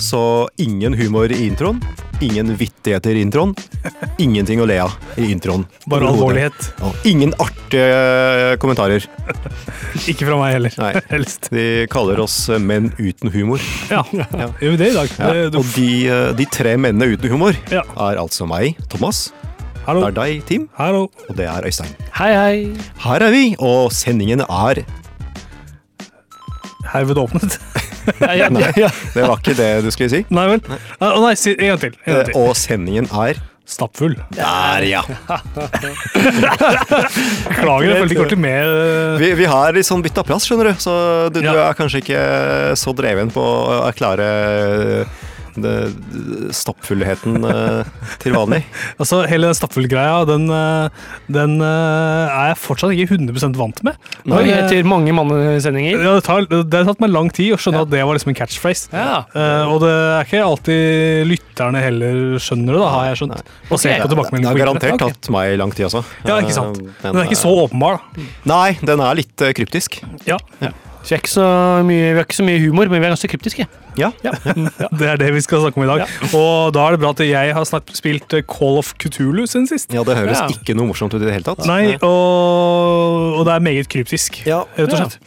så 0.00 0.48
ingen 0.60 0.94
humor 0.98 1.32
i 1.32 1.46
introen. 1.46 1.80
Ingen 2.20 2.50
vittigheter 2.56 3.16
i 3.16 3.22
introen. 3.24 3.54
Ingenting 4.20 4.60
å 4.60 4.66
le 4.68 4.76
av 4.84 4.92
i 5.16 5.30
introen. 5.32 5.62
Bare 5.88 6.08
alvorlighet. 6.10 6.66
Og 6.84 7.06
ingen 7.08 7.32
artige 7.40 8.56
kommentarer. 8.60 9.06
Ikke 10.10 10.26
fra 10.28 10.36
meg 10.40 10.56
heller. 10.58 10.74
Nei. 10.82 10.92
Helst. 11.12 11.48
De 11.54 11.64
kaller 11.92 12.20
oss 12.24 12.36
menn 12.60 12.90
uten 12.98 13.32
humor. 13.32 13.62
Ja, 13.88 14.02
gjør 14.12 14.74
vi 14.74 14.76
det 14.82 14.90
i 14.92 14.96
dag? 14.98 15.14
Ja. 15.16 15.32
Og 15.54 15.72
de, 15.76 15.88
eh, 16.12 16.26
de 16.36 16.48
tre 16.52 16.76
mennene 16.80 17.14
uten 17.16 17.32
humor 17.32 17.56
Ja. 17.72 17.84
er 18.10 18.20
altså 18.20 18.48
meg, 18.50 18.76
Thomas. 18.92 19.30
Hallo. 19.86 20.04
Det 20.04 20.10
er 20.12 20.18
deg, 20.20 20.42
Tim. 20.46 20.68
Hallo. 20.76 21.06
Og 21.28 21.36
det 21.40 21.48
er 21.48 21.64
Øystein. 21.66 21.94
Hei, 22.20 22.32
hei. 22.36 22.56
Her 23.06 23.24
er 23.30 23.32
vi, 23.32 23.44
og 23.58 23.88
sendingen 23.96 24.44
er 24.44 24.84
Herved 26.90 27.18
åpnet. 27.22 27.56
Ja, 28.40 28.48
Nei, 28.52 28.70
ja. 28.78 28.88
det 29.14 29.22
var 29.28 29.38
ikke 29.40 29.54
det 29.58 29.70
du 29.84 29.90
skulle 29.94 30.10
si. 30.12 30.22
Nei 30.34 30.46
vel. 30.54 30.60
Å 31.00 31.12
nei, 31.24 31.34
si 31.38 31.54
en 31.56 31.72
gang 31.74 31.80
til. 31.86 31.94
En 32.04 32.12
gang 32.14 32.20
Eh, 32.20 32.28
til. 32.32 32.40
Og 32.42 32.52
sendingen 32.58 33.08
er 33.26 33.40
Stappfull. 33.70 34.16
Der, 34.34 34.82
ja! 34.82 35.02
Beklager, 37.46 37.86
jeg 37.86 38.00
følte 38.00 38.14
ikke 38.14 38.24
ordentlig 38.24 38.40
med. 38.42 38.72
Vi, 39.22 39.28
vi 39.38 39.46
har 39.50 39.74
litt 39.76 39.86
sånn 39.86 40.02
bytta 40.04 40.24
plass, 40.26 40.46
skjønner 40.48 40.70
du. 40.72 40.80
Så 40.82 40.94
du, 41.34 41.38
du 41.44 41.50
er 41.52 41.76
kanskje 41.78 42.00
ikke 42.02 42.22
så 42.80 42.94
dreven 42.98 43.30
på 43.34 43.44
å 43.44 43.80
erklære 43.86 44.26
det, 45.56 45.74
stappfullheten 46.56 47.44
eh, 47.44 47.90
til 48.22 48.36
vanlig. 48.36 48.62
Altså, 49.00 49.22
Hele 49.30 49.48
den 49.48 49.56
stappfull-greia, 49.56 50.24
den, 50.28 50.46
eh, 50.52 51.06
den 51.32 51.56
eh, 51.64 52.26
er 52.30 52.50
jeg 52.52 52.58
fortsatt 52.62 52.94
ikke 52.94 53.16
100 53.16 53.56
vant 53.58 53.82
med. 53.86 53.96
Oi, 54.26 54.42
Men, 54.44 54.50
etter 54.58 54.86
mange 54.88 55.14
mannesendinger. 55.16 55.96
ja, 55.96 56.16
det, 56.18 56.24
tar, 56.26 56.46
det 56.50 56.82
har 56.82 56.88
tatt 56.90 57.02
meg 57.02 57.14
lang 57.14 57.30
tid 57.34 57.54
å 57.56 57.60
skjønne 57.60 57.84
at 57.86 57.92
det 57.92 58.02
var 58.06 58.18
liksom 58.18 58.34
en 58.34 58.38
catchphrase. 58.40 58.90
Ja. 58.92 59.22
Uh, 59.34 59.72
og 59.72 59.80
det 59.84 59.94
er 59.94 60.28
ikke 60.28 60.42
alltid 60.44 61.30
lytterne 61.30 61.82
heller 61.84 62.20
skjønner 62.42 62.76
det, 62.76 62.82
da, 62.82 62.92
har 62.96 63.08
jeg 63.10 63.22
skjønt. 63.22 63.50
Basert 63.70 64.04
Ok. 64.04 64.14
på 64.20 64.36
Det 64.36 64.50
har 64.50 64.60
garantert 64.60 65.00
tatt 65.02 65.32
meg 65.32 65.56
lang 65.60 65.74
tid 65.74 65.88
også. 65.88 66.04
Ja, 66.26 66.38
ikke 66.42 66.56
sant. 66.56 66.82
Den 67.02 67.18
er 67.22 67.28
ikke 67.28 67.40
så 67.40 67.52
åpenbar, 67.64 68.00
da. 68.00 68.28
Nei, 68.50 68.68
den 68.84 69.02
er 69.04 69.18
litt 69.18 69.48
kryptisk. 69.56 70.00
Ja, 70.28 70.38
Så 70.60 70.89
vi, 71.02 71.14
er 71.14 71.18
ikke 71.20 71.32
så 71.32 71.44
mye, 71.86 72.10
vi 72.12 72.18
har 72.18 72.26
ikke 72.26 72.36
så 72.36 72.44
mye 72.46 72.60
humor, 72.62 72.88
men 72.92 73.00
vi 73.00 73.06
er 73.08 73.12
ganske 73.14 73.30
kryptiske. 73.32 73.66
Ja. 73.98 74.10
Det 75.00 75.06
er 75.08 75.16
det 75.20 75.30
vi 75.34 75.40
skal 75.44 75.62
snakke 75.64 75.80
om 75.80 75.86
i 75.86 75.90
dag. 75.90 76.04
Og 76.36 76.72
da 76.76 76.84
er 76.86 76.94
det 76.96 77.00
bra 77.02 77.10
at 77.14 77.22
jeg 77.24 77.54
har 77.56 77.64
snart 77.68 77.88
spilt 77.96 78.36
eh, 78.36 78.44
Call 78.46 78.78
of 78.82 78.92
Cthulhu 79.00 79.46
siden 79.50 79.66
sist. 79.70 79.92
ja, 79.92 80.04
det 80.06 80.16
høres 80.20 80.38
Ja. 80.38 80.46
ikke 80.52 80.76
noe 80.78 80.90
morsomt 80.92 81.14
ut 81.16 81.22
i 81.22 81.26
det 81.26 81.32
hele 81.34 81.46
tatt. 81.48 81.64
Nei, 81.68 81.96
og, 82.00 83.40
og 83.40 83.46
det 83.48 83.56
er 83.56 83.64
meget 83.64 83.88
kryptisk, 83.92 84.42
Ja. 84.46 84.62
rett 84.78 84.92
og 84.94 84.98
slett. 85.02 85.18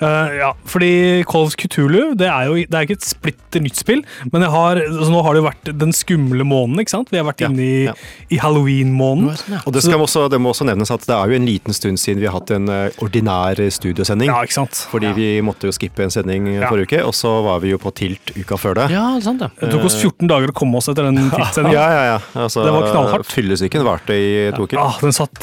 Eh, 0.00 0.36
ja, 0.38 0.52
fordi 0.70 1.24
Call 1.26 1.48
of 1.48 1.56
Cthulhu 1.58 2.14
det 2.18 2.28
er 2.30 2.46
jo 2.46 2.54
det 2.54 2.74
er 2.78 2.86
ikke 2.86 2.96
et 3.00 3.06
splitter 3.08 3.62
nytt 3.64 3.78
spill, 3.80 4.02
men 4.32 4.44
jeg 4.44 4.50
har, 4.52 4.78
altså 4.84 5.10
nå 5.10 5.22
har 5.26 5.34
det 5.34 5.40
jo 5.42 5.46
vært 5.48 5.70
den 5.80 5.92
skumle 5.96 6.44
måneden. 6.46 6.80
ikke 6.84 6.92
sant? 6.94 7.10
Vi 7.10 7.18
har 7.18 7.26
vært 7.26 7.40
Ja, 7.42 7.48
inne 7.50 7.64
i, 7.64 7.84
ja. 7.88 7.94
i 8.30 8.38
halloween-måneden. 8.38 9.58
Og 9.66 9.72
det, 9.74 9.82
skal 9.82 10.00
også, 10.04 10.26
det 10.30 10.38
må 10.42 10.52
også 10.52 10.66
nevnes 10.68 10.90
at 10.94 11.02
det 11.08 11.14
er 11.16 11.32
jo 11.32 11.38
en 11.40 11.46
liten 11.48 11.74
stund 11.76 11.98
siden 11.98 12.20
vi 12.22 12.28
har 12.28 12.36
hatt 12.38 12.52
en 12.54 12.68
eh, 12.70 13.00
ordinær 13.02 13.58
studiosending. 13.74 14.30
Ja, 14.30 14.42
ikke 14.46 14.58
sant? 14.60 14.82
Fordi 14.92 15.10
vi 15.16 15.28
måtte 15.44 15.68
jo 15.70 15.74
skippe 15.74 16.04
en 16.06 16.14
sending 16.14 16.46
eh, 16.52 16.60
Ja. 16.62 16.68
forrige 16.70 16.88
uke, 16.92 17.00
og 17.08 17.14
så 17.16 17.32
var 17.46 17.60
vi 17.64 17.72
jo 17.74 17.78
på 17.82 17.90
Tilt 17.98 18.32
uka 18.38 18.58
før 18.60 18.78
det. 18.82 18.86
Ja, 18.94 19.04
det 19.16 19.22
er 19.22 19.26
sant 19.26 19.42
det. 19.42 19.50
Det 19.58 19.72
tok 19.72 19.88
oss 19.88 19.98
14 19.98 20.28
dager 20.30 20.52
å 20.52 20.56
komme 20.62 20.78
oss 20.78 20.88
etter 20.92 21.08
den 21.08 21.18
tidssendingen. 21.34 21.74
Ja, 21.74 21.86
ja, 21.90 22.04
ja. 22.12 22.18
Altså, 22.44 22.62
Det 22.66 22.74
var 22.76 22.88
knallhardt. 22.92 23.26
Fyllesyken 23.34 23.86
varte 23.86 24.14
i 24.14 24.28
to 24.54 24.66
uker. 24.68 24.78
Ah, 24.82 24.94
den 25.02 25.14
satt, 25.16 25.42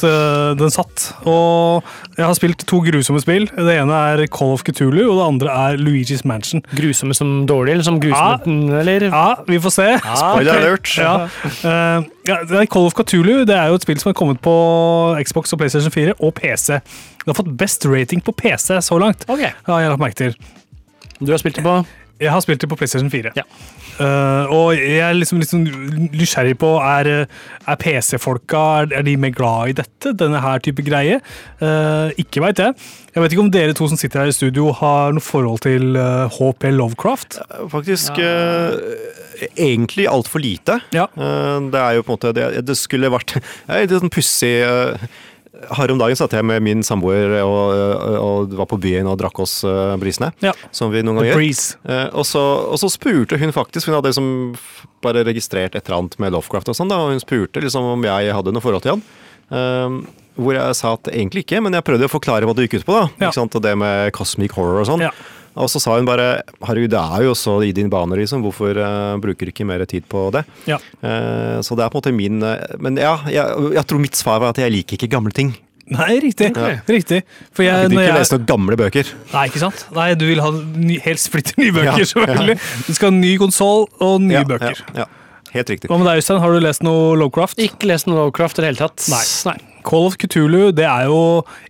den 0.59 0.72
satt. 0.73 1.09
Og 1.27 1.83
jeg 2.16 2.25
har 2.27 2.35
spilt 2.37 2.63
to 2.69 2.79
grusomme 2.85 3.19
spill. 3.23 3.47
Det 3.55 3.77
ene 3.81 4.01
er 4.13 4.25
Call 4.31 4.44
of 4.53 4.63
Cthulhu, 4.67 5.03
og 5.09 5.17
det 5.17 5.25
andre 5.25 5.56
er 5.56 5.81
Luigi's 5.81 6.23
Mansion. 6.28 6.63
Grusomme 6.75 7.16
som 7.17 7.33
dårlig, 7.50 7.75
eller 7.75 7.88
som 7.88 8.00
grusomme, 8.01 8.79
eller? 8.79 9.07
Ja, 9.09 9.35
vi 9.47 9.59
får 9.61 9.75
se. 9.75 9.88
Spoiler 10.03 10.59
alert! 10.59 10.94
Ja. 10.97 11.16
Uh, 11.66 12.06
ja, 12.28 12.66
Call 12.72 12.88
of 12.89 12.95
Cthulhu 12.97 13.44
det 13.45 13.55
er 13.55 13.69
jo 13.69 13.79
et 13.79 13.85
spill 13.85 14.00
som 14.01 14.11
er 14.11 14.17
kommet 14.17 14.41
på 14.44 14.55
Xbox 15.25 15.53
og 15.53 15.61
PlayStation 15.61 15.94
4 15.94 16.17
og 16.19 16.34
PC. 16.38 16.79
Det 17.25 17.31
har 17.31 17.38
fått 17.38 17.53
best 17.57 17.85
rating 17.89 18.23
på 18.23 18.34
PC 18.38 18.79
så 18.81 18.97
langt. 19.01 19.25
Ok. 19.28 19.45
har 19.67 19.81
jeg 19.81 19.94
lagt 19.94 20.01
merke 20.01 20.22
til. 20.23 20.35
Du 21.19 21.31
har 21.31 21.39
spilt 21.41 21.55
det 21.55 21.66
på 21.66 21.79
Jeg 22.21 22.31
har 22.31 22.43
spilt 22.43 22.61
det 22.63 22.69
på 22.71 22.77
PlayStation 22.79 23.11
4. 23.11 23.33
Ja. 23.35 23.43
Uh, 23.95 24.51
og 24.51 24.69
jeg 24.75 24.99
er 25.03 25.15
liksom, 25.15 25.39
liksom 25.39 25.61
nysgjerrig 26.11 26.57
på 26.59 26.67
Er, 26.83 27.09
er 27.25 27.77
PC-folka 27.79 28.63
er, 28.81 28.89
er 28.99 29.05
de 29.07 29.15
mer 29.19 29.31
glad 29.35 29.71
i 29.71 29.75
dette? 29.79 30.11
Denne 30.19 30.41
her 30.43 30.59
type 30.63 30.83
greie? 30.83 31.21
Uh, 31.63 32.11
ikke 32.19 32.43
veit 32.43 32.59
jeg. 32.59 32.75
Jeg 33.15 33.23
vet 33.23 33.35
ikke 33.35 33.45
om 33.45 33.51
dere 33.51 33.75
to 33.75 33.87
som 33.87 33.99
sitter 33.99 34.23
her 34.23 34.31
i 34.31 34.35
studio, 34.35 34.71
har 34.75 35.15
noe 35.15 35.23
forhold 35.23 35.63
til 35.63 35.95
uh, 35.95 36.27
HP 36.35 36.67
Lovecraft? 36.75 37.39
Faktisk 37.71 38.19
eh, 38.19 38.75
egentlig 39.55 40.07
altfor 40.11 40.43
lite. 40.43 40.79
Ja. 40.95 41.07
Eh, 41.15 41.59
det 41.71 41.79
er 41.79 41.95
jo 41.97 42.03
på 42.03 42.11
en 42.11 42.17
måte 42.17 42.33
Det, 42.35 42.65
det 42.67 42.77
skulle 42.79 43.11
vært 43.13 43.37
Det 43.67 43.71
er 43.71 43.85
litt 43.85 43.95
sånn 43.95 44.13
pussig 44.13 44.53
eh, 44.65 45.07
Her 45.75 45.91
om 45.93 45.99
dagen 46.01 46.17
satt 46.19 46.33
jeg 46.35 46.45
med 46.45 46.63
min 46.66 46.83
samboer 46.85 47.38
og, 47.41 47.71
og 48.19 48.55
var 48.59 48.67
på 48.69 48.79
byen 48.81 49.07
og 49.09 49.17
drakk 49.21 49.39
oss 49.43 49.59
uh, 49.67 49.95
brisene. 50.01 50.31
Ja. 50.43 50.53
Som 50.75 50.91
vi 50.93 51.03
noen 51.05 51.21
ganger 51.21 51.31
gjør. 51.31 51.71
Eh, 51.88 52.09
og, 52.11 52.25
så, 52.27 52.41
og 52.69 52.77
så 52.81 52.89
spurte 52.91 53.39
hun 53.41 53.53
faktisk 53.55 53.89
Hun 53.89 53.97
hadde 53.97 54.11
liksom 54.11 54.29
bare 55.05 55.23
registrert 55.27 55.77
et 55.77 55.85
eller 55.85 56.01
annet 56.01 56.19
med 56.21 56.35
Lovecraft 56.35 56.71
og 56.73 56.77
sånn, 56.77 56.91
da, 56.91 56.99
og 57.03 57.13
hun 57.13 57.23
spurte 57.23 57.61
liksom 57.63 57.88
om 57.95 58.05
jeg 58.07 58.33
hadde 58.35 58.53
noe 58.55 58.63
forhold 58.63 58.85
til 58.85 58.95
han. 58.95 59.03
Eh, 59.55 59.97
hvor 60.35 60.57
jeg 60.57 60.75
sa 60.75 60.95
at 60.97 61.09
egentlig 61.13 61.45
ikke, 61.45 61.61
men 61.63 61.77
jeg 61.77 61.85
prøvde 61.87 62.09
å 62.09 62.11
forklare 62.11 62.47
hva 62.47 62.55
det 62.57 62.67
gikk 62.67 62.81
ut 62.81 62.87
på. 62.89 62.97
da, 62.97 63.29
Ja. 63.29 63.31
Og 63.39 63.61
det 63.63 63.75
med 63.79 64.11
cosmic 64.17 64.55
horror 64.57 64.81
og 64.83 64.89
sånn. 64.89 65.05
Ja. 65.07 65.13
Og 65.55 65.69
så 65.71 65.79
sa 65.79 65.95
hun 65.95 66.07
bare 66.07 66.41
herregud, 66.67 66.91
det 66.91 66.99
er 66.99 67.25
jo 67.29 67.35
så 67.38 67.57
i 67.63 67.71
din 67.75 67.88
bane, 67.91 68.17
liksom. 68.19 68.41
Hvorfor 68.43 68.75
uh, 68.75 69.16
bruker 69.23 69.47
du 69.47 69.53
ikke 69.53 69.67
mer 69.67 69.83
tid 69.88 70.03
på 70.11 70.27
det? 70.35 70.43
Ja. 70.67 70.79
Uh, 70.99 71.61
så 71.63 71.77
det 71.79 71.85
er 71.85 71.93
på 71.93 71.99
en 71.99 72.03
måte 72.03 72.16
min 72.16 72.43
uh, 72.43 72.57
Men 72.83 72.99
ja, 72.99 73.13
jeg, 73.31 73.71
jeg 73.77 73.85
tror 73.88 74.03
mitt 74.03 74.19
svar 74.19 74.41
var 74.43 74.51
at 74.51 74.59
jeg 74.59 74.73
liker 74.75 74.99
ikke 74.99 75.11
gamle 75.16 75.31
ting. 75.35 75.53
Nei, 75.85 76.16
riktig. 76.17 76.47
riktig. 76.89 77.19
For 77.53 77.61
Jeg 77.61 77.69
jeg, 77.69 77.89
gidder 77.91 77.99
ikke 78.01 78.07
jeg, 78.09 78.17
lese 78.17 78.33
noen 78.39 78.47
gamle 78.49 78.77
bøker. 78.79 79.11
nei, 79.35 79.43
ikke 79.51 79.61
sant? 79.61 79.83
Nei, 79.93 80.07
du 80.17 80.25
vil 80.25 80.41
ha 80.41 80.49
ny, 80.55 80.97
helt 81.05 81.21
splitter 81.21 81.61
nye 81.61 81.75
bøker, 81.77 82.01
Ja, 82.01 82.07
selvfølgelig. 82.09 82.57
Du 82.87 82.91
skal 82.97 83.11
ha 83.11 83.16
ny 83.19 83.35
konsoll 83.43 83.85
og 84.01 84.17
nye 84.25 84.39
Ja, 84.39 84.47
bøker. 84.49 84.81
Ja, 84.95 85.05
ja. 85.05 85.51
Helt 85.53 85.69
riktig. 85.72 85.87
Hva 85.87 86.01
med 86.01 86.09
deg, 86.09 86.19
Øystein? 86.19 86.41
Har 86.41 86.51
du 86.51 86.59
lest 86.66 86.83
noe 86.83 87.13
Lovecraft? 87.22 87.61
Ikke 87.63 87.87
lest 87.93 88.09
noe 88.09 88.17
Lovecraft 88.25 88.59
i 88.59 88.66
det 88.66 88.73
hele 88.73 88.81
tatt. 88.81 89.05
Nei. 89.13 89.55
Call 89.85 90.07
of 90.09 90.16
Cthulhu 90.22 90.72
det 90.75 90.85
er 90.90 91.06
jo 91.07 91.19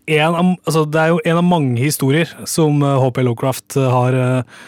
en 0.08 0.36
av, 0.40 0.54
altså 0.66 0.86
det 0.90 1.02
er 1.02 1.12
jo 1.14 1.20
en 1.26 1.40
av 1.42 1.46
mange 1.48 1.82
historier 1.84 2.30
som 2.48 2.82
eh, 2.86 2.96
HP 3.04 3.20
Lovecraft 3.28 3.76
eh, 3.82 3.90
har 3.92 4.18
eh, 4.20 4.62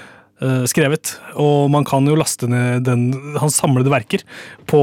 eh, 0.44 0.66
skrevet. 0.70 1.14
Og 1.40 1.70
man 1.74 1.88
kan 1.88 2.06
jo 2.10 2.18
laste 2.20 2.50
ned 2.52 2.84
den, 2.90 3.08
hans 3.40 3.56
samlede 3.62 3.94
verker 3.94 4.26
på 4.70 4.82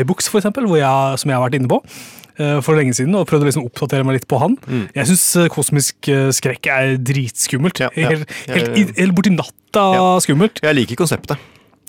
iBooks, 0.00 0.28
for 0.32 0.42
eksempel, 0.42 0.66
hvor 0.68 0.80
jeg, 0.82 1.22
som 1.22 1.30
jeg 1.32 1.38
har 1.38 1.46
vært 1.46 1.60
inne 1.60 1.70
på. 1.70 1.78
eh, 2.42 2.58
For 2.64 2.74
lenge 2.78 2.94
siden, 2.98 3.14
og 3.18 3.26
prøvde 3.30 3.46
å 3.46 3.50
liksom 3.52 3.66
oppdatere 3.70 4.04
meg 4.08 4.18
litt 4.20 4.28
på 4.30 4.40
han. 4.42 4.58
Jeg 4.96 5.08
syns 5.12 5.26
kosmisk 5.54 6.08
eh, 6.12 6.28
skrekk 6.34 6.66
er 6.74 6.96
dritskummelt. 6.98 7.80
Ja, 7.86 7.90
ja. 7.96 8.10
Helt, 8.12 8.36
helt, 8.50 8.94
helt 8.98 9.14
borti 9.16 9.32
natta 9.38 9.86
Ja. 9.96 10.06
skummelt. 10.24 10.58
Jeg 10.64 10.74
liker 10.82 10.98
konseptet. 11.04 11.38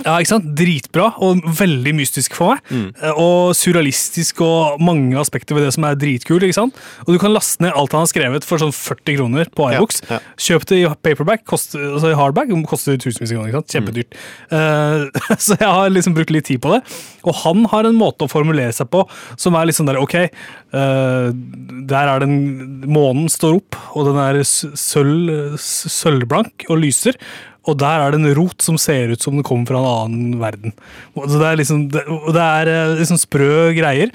Ja, 0.01 0.15
ikke 0.17 0.31
sant? 0.31 0.47
Dritbra, 0.57 1.11
og 1.21 1.43
veldig 1.59 1.91
mystisk 1.93 2.33
for 2.33 2.55
meg. 2.55 2.63
Mm. 2.73 2.87
Eh, 2.97 3.19
Og 3.21 3.51
surrealistisk 3.53 4.41
og 4.41 4.81
mange 4.81 5.13
aspekter 5.21 5.53
ved 5.53 5.67
det 5.67 5.73
som 5.75 5.85
er 5.85 5.93
dritkult. 6.01 6.41
ikke 6.41 6.57
sant? 6.57 6.79
Og 7.05 7.13
du 7.13 7.19
kan 7.21 7.31
laste 7.31 7.61
ned 7.61 7.75
alt 7.77 7.93
han 7.93 8.01
har 8.01 8.09
skrevet 8.09 8.43
for 8.47 8.57
sånn 8.57 8.73
40 8.73 9.17
kroner 9.19 9.51
på 9.53 9.69
Ja, 9.69 9.77
iBooks. 9.77 10.01
ja. 10.09 10.17
Kjøp 10.35 10.65
det 10.65 10.79
i 10.81 10.87
paperback, 11.05 11.45
koster, 11.45 11.79
altså 11.93 12.09
i 12.09 12.17
hardback, 12.17 12.49
koster 12.67 12.97
tusenvis 12.97 13.31
av 13.31 13.37
kroner. 13.37 13.53
ikke 13.53 13.61
sant? 13.61 13.75
Kjempedyrt. 13.77 14.17
Eh, 14.49 15.37
så 15.45 15.59
jeg 15.61 15.69
har 15.69 15.93
liksom 15.93 16.17
brukt 16.17 16.33
litt 16.33 16.49
tid 16.49 16.59
på 16.65 16.73
det. 16.73 16.81
Og 17.23 17.37
han 17.45 17.63
har 17.71 17.85
en 17.85 17.95
måte 17.95 18.25
å 18.25 18.31
formulere 18.33 18.73
seg 18.73 18.89
på 18.89 19.05
som 19.37 19.53
er 19.55 19.69
litt 19.69 19.77
sånn 19.77 19.87
der 19.87 20.01
Ok, 20.01 20.15
uh, 20.73 21.29
der 21.87 22.09
er 22.09 22.19
den 22.25 22.81
Månen 22.89 23.29
står 23.31 23.61
opp, 23.61 23.77
og 23.95 24.09
den 24.09 24.17
er 24.19 24.41
sølv, 24.43 25.53
sølvblank 25.61 26.65
og 26.69 26.81
lyser. 26.81 27.15
Og 27.69 27.77
der 27.79 28.03
er 28.03 28.11
det 28.11 28.19
en 28.19 28.33
rot 28.35 28.65
som 28.65 28.77
ser 28.81 29.13
ut 29.13 29.23
som 29.23 29.37
den 29.37 29.45
kommer 29.47 29.69
fra 29.69 29.79
en 29.79 29.87
annen 29.91 30.41
verden. 30.41 30.75
Så 31.15 31.37
det 31.37 31.47
er 31.47 31.59
liksom, 31.61 31.85
det, 31.93 32.03
det 32.35 32.43
er 32.43 32.71
eh, 32.71 32.97
liksom 32.99 33.21
sprø 33.21 33.71
greier. 33.77 34.11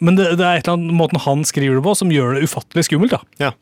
Men 0.00 0.16
det, 0.18 0.32
det 0.40 0.46
er 0.46 0.58
et 0.58 0.66
eller 0.66 0.78
annet 0.78 0.96
måten 0.96 1.20
han 1.24 1.44
skriver 1.48 1.78
det 1.78 1.84
på 1.84 1.96
som 1.98 2.12
gjør 2.12 2.36
det 2.36 2.48
ufattelig 2.48 2.86
skummelt. 2.88 3.16
da. 3.16 3.20
Ja. 3.48 3.52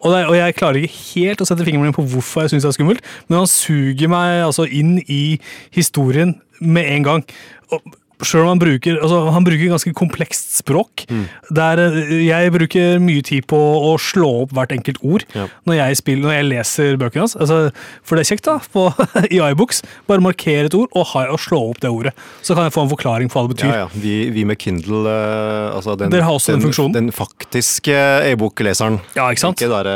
Og, 0.00 0.10
det, 0.12 0.20
og 0.26 0.34
jeg 0.36 0.56
klarer 0.56 0.80
ikke 0.80 1.00
helt 1.20 1.42
å 1.44 1.46
sette 1.48 1.64
fingeren 1.66 1.88
min 1.88 1.96
på 1.96 2.04
hvorfor 2.08 2.44
jeg 2.44 2.54
syns 2.54 2.64
det 2.66 2.70
er 2.72 2.76
skummelt, 2.78 3.10
men 3.28 3.42
han 3.42 3.50
suger 3.50 4.10
meg 4.10 4.44
altså 4.46 4.66
inn 4.66 4.96
i 5.04 5.38
historien 5.76 6.36
med 6.60 6.88
en 6.96 7.06
gang. 7.06 7.26
Og 7.70 7.84
selv 8.26 8.44
om 8.44 8.50
han 8.52 8.60
bruker, 8.60 8.98
altså, 9.02 9.20
han 9.34 9.44
bruker 9.46 9.70
ganske 9.72 9.92
komplekst 9.96 10.56
språk. 10.60 11.04
Mm. 11.10 11.24
Der 11.56 11.80
eh, 11.86 12.12
jeg 12.26 12.52
bruker 12.54 12.98
mye 13.02 13.22
tid 13.26 13.46
på 13.50 13.58
å 13.58 13.94
slå 14.00 14.30
opp 14.44 14.54
hvert 14.56 14.72
enkelt 14.76 15.00
ord 15.06 15.24
Ja. 15.36 15.46
når, 15.68 15.78
jeg 15.80 15.98
spiller, 16.00 16.26
når 16.28 16.34
jeg 16.36 16.48
leser 16.50 16.98
bøkene 17.00 17.24
hans. 17.26 17.36
Altså, 17.40 17.58
for 18.06 18.16
det 18.18 18.24
er 18.26 18.30
kjekt, 18.34 18.46
da, 18.48 18.58
på, 18.72 18.86
i 19.34 19.40
iBooks. 19.50 19.82
Bare 20.10 20.24
markere 20.24 20.68
et 20.70 20.76
ord 20.78 20.88
og, 20.92 21.06
ha, 21.14 21.26
og 21.34 21.40
slå 21.42 21.60
opp 21.70 21.80
det 21.82 21.90
ordet. 21.90 22.14
Så 22.42 22.56
kan 22.58 22.68
jeg 22.68 22.74
få 22.76 22.84
en 22.86 22.92
forklaring 22.92 23.30
på 23.32 23.38
hva 23.40 23.46
det 23.48 23.56
betyr. 23.56 23.70
Ja, 23.72 23.84
ja. 23.84 23.88
Vi, 24.00 24.14
vi 24.34 24.44
med 24.48 24.60
Kindle 24.60 25.02
uh, 25.06 25.76
altså 25.76 25.96
den, 26.00 26.12
Dere 26.12 26.26
har 26.28 26.36
også 26.38 26.54
den 26.56 26.64
funksjonen? 26.66 26.96
Den 26.96 27.10
faktiske 27.14 27.96
e-bokleseren. 28.30 29.00
Ja, 29.16 29.28
ikke 29.32 29.44
sant? 29.46 29.60
Ikke 29.60 29.72
bare 29.72 29.94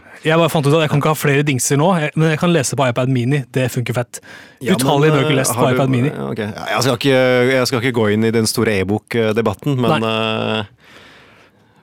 uh... 0.00 0.12
Jeg 0.26 0.38
bare 0.40 0.50
fant 0.52 0.66
ut 0.66 0.74
at 0.74 0.84
jeg 0.86 0.90
kan 0.92 1.02
ikke 1.02 1.12
ha 1.12 1.18
flere 1.18 1.44
dingser 1.46 1.78
nå, 1.80 1.90
jeg, 2.00 2.12
men 2.18 2.32
jeg 2.34 2.40
kan 2.42 2.52
lese 2.54 2.76
på 2.78 2.86
iPad 2.90 3.10
Mini. 3.12 3.42
Det 3.54 3.68
funker 3.74 3.96
fett. 3.96 4.20
Utallige 4.62 5.12
bøker 5.14 5.34
lest 5.36 5.54
på 5.56 5.66
du- 5.68 5.74
iPad 5.76 5.92
Mini. 5.92 6.10
Okay. 6.10 6.48
ok. 6.48 6.56
Ja, 6.56 6.64
Jeg, 6.76 6.82
skal 6.86 6.98
ikke, 7.00 7.20
jeg 7.60 7.68
skal 7.70 7.82
ikke 7.82 7.96
gå 7.98 8.08
inn 8.14 8.24
i 8.28 8.32
den 8.34 8.46
store 8.50 8.78
e-bok-debatten, 8.82 9.76
men 9.80 10.04
uh, 10.06 10.64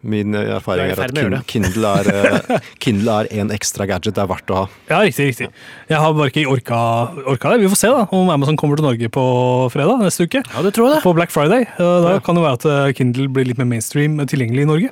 min 0.03 0.35
erfaring 0.35 0.89
er 0.91 0.97
er 0.99 1.05
at 1.05 1.13
Kin- 1.15 1.35
Kindle 1.47 1.91
er, 2.01 2.07
eh, 2.11 2.57
Kindle 2.83 3.13
er 3.23 3.29
en 3.39 3.53
ekstra 3.55 3.85
gadget 3.87 4.17
det 4.17 4.23
er 4.25 4.27
verdt 4.27 4.51
å 4.51 4.57
ha. 4.57 4.63
Ja, 4.89 4.97
riktig, 5.05 5.29
riktig. 5.31 5.47
Jeg 5.87 6.01
har 6.03 6.11
bare 6.17 6.27
ikke 6.33 6.43
orka, 6.51 6.79
orka 7.23 7.53
det. 7.53 7.61
Vi 7.63 7.69
får 7.71 7.79
se 7.85 7.91
da, 7.93 8.01
om 8.11 8.27
Amazon 8.33 8.59
kommer 8.59 8.75
til 8.81 8.83
Norge 8.89 9.07
på 9.15 9.23
fredag 9.71 10.03
neste 10.03 10.27
uke. 10.27 10.43
Ja, 10.43 10.65
det 10.65 10.73
tror 10.75 10.89
jeg 10.89 10.97
det. 10.97 11.03
På 11.07 11.15
Black 11.15 11.31
Friday. 11.31 11.63
Eh, 11.77 11.97
Da 12.03 12.17
kan 12.19 12.35
det 12.35 12.43
være 12.43 12.59
at 12.89 12.95
Kindle 12.99 13.29
blir 13.31 13.47
litt 13.47 13.61
mer 13.63 13.69
mainstream 13.71 14.19
tilgjengelig 14.27 14.67
i 14.67 14.71
Norge. 14.73 14.91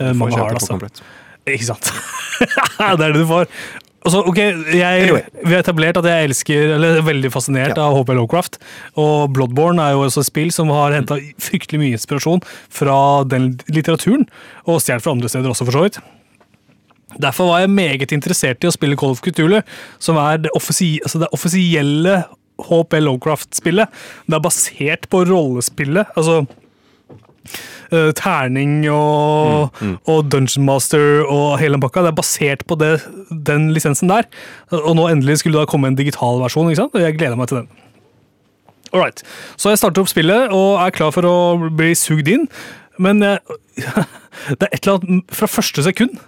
Får 0.00 0.18
Mange 0.18 0.34
har 0.42 0.50
det, 0.50 0.58
altså. 0.58 0.74
komplett. 0.74 1.04
Ikke 1.46 1.64
sant? 1.72 1.88
det 2.42 2.90
er 2.90 2.98
det 2.98 3.12
du 3.20 3.24
får. 3.30 3.46
Altså, 4.02 4.18
ok, 4.26 4.38
jeg, 4.74 5.10
Vi 5.46 5.52
har 5.54 5.60
etablert 5.62 5.96
at 6.00 6.04
jeg 6.10 6.26
elsker, 6.30 6.72
eller 6.74 6.96
er 6.98 7.04
veldig 7.06 7.30
fascinert 7.30 7.76
Ja. 7.76 7.84
av 7.86 7.94
HP 8.00 8.08
Lovecraft. 8.18 8.58
Og 8.98 9.30
Bloodborne 9.32 9.78
er 9.78 9.92
jo 9.94 10.02
også 10.08 10.24
et 10.24 10.26
spill 10.26 10.50
som 10.50 10.68
har 10.74 10.90
henta 10.96 11.20
fryktelig 11.38 11.78
mye 11.78 11.94
inspirasjon 11.94 12.42
fra 12.68 12.96
den 13.30 13.52
litteraturen, 13.70 14.26
og 14.66 14.80
stjålet 14.82 15.02
fra 15.06 15.12
andre 15.14 15.28
steder 15.30 15.48
også, 15.54 15.64
for 15.68 15.72
så 15.78 15.84
vidt. 15.86 16.00
Derfor 17.20 17.46
var 17.52 17.60
jeg 17.60 17.70
meget 17.70 18.10
interessert 18.16 18.64
i 18.64 18.70
å 18.70 18.72
spille 18.74 18.96
Call 18.96 19.10
of 19.14 19.20
Cthulhu, 19.22 19.60
som 20.00 20.16
er 20.16 20.38
det, 20.38 20.50
offisi 20.56 20.98
altså 21.04 21.20
det 21.22 21.28
offisielle 21.36 22.24
HP 22.62 22.98
Lovecraft-spillet. 23.04 23.86
Det 24.26 24.34
er 24.34 24.40
basert 24.40 25.08
på 25.12 25.22
rollespillet. 25.28 26.06
altså 26.16 26.46
eh, 27.92 28.10
terning 28.18 28.80
og, 28.92 29.76
og 30.08 30.24
Dungeon 30.32 30.64
Master 30.66 31.22
og 31.26 31.58
hele 31.60 31.76
den 31.76 31.84
pakka. 31.84 32.02
Det 32.06 32.12
er 32.14 32.18
basert 32.18 32.64
på 32.68 32.78
det, 32.80 32.92
den 33.30 33.70
lisensen 33.76 34.10
der. 34.12 34.26
Og 34.82 34.94
nå 34.98 35.06
endelig 35.12 35.40
skulle 35.42 35.58
det 35.60 35.66
da 35.66 35.70
komme 35.72 35.92
en 35.92 35.98
digital 35.98 36.40
versjon, 36.42 36.70
ikke 36.72 36.82
sant? 36.84 36.96
og 36.98 37.04
jeg 37.04 37.18
gleder 37.20 37.38
meg 37.40 37.52
til 37.52 37.62
den. 37.62 37.70
Alright. 38.92 39.22
Så 39.56 39.70
jeg 39.72 39.80
starter 39.80 40.02
opp 40.04 40.10
spillet 40.12 40.50
og 40.52 40.76
er 40.84 40.92
klar 40.92 41.12
for 41.14 41.24
å 41.24 41.36
bli 41.72 41.94
sugd 41.96 42.28
inn. 42.28 42.48
Men 43.00 43.22
jeg, 43.24 43.40
det 44.58 44.66
er 44.66 44.74
et 44.76 44.82
eller 44.84 44.98
annet 45.00 45.32
fra 45.32 45.48
første 45.48 45.84
sekund. 45.86 46.18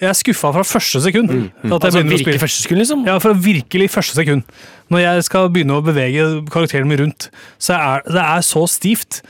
Jeg 0.00 0.08
er 0.08 0.16
skuffa 0.16 0.48
fra 0.54 0.62
første 0.64 1.02
sekund. 1.04 1.28
At 1.28 1.42
jeg 1.60 1.72
Altså, 1.76 1.90
begynner 2.00 2.08
å 2.08 2.14
virke 2.14 2.24
spille. 2.24 2.40
første 2.40 2.62
sekund, 2.64 2.80
liksom. 2.80 3.02
Ja, 3.04 3.18
fra 3.20 3.34
virkelig 3.36 3.90
første 3.92 4.16
sekund. 4.16 4.46
Når 4.88 5.02
jeg 5.02 5.24
skal 5.26 5.50
begynne 5.52 5.76
å 5.76 5.82
bevege 5.84 6.24
karakteren 6.48 6.88
min 6.88 7.02
rundt, 7.02 7.26
så 7.60 7.76
er 7.76 8.06
det 8.08 8.22
er 8.24 8.46
så 8.48 8.62
stivt. 8.72 9.20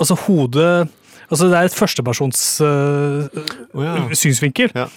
Altså 0.00 0.16
hodet 0.24 0.88
Altså 1.30 1.48
det 1.50 1.58
er 1.58 1.68
et 1.70 1.76
førstepersons 1.78 2.44
uh, 2.64 3.26
oh, 3.74 3.82
ja. 3.84 3.96
synsvinkel 4.16 4.72
Ja. 4.76 4.88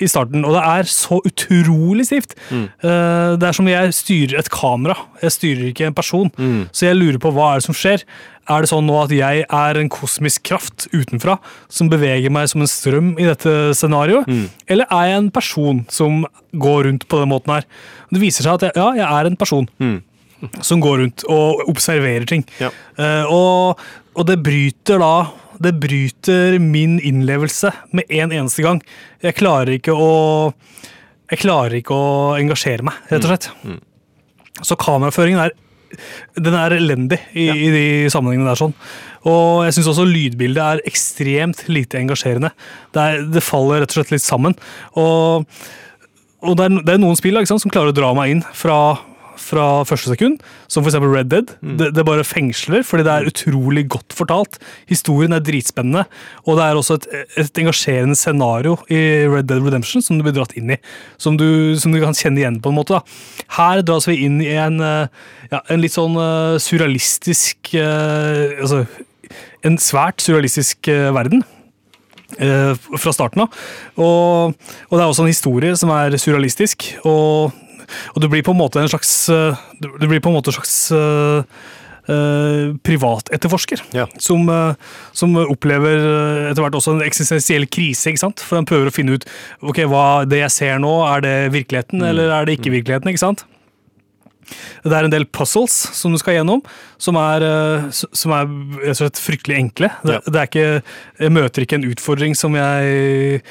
i 0.00 0.08
starten, 0.10 0.42
og 0.44 0.56
det 0.56 0.62
er 0.66 0.88
så 0.90 1.20
utrolig 1.22 2.06
stivt. 2.08 2.32
Eh, 2.50 3.34
det 3.38 3.46
er 3.46 3.54
som 3.54 3.68
jeg 3.70 3.92
styrer 3.94 4.40
et 4.40 4.48
kamera, 4.50 4.96
jeg 5.22 5.30
styrer 5.36 5.68
ikke 5.70 5.86
en 5.86 5.94
person. 5.94 6.32
Så 6.74 6.88
jeg 6.88 6.96
lurer 6.98 7.20
på 7.22 7.30
hva 7.30 7.52
er 7.52 7.60
det 7.62 7.66
som 7.68 7.76
skjer. 7.78 8.02
Er 8.50 8.60
det 8.64 8.68
sånn 8.72 8.84
nå 8.90 8.96
at 9.04 9.12
jeg 9.14 9.44
er 9.46 9.78
en 9.80 9.88
kosmisk 9.88 10.42
kraft 10.50 10.88
utenfra 10.92 11.36
som 11.72 11.88
beveger 11.92 12.28
meg 12.34 12.50
som 12.50 12.60
en 12.64 12.68
strøm 12.68 13.12
i 13.22 13.28
dette 13.30 13.54
scenarioet? 13.78 14.26
Eller 14.66 14.90
er 14.90 15.12
jeg 15.12 15.20
en 15.22 15.30
person 15.32 15.84
som 15.88 16.24
går 16.52 16.88
rundt 16.90 17.06
på 17.08 17.22
den 17.22 17.30
måten 17.30 17.54
her? 17.54 17.64
Det 18.10 18.20
viser 18.20 18.44
seg 18.48 18.58
at 18.58 18.66
jeg, 18.66 18.76
ja, 18.82 18.88
jeg 18.98 19.06
er 19.06 19.30
en 19.30 19.38
person 19.38 19.70
som 20.60 20.82
går 20.82 20.98
rundt 21.04 21.22
og 21.30 21.62
observerer 21.70 22.26
ting. 22.28 22.42
Ja. 22.60 22.68
Uh, 22.98 23.30
og, 23.32 23.86
og 24.18 24.26
det 24.28 24.40
bryter 24.44 24.98
da 25.00 25.14
Det 25.62 25.74
bryter 25.80 26.58
min 26.62 26.98
innlevelse 27.00 27.70
med 27.94 28.10
en 28.10 28.32
eneste 28.32 28.64
gang. 28.64 28.80
Jeg 29.22 29.38
klarer 29.38 29.76
ikke 29.78 29.94
å 29.94 30.52
Jeg 31.30 31.40
klarer 31.40 31.78
ikke 31.78 31.96
å 31.96 32.08
engasjere 32.36 32.84
meg, 32.84 32.98
rett 33.08 33.24
og 33.24 33.30
slett. 33.32 33.50
Så 34.62 34.76
kameraføringen 34.78 35.40
er 35.40 35.54
den 36.34 36.56
er 36.58 36.74
elendig 36.74 37.20
i, 37.38 37.46
i 37.48 37.70
de 37.70 37.84
sammenhengene 38.12 38.50
der. 38.50 38.58
sånn. 38.58 38.74
Og 39.30 39.64
jeg 39.66 39.76
syns 39.76 39.90
også 39.92 40.06
lydbildet 40.08 40.62
er 40.64 40.82
ekstremt 40.90 41.64
lite 41.70 42.00
engasjerende. 42.00 42.50
Det, 42.94 43.00
er, 43.04 43.24
det 43.30 43.44
faller 43.44 43.84
rett 43.84 43.94
og 43.94 44.00
slett 44.00 44.14
litt 44.14 44.24
sammen. 44.24 44.56
Og, 45.00 45.46
og 46.44 46.58
det, 46.58 46.66
er, 46.66 46.78
det 46.82 46.96
er 46.96 47.02
noen 47.02 47.18
spill 47.18 47.38
sant, 47.46 47.62
som 47.62 47.72
klarer 47.72 47.94
å 47.94 47.96
dra 47.96 48.12
meg 48.16 48.34
inn 48.34 48.44
fra, 48.56 48.78
fra 49.40 49.84
første 49.88 50.12
sekund, 50.12 50.40
som 50.70 50.84
f.eks. 50.84 50.98
Red 51.00 51.30
Dead. 51.32 51.52
Det, 51.78 51.90
det 51.96 52.06
bare 52.06 52.26
fengsler, 52.26 52.84
fordi 52.86 53.06
det 53.06 53.12
er 53.12 53.28
utrolig 53.30 53.86
godt 53.92 54.14
fortalt. 54.16 54.58
Historien 54.90 55.34
er 55.36 55.44
dritspennende, 55.44 56.04
og 56.44 56.58
det 56.58 56.66
er 56.66 56.80
også 56.80 56.98
et, 57.00 57.08
et 57.44 57.62
engasjerende 57.64 58.18
scenario 58.18 58.76
i 58.92 59.00
Red 59.30 59.48
Dead 59.50 59.64
Redemption 59.64 60.04
som 60.04 60.18
du 60.18 60.26
blir 60.26 60.36
dratt 60.36 60.54
inn 60.58 60.74
i. 60.74 60.80
Som 61.20 61.38
du, 61.40 61.74
som 61.80 61.94
du 61.94 62.00
kan 62.02 62.16
kjenne 62.16 62.42
igjen 62.42 62.60
på 62.62 62.72
en 62.72 62.78
måte. 62.78 62.98
da. 62.98 63.48
Her 63.58 63.82
dras 63.86 64.08
vi 64.10 64.20
inn 64.26 64.40
i 64.44 64.52
en, 64.58 64.80
eh, 64.84 65.24
ja, 65.50 65.62
en 65.68 65.82
litt 65.82 65.94
sånn 65.96 66.16
eh, 66.20 66.60
surrealistisk 66.62 67.74
uh, 67.78 68.60
Altså 68.60 68.84
en 69.64 69.76
svært 69.80 70.22
surrealistisk 70.22 70.90
uh, 70.92 71.10
verden 71.16 71.44
fra 72.34 73.12
starten 73.14 73.44
av. 73.44 73.58
Og, 73.94 74.56
og 74.88 74.94
det 74.96 75.02
er 75.04 75.06
også 75.06 75.22
en 75.22 75.30
historie 75.30 75.76
som 75.78 75.92
er 75.94 76.16
surrealistisk. 76.18 76.88
Og, 77.06 77.52
og 78.14 78.22
det 78.22 78.30
blir 78.32 78.44
på 78.46 78.54
en 78.54 78.60
måte 78.60 78.82
en 78.82 78.90
slags 78.90 79.28
eh, 79.32 79.64
Det 79.80 80.08
blir 80.08 80.22
på 80.22 80.30
en 80.30 80.38
måte 80.38 80.52
en 80.52 80.58
slags 80.58 80.76
eh, 80.94 81.72
privatetterforsker. 82.84 83.80
Ja. 83.96 84.04
Som, 84.20 84.44
uh, 84.52 84.76
som 85.16 85.32
opplever 85.40 86.02
uh, 86.04 86.50
etter 86.50 86.60
hvert 86.60 86.76
også 86.76 86.98
en 86.98 87.06
eksistensiell 87.06 87.64
krise. 87.64 88.10
ikke 88.10 88.20
sant? 88.20 88.44
For 88.44 88.60
han 88.60 88.68
prøver 88.68 88.90
å 88.90 88.92
finne 88.92 89.16
ut 89.16 89.24
ok, 89.64 89.86
hva 89.88 90.04
det 90.28 90.42
jeg 90.42 90.52
ser 90.52 90.82
nå, 90.84 90.92
er 91.08 91.24
det 91.24 91.34
virkeligheten 91.54 92.04
eller 92.04 92.34
er 92.36 92.44
det 92.44 92.58
ikke 92.58 92.74
virkeligheten. 92.74 93.08
ikke 93.08 93.24
sant? 93.24 93.46
Det 94.84 94.92
er 94.96 95.06
en 95.08 95.12
del 95.12 95.26
puzzles 95.26 95.74
som 95.96 96.12
du 96.14 96.18
skal 96.20 96.38
gjennom, 96.38 96.62
som 97.00 97.16
er, 97.20 97.44
eh, 97.44 97.86
som 97.92 98.34
er 98.36 98.94
slett 98.96 99.20
fryktelig 99.20 99.56
enkle. 99.58 99.90
Det, 100.04 100.14
Ja. 100.14 100.20
det 100.26 100.40
er 100.40 100.48
ikke, 100.50 100.82
jeg 101.26 101.34
møter 101.34 101.64
ikke 101.66 101.78
en 101.80 101.86
utfordring 101.90 102.36
som, 102.38 102.54
jeg, 102.58 103.42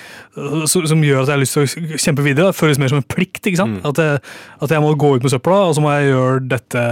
som, 0.70 0.86
som 0.90 1.04
gjør 1.06 1.24
at 1.24 1.32
jeg 1.32 1.36
har 1.36 1.44
lyst 1.44 1.58
til 1.58 1.64
å 1.66 2.00
kjempe 2.08 2.26
videre. 2.26 2.52
Det 2.52 2.60
føles 2.60 2.80
mer 2.82 2.94
som 2.94 3.02
en 3.02 3.08
plikt. 3.16 3.44
ikke 3.46 3.62
sant? 3.62 3.80
At, 3.86 3.98
jeg, 4.02 4.20
at 4.64 4.76
jeg 4.76 4.82
må 4.84 4.94
gå 4.96 5.16
ut 5.18 5.24
med 5.26 5.34
søpla, 5.34 5.62
og 5.70 5.76
så 5.78 5.84
må 5.84 5.94
jeg 5.98 6.12
gjøre 6.14 6.44
dette, 6.56 6.84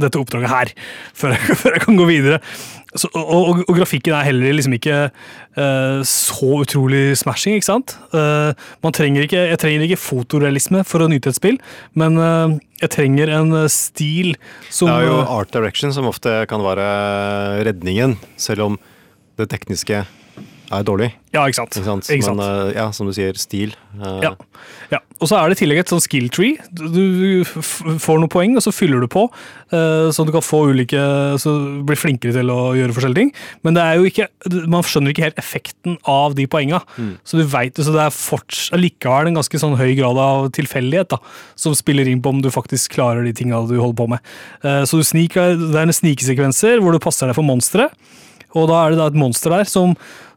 dette 0.00 0.20
oppdraget 0.20 0.52
her. 0.52 0.74
Før 1.18 1.32
jeg, 1.34 1.56
før 1.56 1.72
jeg 1.78 1.82
kan 1.86 1.96
gå 1.98 2.06
videre. 2.08 2.40
Så, 2.96 3.08
og, 3.12 3.24
og, 3.28 3.58
og 3.68 3.76
grafikken 3.76 4.14
er 4.16 4.24
heller 4.28 4.54
liksom 4.56 4.72
ikke 4.76 5.10
uh, 5.58 6.00
så 6.06 6.48
utrolig 6.62 7.16
smashing, 7.18 7.58
ikke 7.58 7.68
sant? 7.68 7.96
Uh, 8.14 8.52
man 8.84 8.94
trenger 8.96 9.26
ikke, 9.26 9.42
jeg 9.50 9.58
trenger 9.60 9.84
ikke 9.84 10.00
fotorealisme 10.00 10.80
for 10.88 11.04
å 11.04 11.08
nyte 11.12 11.28
et 11.32 11.36
spill, 11.36 11.58
men 11.98 12.16
eh, 12.20 12.56
jeg 12.82 12.92
trenger 12.92 13.32
en 13.32 13.54
eh, 13.56 13.70
stil 13.72 14.34
som 14.68 14.90
Det 14.90 14.98
er 14.98 15.08
jo 15.08 15.16
eh, 15.22 15.32
art 15.38 15.52
direction 15.54 15.94
som 15.96 16.08
ofte 16.10 16.42
kan 16.50 16.64
være 16.64 16.86
redningen, 17.68 18.18
selv 18.40 18.66
om 18.70 18.78
det 19.40 19.48
tekniske 19.52 20.04
er 20.72 20.82
dårlig. 20.86 21.12
Ja, 21.36 21.44
ikke 21.46 21.58
sant? 21.60 21.76
Ikke 21.76 21.84
sant? 21.86 22.06
Ikke 22.10 22.24
sant? 22.24 22.38
Men 22.40 22.70
eh, 22.70 22.74
ja, 22.78 22.86
som 22.96 23.06
du 23.06 23.12
sier, 23.14 23.36
stil. 23.38 23.74
eh, 24.00 24.20
Ja. 24.24 24.30
ja. 24.90 24.98
Og 25.20 25.28
så 25.30 25.36
er 25.38 25.48
det 25.48 25.56
i 25.56 25.60
tillegg 25.64 25.78
et 25.80 25.88
sånn 25.92 26.00
skill 26.02 26.26
tree. 26.32 26.56
Du, 26.72 27.44
får 27.46 28.18
noen 28.20 28.28
poeng, 28.32 28.56
og 28.58 28.64
så 28.64 28.72
fyller 28.74 29.00
du 29.00 29.06
på. 29.12 29.26
eh, 29.72 30.08
så 30.12 30.24
du 30.26 30.32
kan 30.34 30.42
få 30.44 30.64
ulike 30.72 30.98
Så 31.40 31.52
blir 31.86 31.96
flinkere 32.00 32.32
til 32.36 32.50
å 32.52 32.74
gjøre 32.76 32.92
forskjellige 32.96 33.20
ting. 33.22 33.32
Men 33.64 33.74
det 33.78 33.82
er 33.84 33.96
jo 34.00 34.08
ikke 34.10 34.28
man 34.66 34.82
skjønner 34.86 35.12
ikke 35.14 35.26
helt 35.28 35.38
effekten 35.40 35.96
av 36.06 36.34
de 36.38 36.46
poenga. 36.46 36.82
Så 37.24 37.38
du 37.40 37.44
vet, 37.44 37.74
så 37.76 37.92
det 37.94 38.02
er 38.06 38.10
forts- 38.16 38.70
allikevel 38.76 39.28
en 39.30 39.38
ganske 39.40 39.58
sånn 39.60 39.76
høy 39.78 39.94
grad 39.98 40.18
av 40.18 40.50
tilfeldighet 40.56 41.08
da, 41.14 41.18
som 41.56 41.74
spiller 41.74 42.08
inn 42.08 42.22
på 42.22 42.30
om 42.34 42.42
du 42.42 42.50
faktisk 42.50 42.96
klarer 42.96 43.24
de 43.24 43.32
tinga 43.36 43.62
du 43.68 43.76
holder 43.78 43.96
på 44.02 44.08
med. 44.08 44.20
Så 44.86 44.98
du 45.00 45.04
sniker, 45.06 45.56
det 45.56 45.74
er 45.76 45.86
en 45.88 45.92
snikesekvenser 45.96 46.80
hvor 46.82 46.92
du 46.92 46.98
passer 47.02 47.26
deg 47.30 47.36
for 47.38 47.46
monsteret. 47.46 47.92
Og 48.56 48.68
da 48.70 48.86
er 48.86 48.94
det 48.94 48.98
da 49.02 49.06
et 49.10 49.18
monster 49.18 49.52
der 49.52 49.64
som, 49.68 49.92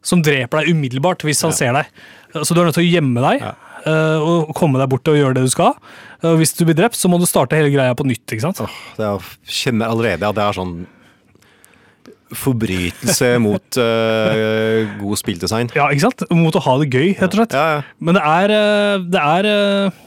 som 0.06 0.22
dreper 0.24 0.62
deg 0.62 0.76
umiddelbart 0.76 1.26
hvis 1.28 1.44
han 1.46 1.56
ser 1.56 1.76
deg. 1.76 1.90
Så 2.38 2.54
du 2.54 2.62
er 2.62 2.70
nødt 2.70 2.78
til 2.78 2.86
å 2.86 2.92
gjemme 2.92 3.24
deg 3.26 3.44
eh, 3.48 4.20
og 4.22 4.54
komme 4.58 4.80
deg 4.82 4.92
bort 4.92 5.10
og 5.12 5.18
gjøre 5.18 5.40
det 5.40 5.48
du 5.48 5.52
skal. 5.52 5.76
Og 6.28 6.40
hvis 6.40 6.54
du 6.58 6.66
blir 6.68 6.78
drept, 6.78 7.00
så 7.00 7.12
må 7.12 7.20
du 7.20 7.28
starte 7.30 7.58
hele 7.58 7.72
greia 7.74 7.96
på 7.98 8.08
nytt. 8.08 8.26
ikke 8.28 8.46
sant? 8.50 8.62
Åh, 8.64 8.80
det 9.00 9.10
er, 9.10 9.30
kjenner 9.60 9.92
allerede 9.92 10.30
at 10.30 10.38
det 10.38 10.46
er 10.46 10.60
sånn 10.60 10.80
forbrytelse 12.36 13.32
mot 13.46 13.80
uh, 13.82 15.00
god 15.00 15.22
spilldesign. 15.22 15.72
Ja, 15.78 15.90
ikke 15.90 16.10
sant? 16.10 16.26
Mot 16.36 16.56
å 16.58 16.64
ha 16.66 16.76
det 16.84 16.92
gøy, 16.94 17.16
rett 17.18 17.34
og 17.34 17.42
slett. 17.42 17.58
Ja, 17.58 17.80
ja. 17.80 17.82
Men 18.04 18.20
det 18.20 18.26
er 18.26 18.54
eh, 18.56 19.08
Det 19.10 19.24
er 19.24 19.50
eh, 19.50 20.06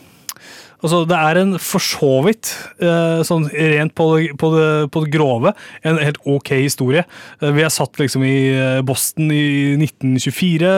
Altså, 0.83 1.03
det 1.07 1.15
er 1.17 1.39
en 1.39 1.55
for 1.63 1.83
så 1.83 2.11
vidt, 2.27 2.51
eh, 2.83 3.23
sånn 3.27 3.47
rent 3.53 3.95
på 3.99 4.07
det, 4.13 4.33
på, 4.41 4.51
det, 4.57 4.71
på 4.91 5.05
det 5.05 5.13
grove, 5.15 5.53
en 5.87 6.01
helt 6.03 6.19
ok 6.27 6.55
historie. 6.59 7.05
Eh, 7.41 7.53
vi 7.55 7.63
er 7.63 7.71
satt 7.71 8.01
liksom 8.03 8.25
i 8.27 8.37
eh, 8.51 8.81
Boston 8.87 9.31
i 9.31 9.45
1924, 9.79 10.73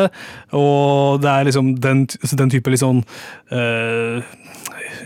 og 0.61 1.25
det 1.25 1.33
er 1.33 1.49
liksom 1.49 1.73
den, 1.81 2.05
altså, 2.21 2.41
den 2.43 2.53
type 2.53 2.75
litt 2.75 2.85
sånn 2.85 3.01
eh, 3.55 4.21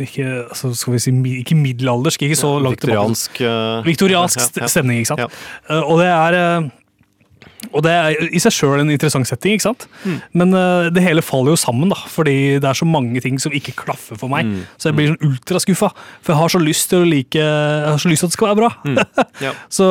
ikke, 0.02 0.26
altså, 0.48 0.72
skal 0.78 0.96
vi 0.96 1.04
si, 1.06 1.14
ikke 1.44 1.58
middelaldersk, 1.58 2.26
ikke 2.26 2.38
så 2.38 2.56
langt 2.62 2.82
tilbake. 2.82 2.98
Viktoriansk 2.98 3.86
Viktoriansk 3.86 4.66
stemning, 4.66 5.02
ikke 5.02 5.14
sant? 5.14 5.40
Og 5.78 6.02
det 6.02 6.10
er 6.10 6.40
og 7.72 7.82
det 7.82 7.90
er 7.92 8.28
i 8.30 8.38
seg 8.42 8.54
sjøl 8.54 8.80
en 8.80 8.90
interessant 8.94 9.26
setting, 9.28 9.56
ikke 9.58 9.66
sant? 9.66 9.86
Mm. 10.04 10.18
men 10.40 10.54
uh, 10.54 10.86
det 10.94 11.02
hele 11.02 11.24
faller 11.26 11.52
jo 11.56 11.58
sammen, 11.58 11.90
da, 11.90 11.98
fordi 12.08 12.36
det 12.62 12.68
er 12.70 12.78
så 12.78 12.86
mange 12.88 13.20
ting 13.24 13.40
som 13.42 13.52
ikke 13.54 13.74
klaffer 13.80 14.18
for 14.20 14.30
meg. 14.32 14.46
Mm. 14.46 14.60
Så 14.78 14.90
jeg 14.90 14.96
blir 14.98 15.10
sånn 15.10 15.26
ultraskuffa, 15.26 15.90
for 16.22 16.34
jeg 16.34 16.38
har 16.42 16.54
så 16.54 16.60
lyst 16.62 16.88
til 16.92 17.02
å 17.02 17.08
like 17.08 17.42
Jeg 17.42 17.90
har 17.90 17.98
så 17.98 18.12
lyst 18.12 18.22
til 18.24 18.30
at 18.30 18.34
det 18.34 18.38
skal 18.38 18.50
være 18.52 18.60
bra. 18.62 18.70
Mm. 18.86 19.02
Ja. 19.48 19.52
så 19.72 19.88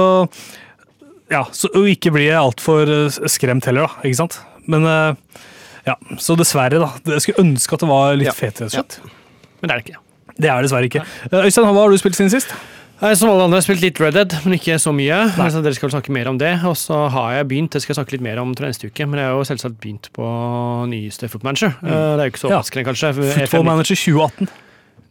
ja, 1.31 1.43
så 1.51 1.67
og 1.75 1.89
ikke 1.91 2.11
blir 2.15 2.29
jeg 2.29 2.39
altfor 2.39 2.87
eh, 2.87 3.17
skremt 3.27 3.65
heller, 3.67 3.87
da. 3.89 4.07
Ikke 4.07 4.19
sant? 4.21 4.39
Men 4.71 4.87
uh, 4.87 5.43
ja, 5.87 5.95
så 6.23 6.37
dessverre, 6.39 6.79
da. 6.79 6.89
Jeg 7.11 7.25
skulle 7.25 7.43
ønske 7.43 7.75
at 7.75 7.83
det 7.83 7.89
var 7.91 8.15
litt 8.19 8.29
Ja. 8.31 8.35
fetere. 8.35 8.71
Ja. 8.71 8.83
Men 9.59 9.67
det 9.67 9.73
er 9.73 9.81
det 9.81 9.85
ikke. 9.89 10.01
Det 10.37 10.49
er 10.53 10.63
dessverre 10.63 10.87
ikke. 10.87 11.03
Øystein, 11.33 11.67
hva 11.67 11.83
har 11.83 11.91
du 11.91 11.99
spilt 11.99 12.15
siden 12.19 12.31
sist? 12.31 12.51
Som 12.97 13.29
alle 13.29 13.43
andre 13.45 13.59
har 13.59 13.61
jeg 13.61 13.65
spilt 13.67 13.83
litt 13.85 13.99
Red 14.01 14.15
Dead, 14.17 14.33
men 14.43 14.55
ikke 14.57 14.77
så 14.81 14.89
mye. 14.95 15.17
Så 15.37 15.59
dere 15.61 15.75
skal 15.77 15.91
snakke 15.93 16.09
mer 16.15 16.29
om 16.31 16.39
det. 16.41 16.55
Og 16.65 16.73
så 16.79 17.03
har 17.13 17.35
jeg 17.37 17.47
begynt, 17.51 17.69
det 17.75 17.83
skal 17.83 17.93
jeg 17.93 17.99
snakke 17.99 18.15
litt 18.17 18.23
mer 18.25 18.39
om 18.41 18.55
jeg, 18.57 18.71
neste 18.73 18.89
uke, 18.89 19.05
men 19.05 19.21
jeg 19.21 19.29
har 19.29 19.35
jo 19.37 19.43
selvsagt 19.45 19.77
begynt 19.83 20.09
på 20.17 20.25
nyeste 20.89 21.29
Foot 21.29 21.45
Manager. 21.45 21.75
Eh, 21.83 21.93
Det 22.17 22.23
er 22.23 22.25
jo 22.25 22.31
ikke 22.33 22.41
så 22.41 22.49
Ja. 22.49 22.61
kanskje. 22.89 23.13
Football 23.13 23.63
Manager 23.69 23.95
2018. 23.95 24.49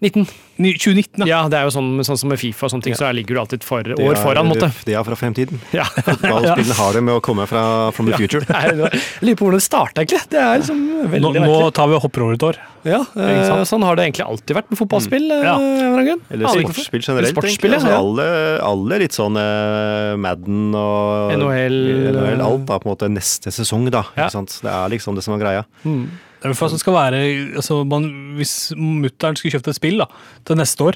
19. 0.00 0.26
2019, 0.56 1.24
ja. 1.24 1.26
Ja, 1.28 1.38
det 1.48 1.56
er 1.58 1.66
jo 1.68 1.72
sånn, 1.72 1.88
sånn 2.04 2.18
som 2.20 2.30
med 2.32 2.40
Fifa 2.40 2.66
og 2.66 2.72
sånne 2.72 2.84
ting, 2.84 2.96
så 2.96 3.08
ligger 3.16 3.36
du 3.36 3.40
alltid 3.42 3.64
for, 3.64 3.80
år 3.96 4.12
er- 4.12 4.20
foran, 4.20 4.48
måte. 4.48 4.68
Det 4.84 4.92
er 4.96 5.04
fra 5.04 5.16
fremtiden. 5.16 5.60
Ja. 5.72 5.84
Fotballspillene 5.88 6.76
har 6.76 6.92
det 6.96 7.02
med 7.06 7.16
å 7.16 7.22
komme 7.24 7.46
fra 7.48 7.62
from 7.96 8.10
the 8.10 8.16
future. 8.16 8.44
Jeg 8.66 8.76
lurer 8.76 9.38
på 9.38 9.46
hvordan 9.48 9.60
det 9.60 9.64
starta, 9.64 10.04
egentlig. 10.04 10.20
Det 10.32 10.40
er 10.42 10.60
liksom 10.60 10.82
veldig 11.14 11.22
Nå, 11.24 11.32
nå 11.48 11.70
tar 11.76 11.88
vi 11.88 11.96
og 11.96 12.04
hopper 12.04 12.26
over 12.26 12.36
et 12.36 12.46
år. 12.50 12.60
Ja, 12.86 13.00
eh, 13.18 13.64
sånn 13.66 13.82
har 13.82 13.96
det 13.98 14.04
egentlig 14.06 14.26
alltid 14.26 14.54
vært 14.60 14.68
med 14.70 14.80
fotballspill. 14.80 15.26
Mm. 15.32 15.46
Ja. 15.48 15.56
av 15.56 16.12
eller. 16.36 16.68
Sportsspill 16.68 17.02
generelt. 17.08 17.32
Sportsspill, 17.32 17.74
ja. 17.74 17.80
altså, 17.80 17.96
alle, 17.96 18.28
alle 18.68 19.00
litt 19.02 19.16
sånn 19.16 19.40
eh, 19.40 20.12
Madden 20.20 20.76
og 20.76 21.34
NHL, 21.40 21.80
NHL, 22.12 22.44
alt 22.46 22.68
da, 22.68 22.78
på 22.78 22.88
en 22.90 22.94
måte 22.94 23.10
neste 23.12 23.52
sesong, 23.54 23.88
da. 23.90 24.04
Ja. 24.14 24.28
Ikke 24.28 24.36
sant? 24.38 24.60
Det 24.62 24.72
er 24.72 24.92
liksom 24.92 25.18
det 25.18 25.24
som 25.26 25.36
er 25.36 25.42
greia. 25.42 25.66
Vel 25.84 26.06
for 26.54 26.68
det 26.68 26.78
skal 26.80 26.92
være 26.94 27.56
altså 27.56 27.84
man, 27.86 28.34
Hvis 28.36 28.72
mutter'n 28.76 29.36
skulle 29.36 29.52
kjøpt 29.56 29.68
et 29.68 29.74
spill 29.74 29.98
da, 29.98 30.06
til 30.44 30.56
neste 30.56 30.80
år, 30.84 30.94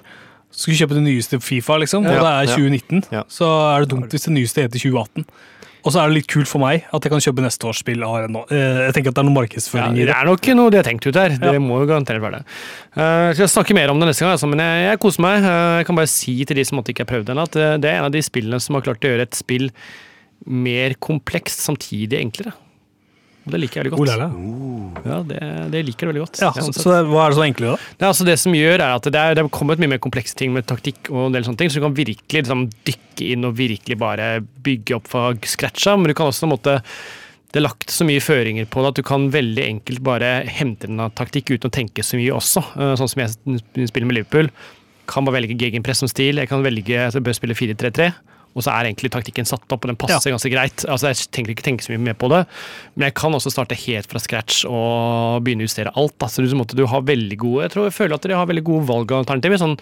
skulle 0.51 0.77
kjøpe 0.79 0.95
det 0.95 1.03
nyeste 1.03 1.41
Fifa, 1.41 1.77
liksom, 1.79 2.07
og 2.07 2.13
Ja, 2.15 2.21
det 2.43 2.51
er 2.51 2.57
2019, 2.57 3.03
Ja. 3.13 3.23
så 3.29 3.47
er 3.77 3.81
det 3.81 3.89
dumt 3.91 4.11
hvis 4.11 4.25
det 4.27 4.35
nyeste 4.35 4.63
heter 4.63 4.79
2018. 4.79 5.25
Og 5.83 5.93
så 5.95 6.03
er 6.03 6.09
det 6.09 6.15
litt 6.19 6.27
kult 6.29 6.47
for 6.47 6.61
meg 6.61 6.85
at 6.93 7.01
jeg 7.03 7.09
kan 7.11 7.21
kjøpe 7.25 7.41
neste 7.41 7.65
års 7.65 7.79
spill. 7.81 8.03
Eh, 8.03 8.81
Jeg 8.85 8.93
tenker 8.93 9.09
at 9.09 9.15
det 9.15 9.19
er 9.19 9.25
noe 9.25 9.33
Ja, 9.33 9.41
markedsføring 9.41 9.95
i 9.97 10.01
det 10.05 10.07
det. 10.09 10.17
er 10.17 10.25
nok 10.27 10.47
noe 10.55 10.71
de 10.71 10.77
har 10.77 10.85
tenkt 10.85 11.07
ut 11.07 11.15
her. 11.17 11.31
Det 11.31 11.41
Ja. 11.55 11.59
må 11.59 11.81
jo 11.81 11.87
garantert 11.87 12.21
være 12.21 12.33
det. 12.33 12.45
Eh, 12.99 13.33
Jeg 13.33 13.49
snakke 13.49 13.73
mer 13.73 13.89
om 13.89 13.99
det 13.99 14.09
neste 14.09 14.21
gang, 14.21 14.33
altså, 14.37 14.47
men 14.47 14.59
jeg, 14.59 14.91
jeg 14.91 14.99
koser 15.01 15.21
meg. 15.23 15.43
Uh, 15.43 15.79
Jeg 15.79 15.87
kan 15.87 15.97
bare 15.97 16.07
si 16.07 16.45
til 16.45 16.57
de 16.57 16.65
som 16.65 16.77
måtte 16.77 16.93
ikke 16.93 17.07
har 17.09 17.17
prøvd 17.17 17.25
det 17.25 17.39
at 17.39 17.81
det 17.81 17.85
er 17.89 17.97
en 17.99 18.05
av 18.05 18.13
de 18.13 18.21
spillene 18.21 18.61
som 18.61 18.75
har 18.75 18.83
klart 18.83 19.01
å 19.01 19.09
gjøre 19.09 19.23
et 19.23 19.35
spill 19.35 19.71
mer 20.47 20.93
komplekst, 21.01 21.65
samtidig 21.65 22.21
enklere. 22.21 22.53
Det 23.47 23.59
liker 23.63 23.81
jeg 23.81 23.91
veldig 23.91 23.99
Oh, 23.99 24.05
godt. 24.05 24.19
la. 24.21 25.11
Ja, 25.11 25.19
det, 25.25 25.39
det 25.73 25.81
liker 25.87 26.07
jeg 26.07 26.11
veldig 26.13 26.25
godt. 26.27 26.41
Ja, 26.43 26.51
Sånn 26.53 26.75
så, 26.77 26.83
så 26.85 26.97
hva 27.09 27.23
er 27.25 27.33
det 27.33 27.39
så 27.39 27.45
enkle, 27.47 27.71
da? 27.73 27.91
Det, 27.97 28.07
altså 28.11 28.27
det 28.29 28.35
som 28.43 28.53
gjør 28.59 28.75
er 28.85 28.93
at 28.99 29.07
det 29.09 29.17
er, 29.23 29.35
det 29.39 29.45
er 29.45 29.49
kommet 29.55 29.81
mye 29.81 29.95
mer 29.95 30.03
komplekse 30.03 30.37
ting 30.37 30.53
med 30.53 30.67
taktikk, 30.69 31.09
og 31.09 31.29
en 31.31 31.37
del 31.39 31.47
sånne 31.47 31.57
ting, 31.63 31.71
så 31.73 31.81
du 31.81 31.87
kan 31.87 31.97
virkelig 31.97 32.43
liksom, 32.45 32.67
dykke 32.89 33.31
inn 33.33 33.49
og 33.49 33.57
virkelig 33.59 33.97
bare 34.03 34.29
bygge 34.67 34.99
opp 34.99 35.09
fra 35.09 35.31
scratcha. 35.41 35.97
Men 35.97 36.13
du 36.13 36.15
kan 36.19 36.29
også 36.29 36.45
på 36.45 36.51
en 36.51 36.55
måte 36.59 36.77
det 37.51 37.59
er 37.59 37.65
lagt 37.65 37.91
så 37.91 38.05
mye 38.07 38.21
føringer 38.23 38.69
på 38.71 38.79
det 38.85 38.91
at 38.93 38.99
du 39.01 39.03
kan 39.09 39.25
veldig 39.35 39.65
enkelt 39.67 40.03
bare 40.07 40.29
hente 40.47 40.87
inn 40.87 41.01
taktikk 41.19 41.49
uten 41.57 41.67
å 41.67 41.73
tenke 41.75 42.05
så 42.07 42.15
mye 42.21 42.31
også. 42.37 42.61
Eh, 42.79 42.93
Sånn 43.01 43.11
som 43.11 43.25
jeg 43.25 43.89
spiller 43.91 44.07
med 44.07 44.21
Liverpool. 44.21 44.53
Kan 45.11 45.27
bare 45.27 45.41
velge 45.41 45.57
gegenpress 45.59 46.05
som 46.05 46.11
stil. 46.13 46.39
Jeg 46.39 46.47
kan 46.53 46.63
velge 46.63 46.95
at 47.09 47.17
jeg 47.19 47.25
bør 47.27 47.35
spille 47.35 47.57
4-3-3. 47.59 48.13
Og 48.51 48.65
så 48.65 48.73
er 48.73 48.89
egentlig 48.89 49.13
taktikken 49.15 49.47
satt 49.47 49.63
opp, 49.71 49.85
og 49.85 49.93
den 49.93 49.99
passer 50.01 50.33
ganske 50.35 50.51
greit. 50.51 50.85
Altså 50.91 51.13
Jeg 51.13 51.31
tenker 51.31 51.55
ikke 51.55 51.67
tenke 51.69 51.87
så 51.87 51.95
mye 51.95 52.03
mer 52.11 52.17
på 52.19 52.31
det. 52.33 52.43
Men 52.97 53.09
jeg 53.09 53.17
kan 53.21 53.35
også 53.37 53.53
starte 53.55 53.79
helt 53.79 54.11
fra 54.11 54.23
scratch 54.23 54.65
og 54.67 55.45
begynne 55.47 55.63
å 55.63 55.71
justere 55.71 55.95
alt. 55.95 56.17
Da. 56.19 56.31
Så 56.31 56.43
du, 56.43 56.51
måtte, 56.59 56.79
du 56.79 56.87
har 56.91 57.07
veldig 57.07 57.39
gode, 57.41 57.67
jeg 57.69 57.75
tror 57.77 57.87
jeg 57.87 57.99
føler 57.99 58.17
at 58.17 58.27
dere 58.27 58.41
har 58.41 58.51
veldig 58.51 58.67
gode 58.67 58.89
valgalternativer. 58.91 59.61
Sånn, 59.63 59.77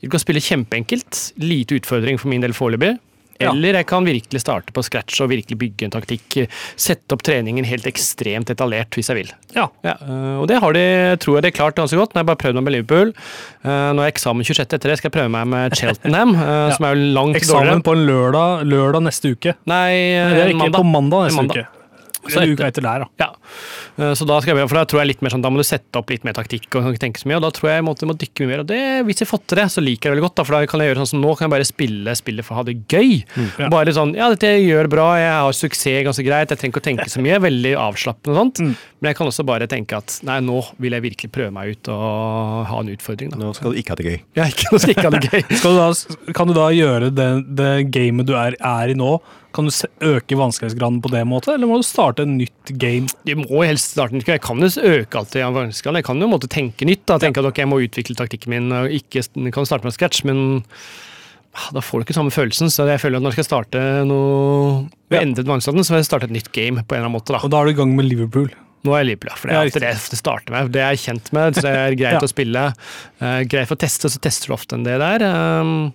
du 0.00 0.08
kan 0.12 0.22
spille 0.22 0.44
kjempeenkelt, 0.44 1.20
lite 1.42 1.80
utfordring 1.80 2.20
for 2.20 2.32
min 2.32 2.44
del 2.44 2.56
foreløpig. 2.56 2.96
Eller 3.40 3.74
jeg 3.80 3.86
kan 3.90 4.04
virkelig 4.06 4.40
starte 4.40 4.72
på 4.72 4.82
scratch 4.86 5.20
og 5.24 5.30
virkelig 5.32 5.56
bygge 5.58 5.84
en 5.88 5.90
taktikk. 5.94 6.36
Sette 6.76 7.16
opp 7.16 7.22
treningen 7.26 7.64
helt 7.66 7.86
ekstremt 7.90 8.46
detaljert 8.46 8.94
hvis 8.94 9.10
jeg 9.10 9.16
vil. 9.18 9.32
Ja. 9.56 9.66
Ja, 9.84 9.96
øh, 10.06 10.40
og 10.42 10.48
det 10.48 10.60
har 10.62 10.72
de, 10.76 10.84
tror 11.22 11.38
jeg 11.40 11.42
de 11.48 11.50
klart 11.56 11.74
ganske 11.78 11.96
godt. 11.98 12.14
Nå 12.14 12.20
har 12.20 12.24
jeg 12.24 12.30
bare 12.32 12.42
prøvd 12.44 12.54
meg 12.60 12.64
med 12.68 12.76
Liverpool. 12.76 13.12
Uh, 13.64 13.90
nå 13.96 14.04
er 14.04 14.12
eksamen 14.12 14.44
26 14.46 14.62
etter 14.78 14.88
det, 14.92 14.98
skal 15.00 15.10
jeg 15.10 15.16
prøve 15.18 15.32
meg 15.34 15.46
med 15.50 15.74
Cheltenham, 15.78 16.34
Ja. 16.44 16.70
som 16.76 16.86
er 16.86 16.94
jo 16.94 17.08
langt 17.16 17.36
Eksamen 17.40 17.60
dårligere. 17.66 17.84
på 17.86 17.96
en 17.98 18.04
lørdag, 18.08 18.64
lørdag 18.70 19.02
neste 19.08 19.32
uke. 19.34 19.54
Nei, 19.66 19.88
Nei, 20.14 20.34
det 20.34 20.42
er 20.44 20.52
ikke 20.54 20.62
mandag. 20.64 20.78
på 20.80 20.84
mandag 20.94 21.26
neste 21.28 21.42
Mandag. 21.42 21.64
uke. 21.64 21.80
Så 22.30 22.40
En 22.40 22.54
uke 22.54 22.68
etter 22.68 22.84
der, 22.84 23.04
da. 23.04 23.10
Ja, 23.20 23.30
Eh, 23.96 24.12
så 24.18 24.26
da 24.26 24.40
skal 24.42 24.58
jeg, 24.58 24.68
for 24.70 24.78
da 24.78 24.84
tror 24.88 25.02
jeg 25.02 25.12
litt 25.12 25.22
mer 25.22 25.32
sånn, 25.34 25.42
da 25.44 25.50
må 25.52 25.60
du 25.60 25.66
sette 25.66 26.00
opp 26.00 26.10
litt 26.10 26.24
mer 26.26 26.34
taktikk, 26.36 26.66
og 26.72 26.80
kan 26.80 26.94
ikke 26.94 27.04
tenke 27.06 27.22
så 27.22 27.30
mye, 27.30 27.38
og 27.38 27.44
da 27.46 27.50
tror 27.54 27.70
jeg 27.70 27.80
jeg 27.80 27.86
måtte, 27.86 28.08
må 28.10 28.16
dykke 28.18 28.42
mye 28.42 28.50
mer. 28.50 28.62
Og 28.64 28.70
det, 28.70 28.80
hvis 29.08 29.22
jeg 29.22 29.30
får 29.30 29.42
til 29.44 29.60
det, 29.60 29.66
så 29.70 29.84
liker 29.84 30.08
jeg 30.08 30.10
det 30.10 30.14
veldig 30.16 30.26
godt, 30.26 30.36
da, 30.40 30.46
for 30.48 30.56
da 30.56 30.70
kan 30.70 30.82
jeg 30.82 30.90
gjøre 30.90 31.02
sånn 31.02 31.10
som 31.12 31.22
nå, 31.22 31.34
kan 31.38 31.46
jeg 31.46 31.54
bare 31.54 31.68
spille 31.68 32.16
spillet 32.18 32.46
for 32.46 32.56
å 32.56 32.60
ha 32.60 32.66
det 32.66 32.76
gøy. 32.90 33.12
Ja. 33.60 33.70
Bare 33.72 33.94
sånn, 33.94 34.16
ja, 34.18 34.30
dette 34.32 34.50
gjør 34.64 34.90
bra, 34.92 35.06
jeg 35.20 35.30
har 35.30 35.58
suksess 35.60 36.08
ganske 36.08 36.26
greit, 36.26 36.50
jeg 36.50 36.60
trenger 36.60 36.74
ikke 36.74 36.82
å 36.82 36.88
tenke 36.88 37.08
så 37.12 37.22
mye, 37.22 37.38
veldig 37.44 37.76
avslappende 37.84 38.34
og 38.34 38.40
sånt. 38.40 38.64
Mm. 38.64 38.74
Men 38.98 39.10
jeg 39.12 39.20
kan 39.20 39.30
også 39.30 39.46
bare 39.46 39.70
tenke 39.70 40.00
at 40.00 40.18
nei, 40.26 40.40
nå 40.42 40.58
vil 40.82 40.96
jeg 40.96 41.04
virkelig 41.04 41.32
prøve 41.34 41.54
meg 41.54 41.76
ut 41.76 41.92
og 41.92 42.66
ha 42.70 42.80
en 42.80 42.92
utfordring. 42.94 43.30
Da. 43.34 43.40
Nå 43.42 43.52
skal 43.54 43.74
du 43.74 43.80
ikke 43.80 43.94
ha 43.94 44.00
det 44.00 44.08
gøy. 44.08 44.18
Ja, 44.40 44.48
ikke 44.50 44.72
nå 44.72 44.82
skal 44.82 44.96
ikke 44.96 45.06
ha 45.06 45.14
det 45.14 45.24
gøy. 45.28 45.42
Skal 45.64 45.76
du 45.76 45.78
da, 45.78 46.32
kan 46.36 46.48
du 46.48 46.54
da 46.56 46.66
gjøre 46.74 47.08
det, 47.14 47.28
det 47.58 47.72
gamet 47.94 48.26
du 48.28 48.34
er, 48.38 48.56
er 48.58 48.90
i 48.90 48.96
nå, 48.98 49.12
kan 49.54 49.68
du 49.68 49.72
øke 50.10 50.36
vanskelighetsgraden 50.38 51.00
på 51.04 51.10
det 51.14 51.22
måte, 51.30 51.54
eller 51.54 51.70
må 51.70 51.78
du 51.80 51.86
starte 51.86 52.24
en 52.26 52.36
nytt 52.40 52.72
game? 52.82 53.06
Du 53.24 53.32
må 53.40 53.62
helst 53.64 53.94
starte 53.94 54.16
nytt. 54.16 54.26
Jeg 54.28 54.42
kan 54.44 54.58
jo 54.60 54.68
øke 54.68 55.20
alltid 55.20 55.44
vanskelighetsgraden. 55.46 56.00
Jeg 56.02 56.08
kan 56.10 56.20
jo 56.24 56.28
måtte 56.32 56.50
tenke 56.50 56.88
nytt. 56.88 57.04
da, 57.06 57.18
Tenke 57.22 57.40
at 57.44 57.48
okay, 57.52 57.62
jeg 57.64 57.70
må 57.70 57.78
utvikle 57.84 58.16
taktikken 58.18 58.50
min 58.54 58.72
og 58.74 58.90
ikke 58.90 59.22
kan 59.54 59.68
starte 59.70 59.86
med 59.86 59.94
scratch, 59.96 60.24
men 60.28 60.42
ah, 61.54 61.70
da 61.76 61.80
får 61.84 62.02
du 62.02 62.06
ikke 62.08 62.18
samme 62.18 62.34
følelsen. 62.34 62.72
Så 62.74 62.86
jeg 62.90 63.00
føler 63.02 63.20
at 63.20 63.24
når 63.24 63.34
jeg 63.36 63.40
skal 63.44 63.50
starte 63.52 63.84
noe 64.10 64.84
Ja. 65.14 65.20
endret 65.22 65.46
vanskelighetsgraden, 65.46 65.86
så 65.86 65.94
vil 65.94 66.02
jeg 66.02 66.10
starte 66.10 66.28
et 66.30 66.36
nytt 66.36 66.52
game 66.52 66.82
på 66.82 66.94
en 66.96 67.00
eller 67.00 67.08
annen 67.08 67.18
måte. 67.20 67.32
da. 67.32 67.40
Og 67.46 67.50
da 67.54 67.60
er 67.62 67.70
du 67.70 67.74
i 67.76 67.80
gang 67.80 67.94
med 67.96 68.10
Liverpool. 68.10 68.50
Nå 68.84 68.92
er 68.92 69.00
jeg 69.00 69.14
Liverpool, 69.14 69.30
ja, 69.30 69.36
for 69.40 69.48
det 69.48 69.54
er 69.54 69.62
alltid 69.64 69.80
det 69.80 70.10
det 70.12 70.18
starter 70.20 70.52
med. 70.52 70.72
Det 70.74 70.80
er 70.84 70.90
jeg 70.92 71.04
kjent 71.06 71.30
med, 71.32 71.54
så 71.56 71.62
det 71.64 71.70
er 71.72 71.94
greit 72.02 72.18
Ja. 72.18 72.20
å 72.20 72.28
spille. 72.28 72.64
Uh, 73.22 73.40
greit 73.48 73.68
for 73.70 73.78
å 73.78 73.80
teste, 73.80 74.10
så 74.12 74.20
tester 74.20 74.50
du 74.50 74.56
ofte 74.58 74.76
enn 74.76 74.84
det 74.84 74.98
der. 75.00 75.24
Um, 75.24 75.94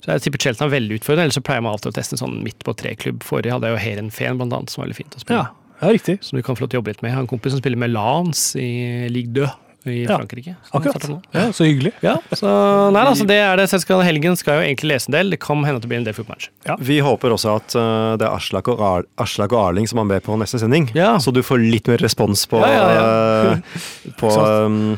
så 0.00 0.14
jeg 0.14 0.24
tipper 0.26 0.44
Chelsea 0.46 0.66
er 0.66 0.72
veldig 0.72 1.00
utfordrende, 1.00 1.28
ellers 1.28 1.38
så 1.38 1.44
pleier 1.44 1.64
man 1.64 1.76
alltid 1.76 1.92
å 1.92 1.96
teste 2.00 2.18
sånn 2.20 2.38
midt 2.44 2.64
på 2.64 2.74
tre-klubb. 2.80 3.24
Forrige 3.26 3.56
hadde 3.56 3.68
jeg 3.68 3.76
jo 3.76 3.82
Heren 3.84 4.12
Feen, 4.14 4.38
blant 4.40 4.54
annet, 4.56 4.72
som 4.72 4.82
var 4.82 4.88
veldig 4.88 5.00
fint 5.02 5.16
å 5.16 5.24
spille. 5.24 5.40
Ja, 5.42 5.74
ja 5.82 5.96
riktig. 5.96 6.20
Som 6.24 6.40
du 6.40 6.44
kan 6.46 6.56
få 6.56 6.64
lov 6.64 6.72
til 6.72 6.78
å 6.78 6.80
jobbe 6.80 6.94
litt 6.94 7.02
med. 7.04 7.12
Jeg 7.12 7.20
har 7.20 7.26
en 7.26 7.32
kompis 7.34 7.54
som 7.54 7.60
spiller 7.60 7.80
med 7.80 7.92
Lance 7.92 8.56
i 8.60 9.10
Ligue 9.12 9.34
2 9.36 9.50
i 9.84 10.02
Ja, 10.02 10.16
Frankrike. 10.16 10.54
Så 10.64 10.76
Akkurat. 10.76 11.06
Ja, 11.32 11.52
så 11.52 11.64
hyggelig. 11.64 11.92
Ja, 12.04 12.18
så 12.32 12.48
nei, 12.92 13.04
altså, 13.06 13.24
det 13.24 13.38
er 13.40 13.56
det. 13.56 13.66
Selskapet 13.72 14.04
helgen 14.04 14.36
skal 14.36 14.60
jo 14.60 14.66
egentlig 14.66 14.90
lese 14.92 15.08
en 15.08 15.16
del. 15.16 15.32
Det 15.32 15.40
kan 15.40 15.62
hende 15.64 15.80
at 15.80 15.86
det 15.86 15.90
blir 15.92 16.00
en 16.02 16.08
del 16.08 16.16
footmatch. 16.16 16.50
Vi 16.84 16.98
håper 17.04 17.32
også 17.36 17.54
at 17.56 17.76
uh, 17.78 18.16
det 18.20 18.28
er 18.28 18.34
Aslak 18.34 18.68
og, 18.68 18.82
Ar 18.84 19.06
Aslak 19.24 19.54
og 19.56 19.62
Arling 19.70 19.88
som 19.88 20.02
er 20.02 20.10
med 20.10 20.26
på 20.26 20.36
neste 20.40 20.60
sending. 20.60 20.90
Ja. 20.96 21.14
Så 21.22 21.32
du 21.32 21.40
får 21.46 21.62
litt 21.64 21.88
mer 21.88 22.02
respons 22.02 22.44
på, 22.50 22.60
Ja, 22.60 22.90
ja, 22.92 23.08
eh, 23.54 24.12
på 24.20 24.34
um, 24.68 24.92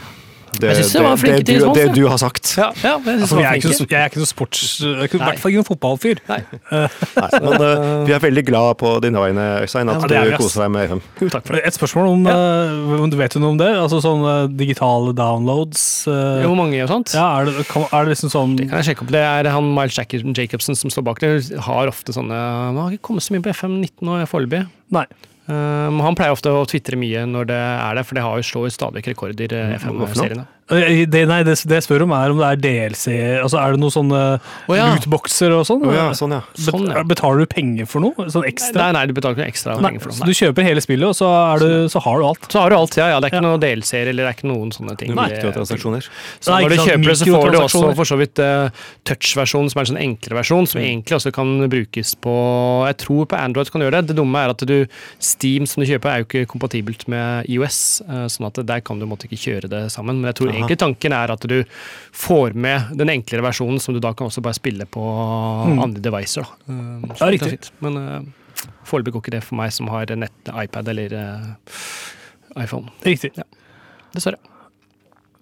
det, 0.53 0.69
Jeg 0.69 0.77
synes 0.77 0.93
det 0.93 1.03
var 1.05 1.17
flinke 1.21 1.39
det, 1.39 1.47
til 1.49 1.63
du, 1.65 1.73
det 1.77 1.85
du 1.97 2.03
har 2.11 2.19
sagt. 2.21 2.53
Ja, 2.59 2.69
ja 2.83 2.93
jeg 2.99 3.21
Altså, 3.23 3.39
jeg, 3.41 3.49
er 3.49 3.61
ikke 3.61 3.73
flinke. 3.73 3.95
jeg 3.95 4.03
er 4.03 4.11
ikke 4.11 4.23
noe 4.23 4.31
sports... 4.31 4.65
Jeg 4.83 4.93
er 4.93 5.09
ikke, 5.09 5.19
I 5.19 5.23
hvert 5.23 5.41
fall 5.41 5.53
ikke 5.53 5.63
noen 5.63 5.69
fotballfyr. 5.69 6.21
Nei. 6.29 6.39
Nei, 7.23 7.31
men 7.47 7.65
uh, 7.65 8.03
vi 8.09 8.17
er 8.17 8.23
veldig 8.27 8.45
glad 8.51 8.77
på 8.83 8.93
dine 9.05 9.23
vegne, 9.25 9.47
Øystein, 9.65 9.93
at 9.93 10.05
Ja, 10.13 10.25
du 10.29 10.37
koser 10.37 10.67
deg 10.67 10.75
med 10.75 10.93
FM. 10.93 11.03
Takk 11.25 11.49
for 11.49 11.57
det. 11.57 11.65
Et 11.71 11.79
spørsmål 11.79 12.11
om, 12.13 12.29
eh, 12.35 13.09
du 13.13 13.19
vet 13.21 13.37
du 13.37 13.41
noe 13.43 13.55
om 13.55 13.61
det? 13.61 13.71
Altså 13.81 14.03
sånn 14.05 14.25
eh, 14.29 14.45
digitale 14.61 15.17
downloads? 15.17 15.83
Uh, 16.11 16.45
Hvor 16.45 16.59
mange 16.59 16.85
og 16.85 16.93
sånt? 16.93 17.17
ja, 17.17 17.27
er 17.41 17.49
det, 17.49 17.67
kan, 17.71 17.89
er 17.89 18.07
det 18.07 18.17
liksom 18.17 18.33
sånn 18.33 18.57
Det 18.61 18.69
kan 18.69 18.83
jeg 18.83 18.93
sjekke 18.93 19.07
opp. 19.07 19.13
Det 19.17 19.25
er 19.25 19.51
han 19.57 19.73
Miles 19.73 19.99
Jacobsen 19.99 20.79
som 20.79 20.93
står 20.93 21.09
bak 21.09 21.25
det. 21.25 21.35
Har 21.65 21.91
ofte 21.91 22.15
sånne 22.15 22.37
Han 22.37 22.81
har 22.81 22.95
ikke 22.95 23.09
kommet 23.13 23.25
så 23.25 23.35
mye 23.35 23.45
på 23.45 23.55
FM19 23.57 24.09
nå 24.09 24.23
foreløpig. 24.29 24.67
Um, 25.51 25.99
han 26.05 26.15
pleier 26.15 26.35
ofte 26.37 26.53
å 26.55 26.63
tvitre 26.71 26.95
mye 27.01 27.25
når 27.27 27.49
det 27.51 27.59
er 27.59 27.99
det, 27.99 28.05
for 28.07 28.19
det 28.19 28.23
har 28.23 28.39
jo 28.39 28.47
slår 28.47 28.75
stadig 28.75 29.03
rekorder, 29.09 29.55
eh, 29.59 29.73
for? 29.83 29.97
FM-seriene. 30.07 30.47
Eh, 30.73 31.05
Det, 31.09 31.23
nei, 31.29 31.41
det, 31.47 31.57
det 31.69 31.79
jeg 31.81 31.87
spør 31.87 32.07
om, 32.07 32.15
er 32.17 32.33
om 32.33 32.41
det 32.41 32.49
er 32.49 32.61
DLC 32.63 33.15
Altså, 33.43 33.59
Er 33.61 33.75
det 33.75 33.83
noen 33.83 33.95
sånne 33.95 34.21
oh, 34.41 34.75
ja. 34.77 34.89
lootboxer 34.93 35.53
og 35.57 35.65
sånn? 35.69 35.85
Oh, 35.87 35.95
ja, 35.95 36.09
sånn, 36.17 36.35
ja. 36.37 36.43
Sånn, 36.57 36.87
ja. 36.89 37.05
Betaler 37.09 37.45
du 37.45 37.51
penger 37.51 37.89
for 37.91 38.05
noe? 38.05 38.29
Sånn 38.33 38.47
ekstra? 38.49 38.89
Nei, 38.89 38.97
nei, 38.97 39.05
du 39.11 39.15
betaler 39.17 39.39
ikke 39.39 39.51
ekstra 39.53 39.77
Nei, 39.79 39.93
penger 39.93 40.07
for 40.07 40.17
så 40.17 40.29
du 40.29 40.33
kjøper 40.37 40.67
hele 40.67 40.83
spillet, 40.85 41.05
og 41.09 41.17
så, 41.19 41.29
er 41.53 41.63
du, 41.63 41.71
så 41.93 42.01
har 42.05 42.21
du 42.21 42.27
alt. 42.27 42.47
Så 42.53 42.61
har 42.63 42.73
du 42.73 42.77
alt, 42.77 42.97
ja. 42.99 43.09
ja. 43.13 43.19
Det 43.21 43.29
er 43.29 43.37
ikke 43.37 43.53
Ja. 43.53 43.59
DLC-er 43.63 44.11
eller 44.13 44.25
det 44.25 44.31
er 44.31 44.37
ikke 44.39 44.49
noen 44.51 44.73
sånne 44.75 44.95
ting. 45.01 45.13
Noen 45.13 45.33
mikrotransaksjoner. 45.33 46.09
Så 46.41 46.55
Nei, 46.55 46.61
når 46.65 46.75
du 46.75 46.79
kjøper 46.83 47.09
det, 47.11 47.17
så 47.21 47.29
får 47.33 47.53
du 47.53 47.59
også 47.61 47.83
for 47.99 48.09
så 48.09 48.19
vidt 48.21 48.43
uh, 48.43 48.85
touch-versjonen, 49.09 49.73
som 49.73 49.81
er 49.81 49.87
en 49.87 49.91
sånn 49.93 50.01
enklere 50.03 50.39
versjon, 50.41 50.69
som 50.71 50.81
egentlig 50.83 51.19
også 51.19 51.33
kan 51.35 51.53
brukes 51.73 52.15
på 52.23 52.35
Jeg 52.89 52.99
tror 53.03 53.29
på 53.31 53.39
Android 53.39 53.73
kan 53.73 53.83
du 53.83 53.87
gjøre 53.89 54.01
det. 54.01 54.13
Det 54.13 54.19
dumme 54.21 54.43
er 54.45 54.55
at 54.55 54.65
du 54.69 54.77
Steam 55.23 55.69
som 55.69 55.83
du 55.83 55.89
kjøper, 55.91 56.13
er 56.13 56.23
jo 56.23 56.29
ikke 56.29 56.47
kompatibelt 56.55 57.07
med 57.13 57.51
IOS, 57.53 57.81
uh, 58.09 58.27
sånn 58.33 58.49
at 58.49 58.63
der 58.69 58.85
kan 58.85 59.03
du 59.03 59.09
måtte 59.11 59.29
ikke 59.29 59.41
kjøre 59.43 59.71
det 59.73 59.85
sammen. 59.95 60.23
Men 60.23 60.33
jeg 60.33 60.41
tror. 60.41 60.62
Egentlig 60.63 60.79
tanken 60.83 61.13
er 61.17 61.33
at 61.35 61.47
du 61.51 61.59
får 62.17 62.55
med 62.55 62.95
den 62.99 63.11
enklere 63.13 63.45
versjonen, 63.45 63.81
som 63.83 63.95
du 63.95 64.01
da 64.03 64.13
kan 64.17 64.31
også 64.31 64.43
bare 64.45 64.59
spille 64.59 64.87
på 64.87 65.03
andre 65.83 66.01
devicer. 66.01 66.47
Da. 66.47 66.73
Så 67.15 67.25
Ja, 67.25 67.31
riktig. 67.35 67.51
fint. 67.57 67.73
Men 67.85 67.99
uh, 67.99 68.69
foreløpig 68.89 69.13
går 69.17 69.25
ikke 69.27 69.37
det 69.37 69.43
for 69.45 69.59
meg 69.61 69.73
som 69.75 69.91
har 69.93 70.07
nett, 70.17 70.53
iPad 70.53 70.89
eller 70.95 71.17
uh, 71.19 72.63
iPhone. 72.63 72.91
Riktig. 73.05 73.33
Dessverre. 74.15 74.39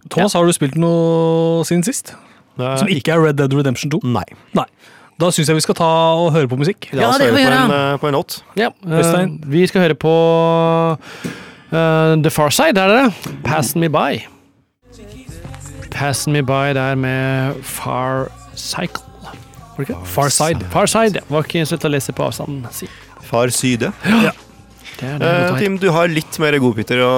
Thomas, 0.08 0.32
har 0.32 0.46
du 0.46 0.52
spilt 0.56 0.78
noe 0.80 1.64
siden 1.68 1.84
sist? 1.84 2.14
Er 2.60 2.80
Som 2.80 2.88
ikke 2.92 3.12
er 3.14 3.20
Red 3.22 3.38
Dead 3.40 3.52
Redemption 3.54 3.92
2? 3.92 4.00
Nei. 4.04 4.24
Nei. 4.56 4.66
Da 5.20 5.28
syns 5.34 5.50
jeg 5.50 5.58
vi 5.58 5.64
skal 5.66 5.76
ta 5.76 5.88
og 6.16 6.30
høre 6.32 6.48
på 6.48 6.56
musikk. 6.56 6.88
Ja, 6.96 7.10
det 7.20 7.28
vi 7.34 7.42
gjøre. 7.42 7.56
vi 7.60 7.68
på 7.68 7.76
en, 7.76 7.76
eh, 7.76 7.96
på 8.00 8.08
en 8.08 8.16
låt. 8.16 8.40
Ja, 8.56 8.70
Uh, 8.80 9.36
vi 9.52 9.66
skal 9.68 9.82
høre 9.84 9.94
på 9.94 10.12
uh, 11.72 12.16
The 12.22 12.30
Far 12.32 12.50
Side, 12.50 12.80
er 12.80 12.88
det 12.88 12.96
det? 13.02 13.34
Passing 13.44 13.84
Me 13.84 13.90
By. 13.92 14.24
Passing 15.90 16.32
Me 16.32 16.42
By 16.42 16.74
der 16.74 16.94
med 16.94 17.54
Far 17.64 18.30
Cycle. 18.56 19.02
Var 19.76 19.84
det 19.84 19.88
ikke? 19.88 20.00
Far 20.04 20.28
Side. 20.28 20.66
Far 20.70 20.86
Side, 20.86 21.14
ja. 21.14 21.20
Var 21.28 21.46
ikke 21.46 21.66
så 21.66 21.76
lett 21.78 21.84
å 21.88 21.92
lese 21.92 22.12
på 22.16 22.26
avstanden. 22.28 22.66
Si. 22.74 22.88
Far 23.26 23.52
Syde. 23.54 23.92
Det 25.00 25.12
det 25.20 25.28
Eh. 25.30 25.58
Tim, 25.58 25.76
du 25.80 25.88
har 25.90 26.08
litt 26.12 26.38
mer 26.42 26.52
godbiter 26.60 27.00
å, 27.04 27.10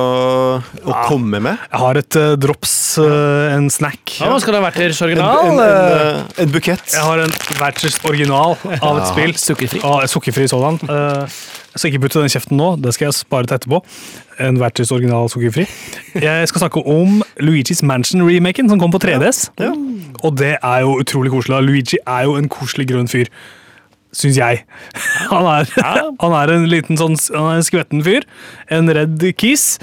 å 0.63 0.95
komme 1.09 1.41
med. 1.43 1.59
Jeg 1.73 1.81
har 1.83 1.99
et 1.99 2.17
uh, 2.19 2.33
drops, 2.41 2.75
uh, 3.03 3.53
en 3.57 3.69
snack. 3.71 4.17
Ja, 4.21 4.29
hva 4.33 4.39
skal 4.43 4.55
det 4.55 4.61
ha 4.63 4.67
vært 4.69 4.79
deres 4.81 5.01
En, 5.03 5.09
original? 5.09 5.51
en, 5.51 5.61
eh, 5.63 6.21
en, 6.21 6.31
en 6.47 6.53
bukett. 6.55 6.85
Jeg 6.95 7.03
har 7.03 7.23
en 7.25 7.33
Werthers 7.59 7.99
original 8.09 8.57
av 8.81 9.01
et 9.01 9.03
Ja. 9.03 9.09
spill. 9.13 9.35
Sukkerfri. 9.43 9.81
Ah, 9.85 10.05
sukkerfri 10.11 10.47
sådan. 10.51 10.79
Uh, 10.89 11.27
jeg 11.73 11.81
skal 11.81 11.91
ikke 11.93 12.03
putte 12.07 12.21
den 12.23 12.33
kjeften 12.33 12.59
nå, 12.61 12.69
det 12.83 12.93
skal 12.95 13.09
jeg 13.11 13.15
spare 13.19 13.47
til 13.49 13.57
etterpå. 13.59 13.83
En 14.43 14.59
Werthers 14.61 14.93
original 14.93 15.29
sukkerfri. 15.33 15.67
Jeg 16.21 16.49
skal 16.51 16.67
snakke 16.67 16.83
om 16.87 17.23
Luigi's 17.41 17.83
Mansion-remaken 17.87 18.69
som 18.71 18.79
kom 18.81 18.93
på 18.93 19.01
3DS. 19.03 19.51
Ja. 19.61 19.73
Og 20.23 20.37
det 20.39 20.57
er 20.63 20.79
jo 20.85 20.99
utrolig 21.03 21.33
koselig. 21.33 21.63
Luigi 21.67 21.99
er 22.07 22.29
jo 22.29 22.37
en 22.39 22.49
koselig 22.53 22.87
grønn 22.93 23.09
fyr. 23.11 23.27
Syns 24.13 24.37
jeg. 24.37 24.63
Han 25.31 25.47
er, 25.49 25.69
han 26.21 26.35
er 26.37 26.53
en 26.53 26.67
liten 26.69 26.99
sånn 27.01 27.17
Han 27.33 27.49
er 27.49 27.61
en 27.61 27.67
skvetten 27.67 28.03
fyr. 28.05 28.27
En 28.73 28.91
redd 28.93 29.25
kiss. 29.41 29.79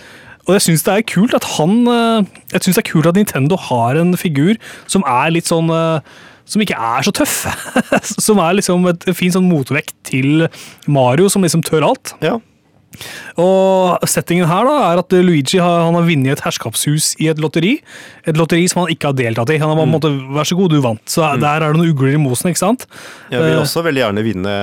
Og 0.46 0.56
jeg 0.56 0.66
syns 0.66 0.86
det 0.86 0.96
er 0.96 1.06
kult 1.06 1.36
at 1.38 1.46
han 1.58 1.84
eh, 1.90 2.26
Jeg 2.56 2.66
synes 2.66 2.80
det 2.80 2.84
er 2.84 2.90
kult 2.90 3.10
at 3.10 3.18
Nintendo 3.20 3.58
har 3.70 4.00
en 4.02 4.16
figur 4.18 4.58
som 4.90 5.06
er 5.06 5.34
litt 5.36 5.50
sånn 5.50 5.70
eh, 5.74 6.18
som 6.50 6.64
ikke 6.64 6.78
er 6.82 7.06
så 7.06 7.14
tøff. 7.14 7.44
som 8.26 8.40
er 8.42 8.56
liksom 8.58 8.88
et 8.90 9.04
fin 9.14 9.34
sånn 9.34 9.46
motvekt 9.46 9.94
til 10.10 10.48
Mario, 10.90 11.30
som 11.30 11.46
liksom 11.46 11.62
tør 11.62 11.86
alt. 11.92 12.16
Ja. 12.26 12.40
Og 13.40 14.04
settingen 14.10 14.48
her 14.50 14.66
da 14.68 14.76
er 14.90 15.00
at 15.04 15.14
Luigi 15.24 15.60
har, 15.62 15.86
han 15.86 15.96
har 15.96 16.06
vunnet 16.08 16.34
et 16.36 16.42
herskapshus 16.44 17.12
i 17.24 17.30
et 17.32 17.40
lotteri. 17.40 17.76
Et 18.28 18.36
lotteri 18.38 18.66
som 18.72 18.82
han 18.84 18.92
ikke 18.94 19.12
har 19.12 19.18
deltatt 19.20 19.54
i. 19.54 19.60
Han 19.62 19.72
har 19.72 19.78
bare 19.80 19.92
måttet, 19.92 20.18
vær 20.36 20.48
så 20.50 20.58
god, 20.60 20.74
du 20.74 20.82
vant. 20.84 21.04
Så 21.10 21.24
der 21.40 21.64
er 21.64 21.72
det 21.72 21.80
noen 21.80 21.94
ugler 21.94 22.18
i 22.18 22.22
mosen, 22.22 22.50
ikke 22.52 22.64
sant? 22.64 22.88
Jeg 23.32 23.40
vil 23.44 23.54
Eh, 23.56 23.62
også 23.62 23.84
veldig 23.86 24.04
gjerne 24.04 24.26
vinne 24.26 24.56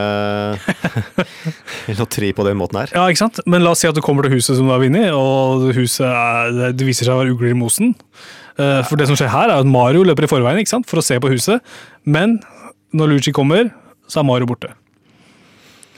lotteri 2.00 2.32
på 2.36 2.44
den 2.46 2.58
måten 2.60 2.80
her. 2.82 2.92
Ja, 2.96 3.06
ikke 3.10 3.22
sant? 3.24 3.40
Men 3.46 3.64
la 3.64 3.72
oss 3.74 3.82
si 3.84 3.88
at 3.90 3.96
du 3.96 4.02
kommer 4.04 4.26
til 4.26 4.36
huset 4.36 4.58
som 4.58 4.66
du 4.68 4.74
har 4.74 4.82
vunnet, 4.82 5.08
og 5.16 5.70
huset 5.76 6.06
er, 6.08 6.72
det 6.76 6.86
viser 6.88 7.08
seg 7.08 7.14
å 7.16 7.20
være 7.22 7.34
ugler 7.36 7.54
i 7.54 7.58
mosen. 7.58 7.94
Eh, 8.58 8.82
For 8.88 8.98
det 9.00 9.08
som 9.10 9.18
skjer 9.18 9.32
her, 9.32 9.50
er 9.52 9.62
at 9.62 9.68
Mario 9.70 10.04
løper 10.06 10.26
i 10.26 10.30
forveien 10.30 10.60
ikke 10.62 10.74
sant? 10.76 10.88
for 10.90 11.00
å 11.02 11.04
se 11.06 11.18
på 11.22 11.30
huset. 11.32 11.62
Men 12.04 12.38
når 12.96 13.14
Luigi 13.16 13.32
kommer, 13.36 13.70
så 14.10 14.20
er 14.22 14.28
Mario 14.28 14.46
borte. 14.48 14.70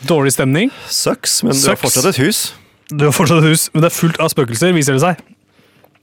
Dårlig 0.07 0.33
stemning. 0.37 0.71
Sucks, 0.87 1.41
men 1.43 1.57
du 1.59 1.67
har 1.73 1.77
fortsatt 1.81 2.07
et 2.13 2.21
hus. 2.23 2.45
Du 2.93 3.05
har 3.09 3.13
fortsatt 3.17 3.43
et 3.43 3.51
hus, 3.51 3.67
men 3.75 3.83
det 3.85 3.91
er 3.91 3.97
fullt 3.99 4.21
av 4.23 4.31
spøkelser, 4.33 4.73
viser 4.77 4.97
det 4.97 5.03
seg. 5.03 5.25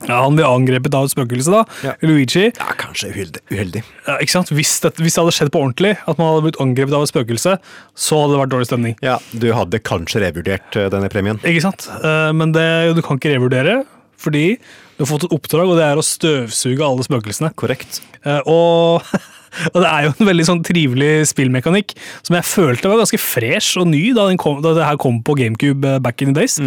Ja, 0.06 0.18
han 0.26 0.36
blir 0.36 0.46
angrepet 0.46 0.94
av 0.94 1.06
et 1.08 1.14
spøkelse, 1.14 1.50
da. 1.54 1.62
Ja. 1.88 1.94
Luigi. 2.04 2.50
Ja, 2.52 2.66
kanskje 2.78 3.14
uheldig. 3.14 3.42
uheldig. 3.50 3.82
Ja, 4.06 4.18
ikke 4.22 4.34
sant? 4.36 4.52
Hvis 4.54 4.74
det, 4.84 4.92
hvis 5.00 5.16
det 5.16 5.24
hadde 5.24 5.34
skjedd 5.38 5.52
på 5.56 5.62
ordentlig, 5.64 5.94
at 6.04 6.20
man 6.20 6.28
hadde 6.34 6.44
blitt 6.50 6.60
angrepet 6.62 6.94
av 6.98 7.06
et 7.08 7.12
spøkelse, 7.14 7.54
så 7.96 8.20
hadde 8.20 8.36
det 8.36 8.42
vært 8.44 8.52
dårlig 8.54 8.68
stemning. 8.70 8.98
Ja, 9.06 9.16
du 9.32 9.48
hadde 9.56 9.80
kanskje 9.88 10.22
revurdert 10.26 10.76
eh, 10.78 10.90
denne 10.94 11.10
premien. 11.10 11.40
Ikke 11.48 11.64
sant? 11.64 11.88
Eh, 11.96 12.32
Men 12.36 12.52
det, 12.54 12.68
du 12.98 13.02
kan 13.08 13.18
ikke 13.22 13.32
revurdere, 13.38 13.80
fordi 14.22 14.44
du 14.60 15.06
har 15.06 15.10
fått 15.10 15.26
et 15.30 15.34
oppdrag, 15.40 15.72
og 15.72 15.80
det 15.80 15.88
er 15.88 15.98
å 15.98 16.06
støvsuge 16.06 16.86
alle 16.86 17.08
spøkelsene. 17.08 17.54
Korrekt. 17.58 18.02
Eh, 18.28 18.44
Og, 18.52 19.02
og 19.72 19.78
det 19.82 19.90
er 19.90 20.06
jo 20.08 20.14
en 20.14 20.30
veldig 20.30 20.46
sånn 20.48 20.64
trivelig 20.66 21.12
spillmekanikk 21.32 21.94
som 22.26 22.36
jeg 22.38 22.48
følte 22.48 22.90
var 22.92 23.02
ganske 23.02 23.20
fresh 23.22 23.80
og 23.82 23.88
ny 23.92 24.02
da, 24.16 24.28
den 24.30 24.40
kom, 24.42 24.62
da 24.64 24.74
det 24.78 24.86
her 24.88 25.00
kom 25.02 25.22
på 25.26 25.36
GameCube 25.40 25.86
eh, 25.88 26.00
back 26.04 26.22
in 26.24 26.34
the 26.34 26.42
days. 26.42 26.58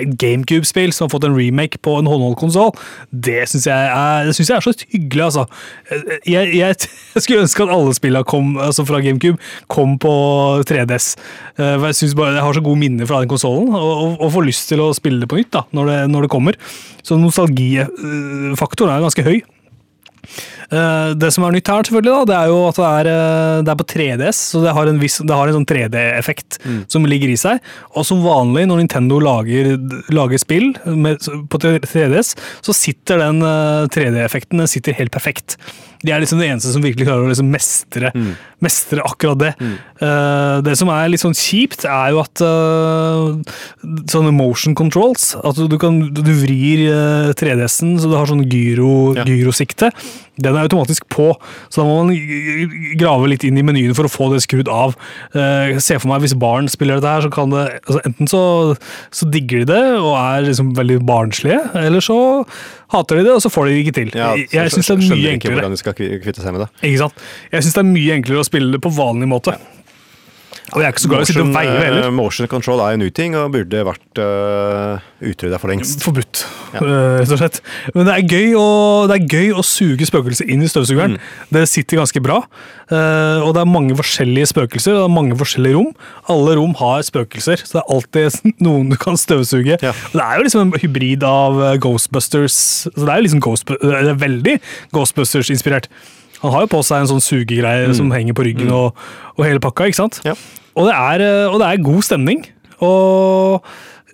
Et 0.00 0.14
GameCube-spill 0.18 0.92
som 0.94 1.06
har 1.06 1.12
fått 1.14 1.26
en 1.28 1.36
remake 1.36 1.78
på 1.84 1.98
en 2.00 2.08
håndholdkonsoll, 2.08 2.72
det 3.12 3.44
syns 3.50 3.68
jeg, 3.68 3.90
jeg 3.92 4.56
er 4.56 4.66
så 4.66 4.74
hyggelig, 4.94 5.24
altså. 5.28 5.46
Eh, 5.90 6.18
Jeg, 6.32 6.52
jeg, 6.56 6.76
jeg 7.14 7.22
skulle 7.24 7.44
ønske 7.46 7.66
at 7.66 7.72
alle 7.74 7.94
spillene 7.96 8.24
kom, 8.28 8.54
altså 8.60 8.86
fra 8.88 9.00
GameCube 9.04 9.38
kom 9.72 9.98
på 10.02 10.12
3DS. 10.68 11.12
Eh, 11.58 11.76
for 11.78 11.88
Jeg 11.90 12.00
synes 12.00 12.16
bare 12.18 12.36
jeg 12.36 12.46
har 12.46 12.58
så 12.58 12.64
gode 12.64 12.80
minner 12.82 13.06
fra 13.08 13.20
den 13.22 13.30
konsollen, 13.32 13.72
og, 13.74 13.90
og, 13.92 14.20
og 14.20 14.32
får 14.36 14.48
lyst 14.48 14.68
til 14.72 14.82
å 14.84 14.92
spille 14.96 15.22
det 15.22 15.30
på 15.30 15.38
nytt 15.40 15.52
da, 15.54 15.66
når 15.76 15.90
det, 15.92 15.98
når 16.12 16.26
det 16.26 16.32
kommer. 16.32 16.58
Så 17.02 17.18
nostalgifaktoren 17.20 18.96
er 18.96 19.04
ganske 19.06 19.26
høy. 19.26 19.40
Eh, 20.72 21.12
Det 21.20 21.28
som 21.34 21.44
er 21.44 21.52
nytt 21.52 21.68
her, 21.68 21.84
selvfølgelig, 21.84 22.12
da, 22.12 22.24
det 22.30 22.36
er 22.38 22.48
jo 22.48 22.60
at 22.68 22.78
det 22.80 22.88
er, 22.88 23.10
eh, 23.12 23.62
det 23.66 23.72
er 23.72 23.78
på 23.82 23.88
3DS, 23.92 24.38
så 24.54 24.62
det 24.64 24.72
har 24.76 24.88
en, 24.88 25.00
viss, 25.02 25.18
det 25.20 25.36
har 25.36 25.50
en 25.50 25.58
sånn 25.58 25.68
3D-effekt 25.68 26.58
som 26.88 27.04
ligger 27.04 27.28
i 27.32 27.36
seg. 27.36 27.60
Og 27.94 28.06
som 28.08 28.22
vanlig 28.24 28.64
når 28.70 28.82
Nintendo 28.82 29.20
lager, 29.20 29.74
lager 30.10 30.40
spill 30.40 30.72
med, 30.86 31.20
på 31.52 31.60
3DS, 31.60 32.34
så 32.64 32.72
sitter 32.76 33.20
den 33.26 33.42
eh, 33.44 33.86
3D-effekten 33.92 34.62
den 34.64 34.70
sitter 34.70 34.96
helt 34.96 35.12
perfekt. 35.12 35.58
De 36.02 36.10
er 36.10 36.22
liksom 36.22 36.40
det 36.42 36.48
eneste 36.50 36.72
som 36.74 36.82
virkelig 36.82 37.06
klarer 37.06 37.26
å 37.26 37.30
liksom 37.30 37.50
mestre, 37.52 38.10
mestre 38.62 39.04
akkurat 39.06 39.38
det. 39.38 39.52
Eh, 40.02 40.56
det 40.66 40.74
som 40.80 40.90
er 40.90 41.08
litt 41.12 41.22
sånn 41.22 41.36
kjipt, 41.38 41.84
er 41.86 42.10
jo 42.14 42.20
at 42.24 42.42
uh, 42.42 43.38
sånne 44.10 44.32
motion 44.34 44.74
controls 44.78 45.32
At 45.46 45.58
du, 45.70 45.76
kan, 45.78 46.00
du 46.14 46.32
vrir 46.42 46.82
uh, 46.90 47.30
3DS-en 47.38 47.96
så 48.02 48.10
du 48.10 48.16
har 48.18 48.26
sånn 48.30 48.44
gyro, 48.50 49.14
Ja. 49.18 49.24
gyrosikte. 49.28 49.92
Den 50.42 50.56
er 50.56 50.64
automatisk 50.64 51.04
på, 51.12 51.28
så 51.68 51.82
da 51.82 51.84
må 51.86 51.98
man 52.06 52.96
grave 52.98 53.28
litt 53.28 53.44
inn 53.44 53.58
i 53.60 53.64
menyen 53.66 53.92
for 53.94 54.08
å 54.08 54.12
få 54.12 54.30
det 54.32 54.40
skrudd 54.46 54.70
av. 54.72 54.94
Uh, 55.36 55.76
Se 55.82 55.98
for 56.00 56.08
meg 56.10 56.24
hvis 56.24 56.34
barn 56.40 56.70
spiller 56.72 56.98
dette 56.98 57.12
her, 57.12 57.26
så 57.26 57.30
kan 57.34 57.52
det 57.52 57.66
altså 57.84 58.00
Enten 58.08 58.30
så, 58.30 58.42
så 59.14 59.28
digger 59.30 59.62
de 59.62 59.70
det 59.74 59.82
og 60.00 60.14
er 60.18 60.46
liksom 60.48 60.72
veldig 60.78 60.98
barnslige, 61.06 61.60
eller 61.78 62.02
så 62.02 62.18
hater 62.92 63.20
de 63.20 63.24
det, 63.26 63.34
og 63.34 63.42
så 63.44 63.50
får 63.52 63.68
de 63.68 63.74
det 63.74 63.82
ikke 63.86 63.94
til. 63.98 64.10
Ja, 64.18 64.32
jeg 64.36 64.72
syns 64.74 64.90
det 64.90 64.94
er 64.94 65.00
mye 65.02 65.16
ikke 65.18 65.32
enklere. 65.36 65.54
hvordan 65.58 65.76
de 65.76 65.80
skal 65.80 65.96
kvitte 65.96 66.42
seg 66.44 66.54
med 66.54 66.64
det. 66.66 66.68
Ikke 66.90 67.00
sant? 67.06 67.22
Jeg 67.52 67.64
syns 67.66 67.78
det 67.78 67.82
er 67.84 67.88
mye 67.92 68.18
enklere 68.18 68.44
å 68.44 68.48
spille 68.48 68.74
det 68.76 68.82
på 68.84 68.92
vanlig 68.94 69.28
måte. 69.32 69.56
Og 70.72 70.80
jeg 70.80 70.88
er 70.88 70.94
ikke 70.94 71.02
så 71.04 71.08
glad 71.10 71.20
i 71.20 71.24
å 71.24 71.28
sitte 71.28 71.42
og 71.44 71.50
veie 71.52 71.72
eh, 71.72 71.82
heller. 71.84 72.10
motion 72.16 72.48
control 72.48 72.80
er 72.80 72.94
en 72.96 73.02
ny 73.04 73.10
ting, 73.12 73.34
og 73.36 73.50
burde 73.52 73.82
vært 73.84 74.20
uh, 74.24 75.02
utrydda 75.20 75.58
for 75.60 75.68
lengst. 75.72 76.00
Forbudt, 76.04 76.44
Ja. 76.72 76.80
eh, 76.80 77.18
rett 77.20 77.34
og 77.34 77.40
slett. 77.42 77.58
Men 77.92 78.08
det 78.08 78.14
er 78.14 78.30
gøy 78.32 78.54
å, 78.56 78.64
det 79.10 79.18
er 79.18 79.26
gøy 79.36 79.50
å 79.60 79.64
suge 79.66 80.08
spøkelser 80.08 80.48
inn 80.48 80.64
i 80.64 80.70
støvsugeren. 80.72 81.18
Mm. 81.18 81.26
Det 81.58 81.64
sitter 81.68 82.00
ganske 82.00 82.22
bra. 82.24 82.38
Uh, 82.88 83.44
og 83.44 83.52
det 83.56 83.60
er 83.62 83.68
mange 83.68 83.98
forskjellige 84.00 84.48
spøkelser, 84.54 84.96
det 84.96 85.04
er 85.04 85.12
mange 85.12 85.36
forskjellige 85.40 85.76
rom. 85.76 85.92
Alle 86.32 86.56
rom 86.56 86.72
har 86.80 87.04
spøkelser, 87.04 87.60
så 87.66 87.76
det 87.76 87.82
er 87.82 87.92
alltid 87.98 88.40
noen 88.66 88.88
du 88.92 88.96
kan 89.00 89.20
støvsuge. 89.20 89.76
Ja. 89.84 89.92
Det 89.92 90.24
er 90.24 90.40
jo 90.40 90.48
liksom 90.48 90.64
en 90.70 90.80
hybrid 90.80 91.24
av 91.28 91.60
eh, 91.68 91.76
Ghostbusters 91.82 92.56
Så 92.88 92.96
det 92.96 93.08
er 93.12 93.20
jo 93.20 93.26
liksom 93.28 93.44
Ghost, 93.44 93.68
det 93.80 93.92
er 94.00 94.18
veldig 94.20 94.56
Ghostbusters-inspirert. 94.96 95.88
Han 96.42 96.50
har 96.56 96.64
jo 96.64 96.72
på 96.72 96.80
seg 96.86 97.04
en 97.04 97.10
sånn 97.12 97.22
sugegreie 97.22 97.92
som 97.94 98.10
henger 98.10 98.34
på 98.34 98.44
ryggen 98.48 98.72
og, 98.74 98.98
og 99.36 99.44
hele 99.46 99.60
pakka, 99.62 99.86
ikke 99.90 100.00
sant? 100.00 100.18
Ja. 100.26 100.34
Og 100.76 100.88
det 100.88 100.94
er, 100.96 101.24
eh, 101.26 101.48
og 101.52 101.58
det 101.60 101.68
er 101.68 101.82
god 101.84 102.02
stemning. 102.06 102.44
Og 102.82 103.64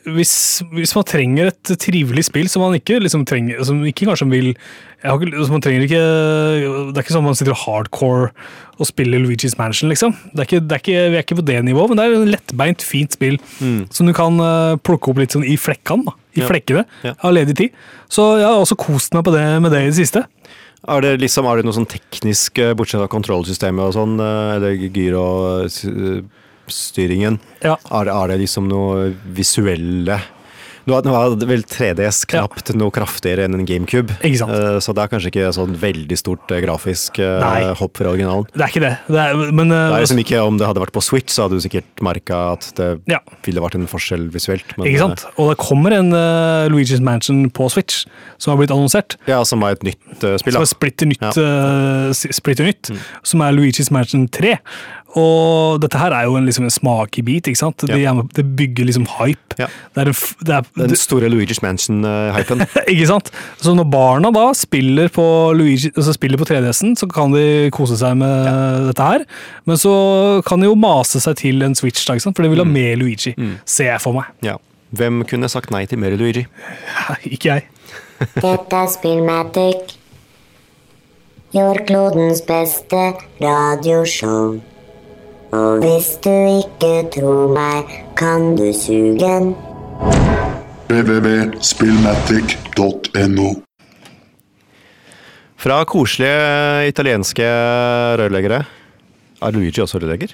hvis, 0.08 0.62
hvis 0.72 0.94
man 0.96 1.04
trenger 1.04 1.50
et 1.50 1.70
trivelig 1.82 2.24
spill 2.28 2.46
som 2.48 2.62
man 2.64 2.76
ikke 2.78 2.96
liksom 3.02 3.26
trenger 3.28 3.58
Som 3.66 3.82
ikke 3.84 4.06
kanskje 4.08 4.28
vil 4.30 4.46
ikke, 4.54 5.48
man 5.52 5.60
trenger 5.60 5.84
ikke, 5.84 5.98
Det 5.98 6.96
er 6.96 7.02
ikke 7.04 7.12
sånn 7.12 7.26
man 7.26 7.36
sitter 7.36 7.52
hardcore 7.66 8.30
og 8.78 8.86
spiller 8.88 9.18
Luigi's 9.18 9.56
Mansion, 9.58 9.90
liksom. 9.90 10.12
Det 10.32 10.38
er 10.38 10.46
ikke, 10.46 10.60
det 10.70 10.74
er 10.76 10.80
ikke, 10.84 10.98
vi 11.10 11.16
er 11.18 11.24
ikke 11.24 11.36
på 11.40 11.44
det 11.48 11.56
nivået, 11.66 11.90
men 11.90 11.98
det 11.98 12.04
er 12.06 12.12
et 12.14 12.30
lettbeint, 12.36 12.84
fint 12.86 13.12
spill 13.16 13.36
som 13.90 14.06
du 14.06 14.12
kan 14.14 14.38
eh, 14.38 14.76
plukke 14.86 15.10
opp 15.10 15.18
litt 15.18 15.34
sånn 15.34 15.42
i 15.44 15.56
flekkene. 15.58 16.14
i 16.38 16.40
Ja. 16.44 16.46
flekkene 16.46 16.84
Ja. 17.02 17.14
av 17.26 17.34
ledig 17.34 17.56
tid. 17.58 17.70
Så 18.08 18.38
jeg 18.38 18.46
har 18.46 18.54
også 18.62 18.78
kost 18.78 19.12
meg 19.18 19.24
på 19.26 19.32
det, 19.34 19.42
med 19.60 19.72
det 19.74 19.82
i 19.82 19.90
det 19.90 19.96
siste. 19.98 20.22
Er 20.86 21.00
det 21.02 21.18
liksom, 21.20 21.44
er 21.50 21.56
det 21.58 21.64
noe 21.66 21.74
sånn 21.74 21.90
teknisk, 21.90 22.58
eh, 22.62 22.72
bortsett 22.78 23.02
fra 23.02 23.10
kontrollsystemet 23.10 23.82
og 23.82 23.94
sånn, 23.98 24.14
eller 24.22 24.78
gyrostyringen? 26.68 27.38
Ja. 27.62 27.76
Er, 27.90 28.04
det- 28.04 28.14
er 28.14 28.28
det 28.28 28.40
liksom 28.46 28.68
noe 28.68 29.14
visuelle 29.34 30.20
Nå 30.88 30.96
er- 31.04 31.36
det 31.36 31.46
vel 31.46 31.60
3DS 31.68 32.24
knapt 32.26 32.70
noe 32.74 32.88
kraftigere 32.90 33.44
enn 33.44 33.52
en 33.52 33.66
GameCube. 33.66 34.08
Eh, 34.24 34.32
så 34.80 34.94
det 34.94 35.02
er 35.02 35.08
kanskje 35.12 35.28
ikke 35.28 35.52
sånn 35.52 35.74
veldig 35.76 36.16
stort 36.16 36.50
eh, 36.50 36.62
grafisk 36.64 37.18
Nei. 37.18 37.74
hopp 37.76 37.98
fra 37.98 38.08
originalen. 38.08 38.46
Det 38.54 38.62
er 38.64 38.68
ikke 38.72 38.80
det. 38.80 38.98
det 39.06 39.18
er, 39.20 39.52
men 39.52 39.68
Det 39.68 39.76
er 39.76 40.00
liksom 40.00 40.18
ikke 40.24 40.40
Om 40.46 40.56
det 40.56 40.66
hadde 40.66 40.80
vært 40.80 40.92
på 40.96 41.02
Switch, 41.04 41.28
så 41.28 41.42
hadde 41.44 41.60
du 41.60 41.68
sikkert 41.68 41.84
merka 42.00 42.54
at 42.54 42.72
det 42.76 43.02
Ja. 43.06 43.18
ville 43.44 43.60
vært 43.60 43.74
en 43.74 43.86
forskjell 43.86 44.30
visuelt. 44.32 44.64
men, 44.78 44.86
Ikke 44.88 44.98
sant? 44.98 45.26
Og 45.36 45.50
det 45.50 45.58
kommer 45.58 45.92
en 45.92 46.10
Luigi's 46.72 47.00
Mansion 47.02 47.50
på 47.50 47.68
Switch, 47.70 48.06
som 48.38 48.52
har 48.56 48.56
blitt 48.66 48.70
annonsert. 48.72 49.16
Ja, 49.26 49.42
som 49.44 49.62
er 49.64 49.72
et 49.72 49.82
nytt 49.82 50.00
spill. 50.40 50.52
Som 50.56 50.62
er 50.62 50.72
splitter 50.72 51.04
nytt, 51.06 51.20
Ja. 51.20 51.32
Mm. 51.36 52.14
splitter 52.32 52.64
nytt 52.64 52.98
som 53.22 53.42
er 53.42 53.52
Luigi's 53.52 53.90
Mansion 53.90 54.26
3. 54.26 54.56
Og 55.16 55.80
dette 55.80 55.96
her 55.96 56.12
er 56.12 56.24
jo 56.28 56.34
en, 56.36 56.44
liksom 56.44 56.64
en 56.66 56.70
smakebit, 56.74 57.46
ikke 57.48 57.56
sant? 57.56 57.78
Det, 57.80 57.96
Ja. 57.96 58.12
er- 58.12 58.28
det 58.36 58.44
bygger 58.56 58.84
liksom 58.84 59.06
hype. 59.18 59.56
Ja. 59.58 59.66
Det 59.94 60.02
er 60.02 60.08
en, 60.08 60.14
det 60.44 60.54
er, 60.54 60.62
Den 60.86 60.96
store 60.96 61.30
Luigi's 61.32 61.62
Mansion-hypen. 61.62 62.60
Ikke 62.92 63.06
sant? 63.08 63.30
Så 63.58 63.74
når 63.74 63.88
barna 63.90 64.30
da 64.30 64.52
spiller 64.54 65.08
på, 65.08 65.24
Luigi, 65.56 65.90
altså 65.96 66.12
spiller 66.14 66.36
på 66.38 66.44
3DS-en, 66.46 66.94
så 66.94 67.08
kan 67.10 67.32
de 67.32 67.70
kose 67.72 67.96
seg 67.98 68.16
med 68.20 68.86
dette 68.90 69.02
her. 69.02 69.24
Men 69.66 69.76
så 69.76 70.42
kan 70.46 70.60
de 70.60 70.66
jo 70.68 70.74
mase 70.76 71.18
seg 71.24 71.36
til 71.40 71.62
en 71.62 71.74
Switch, 71.74 72.04
da, 72.06 72.14
ikke 72.14 72.22
sant? 72.28 72.36
for 72.36 72.42
de 72.44 72.50
vil 72.50 72.58
ha 72.62 72.64
Mm. 72.68 72.72
mer 72.72 72.96
Luigi. 72.96 73.34
Ser 73.64 73.92
jeg 73.94 74.00
for 74.00 74.12
meg. 74.12 74.24
ja. 74.42 74.56
Hvem 74.94 75.24
kunne 75.28 75.48
sagt 75.50 75.70
nei 75.70 75.84
til 75.86 75.98
mer 75.98 76.14
Luigi? 76.16 76.46
Ikke 77.24 77.48
jeg. 77.56 77.64
Dette 78.40 78.72
er 78.76 78.86
Spillmatic. 78.88 79.96
Jordklodens 81.54 82.40
beste 82.46 83.14
radioshow. 83.40 84.60
Og 85.56 85.78
hvis 85.80 86.10
du 86.20 86.28
ikke 86.60 87.08
tror 87.14 87.46
meg, 87.54 87.86
kan 88.20 88.50
du 88.58 88.66
suge 88.76 89.14
den. 89.16 89.46
www.spillmatic.no. 90.90 93.48
Fra 95.58 95.78
koselige 95.88 96.88
italienske 96.92 97.46
rørleggere. 98.20 98.60
Er 99.40 99.50
Luigi 99.56 99.80
også 99.80 99.96
rørlegger? 100.02 100.30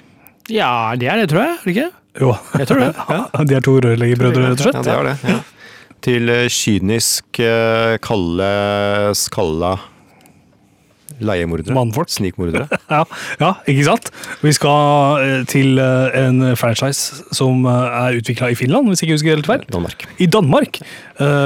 Ja, 0.51 0.91
det 0.99 1.07
er 1.07 1.15
det, 1.23 1.29
tror 1.31 1.41
jeg. 1.45 1.53
Er 1.55 1.63
det 1.63 1.71
ikke? 1.77 1.87
Jo. 2.21 2.35
Jeg 2.59 2.67
tror 2.67 2.79
det. 2.83 2.91
Ja, 3.15 3.23
de 3.47 3.53
er 3.55 3.63
to 3.63 3.79
rørleggerbrødre, 3.79 4.51
rett 4.51 4.59
og 4.59 4.63
slett. 4.67 4.75
Ja, 4.75 4.83
det 4.83 4.91
er 4.99 5.03
det. 5.07 5.15
Ja. 5.31 5.39
Til 6.05 6.27
kynisk, 6.53 7.39
eh, 7.39 7.95
kalde, 8.03 8.49
skalla 9.17 9.73
leiemordere. 11.23 11.73
Mannfolk. 11.75 12.09
Snikmordere. 12.11 12.67
Ja, 12.95 13.01
ja, 13.41 13.51
ikke 13.69 13.85
sant? 13.87 14.09
Vi 14.43 14.51
skal 14.55 15.21
eh, 15.23 15.39
til 15.49 15.79
eh, 15.81 16.15
en 16.21 16.41
franchise 16.59 17.23
som 17.35 17.65
eh, 17.65 17.97
er 18.05 18.19
utvikla 18.19 18.51
i 18.53 18.57
Finland, 18.59 18.87
hvis 18.91 19.01
ikke 19.03 19.15
jeg 19.15 19.19
husker 19.21 19.35
helt 19.37 19.49
feil. 19.49 19.65
Danmark. 19.73 20.05
I 20.21 20.27
Danmark. 20.31 20.79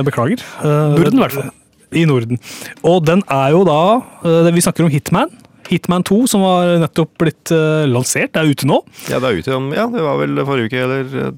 Beklager. 0.05 0.41
Norden, 0.63 1.19
i 1.19 1.23
hvert 1.23 1.35
fall. 1.37 1.49
I 1.95 2.05
Norden. 2.09 2.39
Og 2.85 3.03
den 3.05 3.21
er 3.29 3.51
jo 3.53 3.63
da 3.67 4.49
Vi 4.53 4.61
snakker 4.65 4.85
om 4.85 4.91
Hitman. 4.93 5.31
Hitman 5.69 6.03
2, 6.05 6.23
som 6.29 6.41
var 6.41 6.75
nettopp 6.81 7.11
blitt 7.21 7.51
lansert. 7.53 7.91
lansert, 7.93 8.37
er 8.39 8.49
ute 8.49 8.69
nå. 8.69 8.79
Ja, 9.11 9.19
det 9.21 9.29
er 9.29 9.41
ute 9.43 9.59
Ja, 9.77 9.85
det 9.93 10.05
var 10.05 10.17
vel 10.21 10.41
forrige 10.45 10.71
uke, 10.71 10.81
eller 10.85 11.37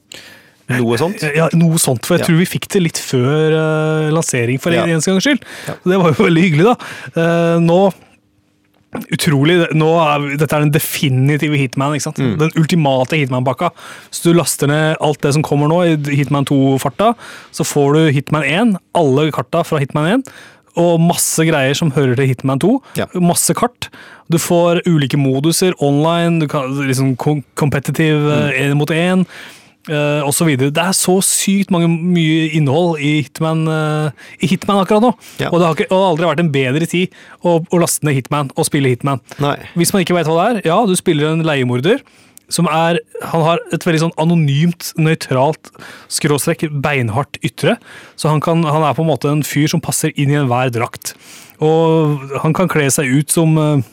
noe 0.79 0.99
sånt. 0.99 1.23
Ja, 1.39 1.49
Noe 1.57 1.79
sånt, 1.81 2.05
for 2.05 2.15
jeg 2.15 2.23
Ja. 2.23 2.29
tror 2.29 2.39
vi 2.39 2.47
fikk 2.49 2.69
det 2.71 2.83
litt 2.85 2.99
før 3.01 3.55
uh, 3.55 4.11
lansering, 4.13 4.59
for 4.61 4.71
Ja. 4.71 4.85
en 4.85 4.99
gangs 5.01 5.25
skyld. 5.25 5.43
Ja. 5.67 5.75
Det 5.83 5.99
var 5.99 6.13
jo 6.13 6.23
veldig 6.27 6.43
hyggelig, 6.45 6.65
da. 6.71 6.75
Uh, 7.15 7.59
nå 7.63 7.81
Utrolig. 8.91 9.55
Nå 9.77 9.87
er, 10.03 10.25
dette 10.37 10.55
er 10.57 10.65
den 10.65 10.73
definitive 10.75 11.55
Hitman. 11.59 11.93
ikke 11.95 12.03
sant? 12.09 12.19
Mm. 12.19 12.33
Den 12.41 12.51
ultimate 12.59 13.15
Hitman-pakka. 13.15 13.69
Så 14.11 14.29
du 14.29 14.35
laster 14.37 14.67
ned 14.67 14.97
alt 14.99 15.21
det 15.23 15.31
som 15.37 15.43
kommer 15.47 15.71
nå 15.71 15.77
i 15.87 15.93
Hitman 16.19 16.45
2-farta, 16.49 17.13
så 17.55 17.63
får 17.67 17.93
du 17.95 18.01
Hitman 18.17 18.43
1, 18.43 18.73
alle 18.99 19.29
karta 19.31 19.63
fra 19.67 19.79
Hitman 19.79 20.09
1, 20.25 20.33
og 20.81 21.01
masse 21.03 21.43
greier 21.47 21.75
som 21.75 21.91
hører 21.95 22.15
til 22.19 22.29
Hitman 22.31 22.59
2. 22.63 22.73
Ja. 22.99 23.07
Masse 23.19 23.55
kart. 23.55 23.89
Du 24.31 24.37
får 24.39 24.83
ulike 24.87 25.17
moduser 25.19 25.73
online, 25.83 26.39
du 26.43 26.47
kan, 26.51 26.71
liksom 26.87 27.15
competitive 27.55 28.51
én 28.55 28.71
Mm. 28.71 28.77
mot 28.79 28.89
én. 28.89 29.25
Uh, 29.89 30.21
og 30.27 30.29
så 30.37 30.45
videre. 30.45 30.69
Det 30.69 30.81
er 30.83 30.93
så 30.93 31.15
sykt 31.25 31.71
mange, 31.73 31.87
mye 31.89 32.51
innhold 32.53 32.99
i 33.01 33.15
Hitman, 33.23 33.63
uh, 33.65 34.33
i 34.37 34.49
Hitman 34.51 34.83
akkurat 34.83 35.07
nå. 35.07 35.09
Ja. 35.41 35.49
Og, 35.49 35.57
det 35.57 35.65
har 35.65 35.77
ikke, 35.77 35.87
og 35.89 36.09
aldri 36.11 36.27
vært 36.29 36.43
en 36.43 36.51
bedre 36.53 36.89
tid 36.89 37.15
å, 37.41 37.55
å 37.65 37.79
laste 37.81 38.05
ned 38.05 38.19
Hitman 38.19 38.51
og 38.53 38.67
spille 38.69 38.91
Hitman. 38.93 39.23
Nei. 39.41 39.55
Hvis 39.73 39.93
man 39.95 40.05
ikke 40.05 40.19
vet 40.19 40.29
hva 40.29 40.37
det 40.37 40.45
er, 40.51 40.67
ja, 40.69 40.77
du 40.85 40.93
spiller 40.99 41.33
en 41.33 41.41
leiemorder 41.47 42.03
som 42.51 42.67
er 42.67 42.99
Han 43.31 43.45
har 43.45 43.61
et 43.71 43.85
veldig 43.85 44.01
sånn 44.01 44.17
anonymt, 44.19 44.91
nøytralt, 44.99 45.71
skråstrekk, 46.11 46.67
beinhardt 46.83 47.39
ytre. 47.45 47.77
Så 48.19 48.31
han, 48.31 48.41
kan, 48.43 48.65
han 48.67 48.83
er 48.83 48.97
på 48.97 49.05
en 49.05 49.11
måte 49.11 49.31
en 49.31 49.45
fyr 49.45 49.69
som 49.71 49.83
passer 49.83 50.11
inn 50.19 50.33
i 50.33 50.37
enhver 50.39 50.73
drakt. 50.73 51.13
Og 51.63 52.19
han 52.43 52.55
kan 52.57 52.69
kle 52.71 52.89
seg 52.91 53.07
ut 53.07 53.31
som 53.31 53.55
eh, 53.61 53.85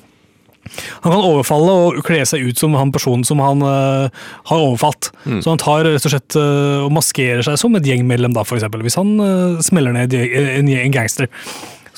han 1.04 1.12
kan 1.12 1.24
overfalle 1.24 1.74
og 1.84 2.02
kle 2.06 2.20
seg 2.28 2.44
ut 2.46 2.60
som 2.60 2.76
han 2.78 2.92
personen 2.94 3.24
som 3.26 3.42
han 3.42 3.64
uh, 3.64 4.12
har 4.50 4.60
overfalt. 4.60 5.10
Så 5.24 5.50
han 5.50 5.60
tar 5.62 5.86
rett 5.86 6.06
og 6.06 6.14
slett 6.14 6.38
uh, 6.38 6.84
og 6.84 6.92
maskerer 6.96 7.44
seg 7.46 7.58
som 7.60 7.76
et 7.78 7.88
gjengmedlem, 7.88 8.36
da, 8.36 8.44
for 8.48 8.58
eksempel. 8.58 8.84
Hvis 8.86 8.98
han 9.00 9.16
uh, 9.20 9.58
smeller 9.64 9.96
ned 9.96 10.14
en, 10.18 10.70
en, 10.70 10.94
gangster. 10.94 11.28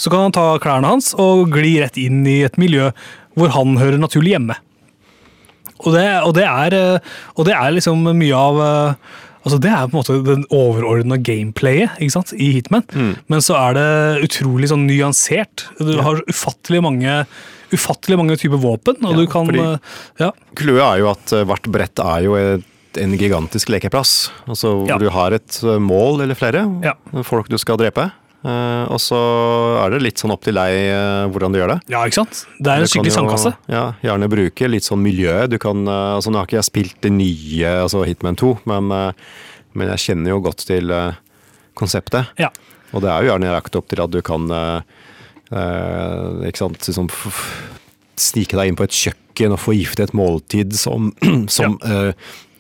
Så 0.01 0.11
kan 0.13 0.27
han 0.27 0.35
ta 0.35 0.55
klærne 0.63 0.89
hans 0.89 1.13
og 1.21 1.51
gli 1.53 1.77
rett 1.83 1.99
inn 2.01 2.23
i 2.29 2.41
et 2.47 2.57
miljø 2.61 2.89
hvor 3.39 3.53
han 3.55 3.79
hører 3.81 4.01
naturlig 4.01 4.35
hjemme. 4.35 4.57
Og 5.81 5.95
det, 5.97 6.07
og 6.27 6.35
det, 6.37 6.45
er, 6.45 6.77
eh, 6.77 7.13
og 7.37 7.47
det 7.49 7.57
er 7.57 7.73
liksom 7.73 8.05
mye 8.05 8.37
av 8.37 8.61
eh, 8.65 9.19
Altså 9.41 9.59
Det 9.63 9.71
er 9.73 9.87
på 9.89 9.95
en 9.97 10.01
måte 10.03 10.17
den 10.27 10.43
overordna 10.53 11.17
gameplayet 11.17 11.97
ikke 11.99 12.13
sant, 12.13 12.33
i 12.37 12.51
Hitman. 12.59 12.85
Men 13.31 13.41
så 13.41 13.57
er 13.57 13.79
det 13.79 13.87
utrolig 14.29 14.69
sånn 14.69 14.85
nyansert. 14.89 15.65
Du 15.81 15.95
har 16.05 16.21
ufattelig 16.29 16.83
mange 16.85 17.25
ufattelig 17.71 18.17
mange 18.19 18.35
typer 18.37 18.59
våpen, 18.59 18.97
og 19.07 19.13
Ja, 19.15 19.17
du 19.17 19.27
kan 19.31 19.47
ja, 20.19 20.33
Clouet 20.59 20.83
er 20.83 20.99
jo 21.05 21.11
at 21.13 21.33
eh, 21.33 21.45
hvert 21.47 21.69
brett 21.71 22.01
er 22.03 22.25
jo 22.27 22.35
et, 22.35 22.65
en 22.99 23.13
gigantisk 23.17 23.71
lekeplass. 23.71 24.31
Altså 24.51 24.73
hvor 24.81 24.89
Ja. 24.91 24.99
du 24.99 25.09
har 25.15 25.33
et 25.39 25.61
eh, 25.63 25.79
mål 25.79 26.21
eller 26.25 26.35
flere, 26.35 26.65
Ja. 26.83 26.95
folk 27.23 27.49
du 27.49 27.57
skal 27.63 27.79
drepe. 27.79 28.11
Eh, 28.41 28.85
og 28.89 28.97
så 29.05 29.19
er 29.83 29.93
det 29.93 30.01
litt 30.01 30.21
sånn 30.21 30.33
opp 30.33 30.47
til 30.47 30.57
deg 30.57 30.73
eh, 30.73 31.27
hvordan 31.29 31.53
du 31.53 31.61
gjør 31.61 31.75
det. 31.75 31.79
ja, 31.93 32.01
ikke 32.09 32.23
sant? 32.23 32.45
Det 32.57 32.73
er 32.73 32.85
en 32.85 32.89
skikkelig 32.89 33.13
sandkasse. 33.19 33.53
Ja, 33.73 33.85
gjerne 34.05 34.31
bruke 34.33 34.71
litt 34.71 34.87
sånn 34.89 35.03
miljø. 35.05 35.35
Du 35.53 35.59
kan, 35.61 35.85
eh, 35.85 36.15
altså 36.17 36.33
Nå 36.33 36.41
har 36.41 36.49
ikke 36.49 36.61
jeg 36.61 36.71
spilt 36.71 36.97
det 37.05 37.13
nye, 37.13 37.75
altså 37.85 38.07
Hitman 38.09 38.39
2, 38.41 38.55
men, 38.71 38.95
men 39.77 39.93
jeg 39.95 40.05
kjenner 40.07 40.35
jo 40.35 40.41
godt 40.49 40.65
til 40.71 40.95
konseptet. 41.79 42.33
Ja. 42.41 42.49
Og 42.95 43.05
det 43.05 43.13
er 43.13 43.23
jo 43.23 43.33
gjerne 43.35 43.53
lagt 43.53 43.77
opp 43.79 43.91
til 43.93 44.03
at 44.03 44.13
du 44.13 44.23
kan 44.25 44.49
ikke 45.51 46.61
sant, 46.61 46.85
liksom 46.87 47.09
snike 48.21 48.59
deg 48.59 48.71
inn 48.71 48.79
på 48.79 48.87
et 48.87 48.97
kjøkken 48.97 49.57
og 49.57 49.63
forgifte 49.63 50.07
et 50.07 50.15
måltid 50.17 50.77
som, 50.79 51.11
som 51.57 51.79
eh, 51.87 52.13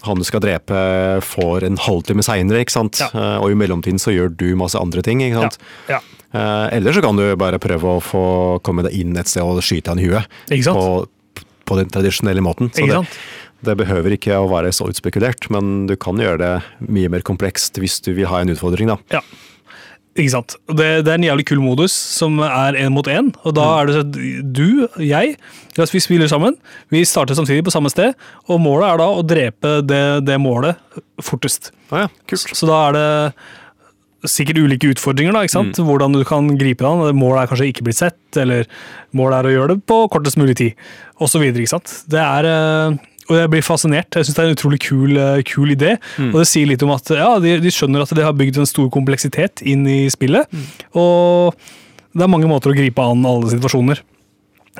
han 0.06 0.20
du 0.20 0.26
skal 0.26 0.42
drepe 0.44 0.80
får 1.24 1.66
en 1.66 1.78
halvtime 1.80 2.24
seinere, 2.24 2.64
ikke 2.64 2.76
sant. 2.76 3.00
Ja. 3.02 3.10
Eh, 3.14 3.36
og 3.42 3.52
i 3.52 3.58
mellomtiden 3.58 4.00
så 4.02 4.14
gjør 4.14 4.32
du 4.32 4.48
masse 4.58 4.80
andre 4.80 5.04
ting, 5.06 5.22
ikke 5.24 5.44
sant. 5.44 5.60
Ja. 5.90 6.00
Ja. 6.30 6.68
eller 6.70 6.94
så 6.94 7.02
kan 7.02 7.18
du 7.18 7.24
bare 7.34 7.58
prøve 7.58 7.96
å 7.96 8.02
få 8.04 8.24
komme 8.62 8.84
deg 8.86 8.94
inn 8.94 9.16
et 9.18 9.26
sted 9.26 9.42
og 9.42 9.58
skyte 9.66 9.90
han 9.90 9.98
i 9.98 10.06
huet. 10.06 10.30
På, 10.70 11.06
på 11.66 11.78
den 11.78 11.90
tradisjonelle 11.90 12.42
måten. 12.44 12.70
Så 12.74 12.86
det, 12.86 13.00
det 13.66 13.76
behøver 13.82 14.14
ikke 14.16 14.38
å 14.38 14.48
være 14.50 14.70
så 14.74 14.88
utspekulert, 14.92 15.50
men 15.52 15.88
du 15.90 15.96
kan 16.00 16.20
gjøre 16.22 16.40
det 16.40 16.88
mye 16.88 17.10
mer 17.12 17.24
komplekst 17.26 17.80
hvis 17.82 17.98
du 18.06 18.12
vil 18.16 18.30
ha 18.30 18.40
en 18.40 18.54
utfordring, 18.54 18.92
da. 18.92 18.98
Ja. 19.18 19.24
Ikke 20.18 20.32
sant. 20.32 20.56
Det, 20.66 20.88
det 21.06 21.12
er 21.12 21.20
en 21.20 21.26
jævlig 21.28 21.44
kul 21.46 21.60
modus 21.62 21.94
som 21.94 22.40
er 22.42 22.78
én 22.80 22.90
mot 22.90 23.06
én. 23.06 23.30
Og 23.46 23.54
da 23.54 23.66
er 23.78 23.86
det 23.86 23.94
sånn 23.94 24.10
du, 24.50 24.88
jeg, 25.06 25.36
vi 25.78 26.02
spiller 26.02 26.30
sammen. 26.30 26.56
Vi 26.90 27.04
starter 27.06 27.38
samtidig 27.38 27.62
på 27.66 27.74
samme 27.74 27.92
sted, 27.92 28.18
og 28.50 28.58
målet 28.62 28.88
er 28.88 29.00
da 29.00 29.06
å 29.14 29.22
drepe 29.22 29.78
det, 29.86 30.02
det 30.26 30.40
målet 30.42 30.80
fortest. 31.22 31.70
Ah 31.94 32.06
ja, 32.06 32.12
kult. 32.30 32.50
Så 32.58 32.68
da 32.68 32.82
er 32.88 32.98
det 32.98 33.08
sikkert 34.28 34.58
ulike 34.60 34.90
utfordringer, 34.92 35.32
da, 35.32 35.44
ikke 35.46 35.54
sant? 35.54 35.78
hvordan 35.80 36.12
du 36.12 36.24
kan 36.28 36.50
gripe 36.60 36.84
det 36.84 36.90
an. 36.90 37.16
Målet 37.16 37.44
er 37.44 37.52
kanskje 37.52 37.70
ikke 37.70 37.86
blitt 37.86 38.00
sett, 38.00 38.18
eller 38.40 38.66
målet 39.16 39.38
er 39.38 39.48
å 39.48 39.54
gjøre 39.54 39.76
det 39.76 39.86
på 39.88 40.02
kortest 40.12 40.40
mulig 40.40 40.58
tid, 40.60 40.90
osv. 41.22 41.46
Det 41.54 42.20
er 42.20 42.50
eh, 42.50 42.98
og 43.30 43.38
jeg 43.38 43.50
blir 43.52 43.62
fascinert. 43.64 44.10
Jeg 44.16 44.26
syns 44.26 44.36
det 44.36 44.42
er 44.42 44.50
en 44.50 44.56
utrolig 44.58 44.80
kul, 44.82 45.16
eh, 45.16 45.42
kul 45.46 45.74
idé. 45.76 45.96
Og 46.32 46.40
det 46.42 46.48
sier 46.50 46.66
litt 46.66 46.82
om 46.82 46.90
at 46.94 47.12
ja, 47.14 47.30
de, 47.42 47.56
de 47.62 47.72
skjønner 47.74 48.02
at 48.02 48.14
de 48.16 48.26
har 48.26 48.34
bygd 48.36 48.58
en 48.58 48.68
stor 48.68 48.90
kompleksitet 48.92 49.62
inn 49.62 49.86
i 49.86 50.00
spillet. 50.12 50.50
Og 50.98 51.54
det 52.10 52.26
er 52.26 52.32
mange 52.32 52.50
måter 52.50 52.72
å 52.72 52.76
gripe 52.76 53.04
an 53.06 53.26
alle 53.28 53.52
situasjoner. 53.52 54.02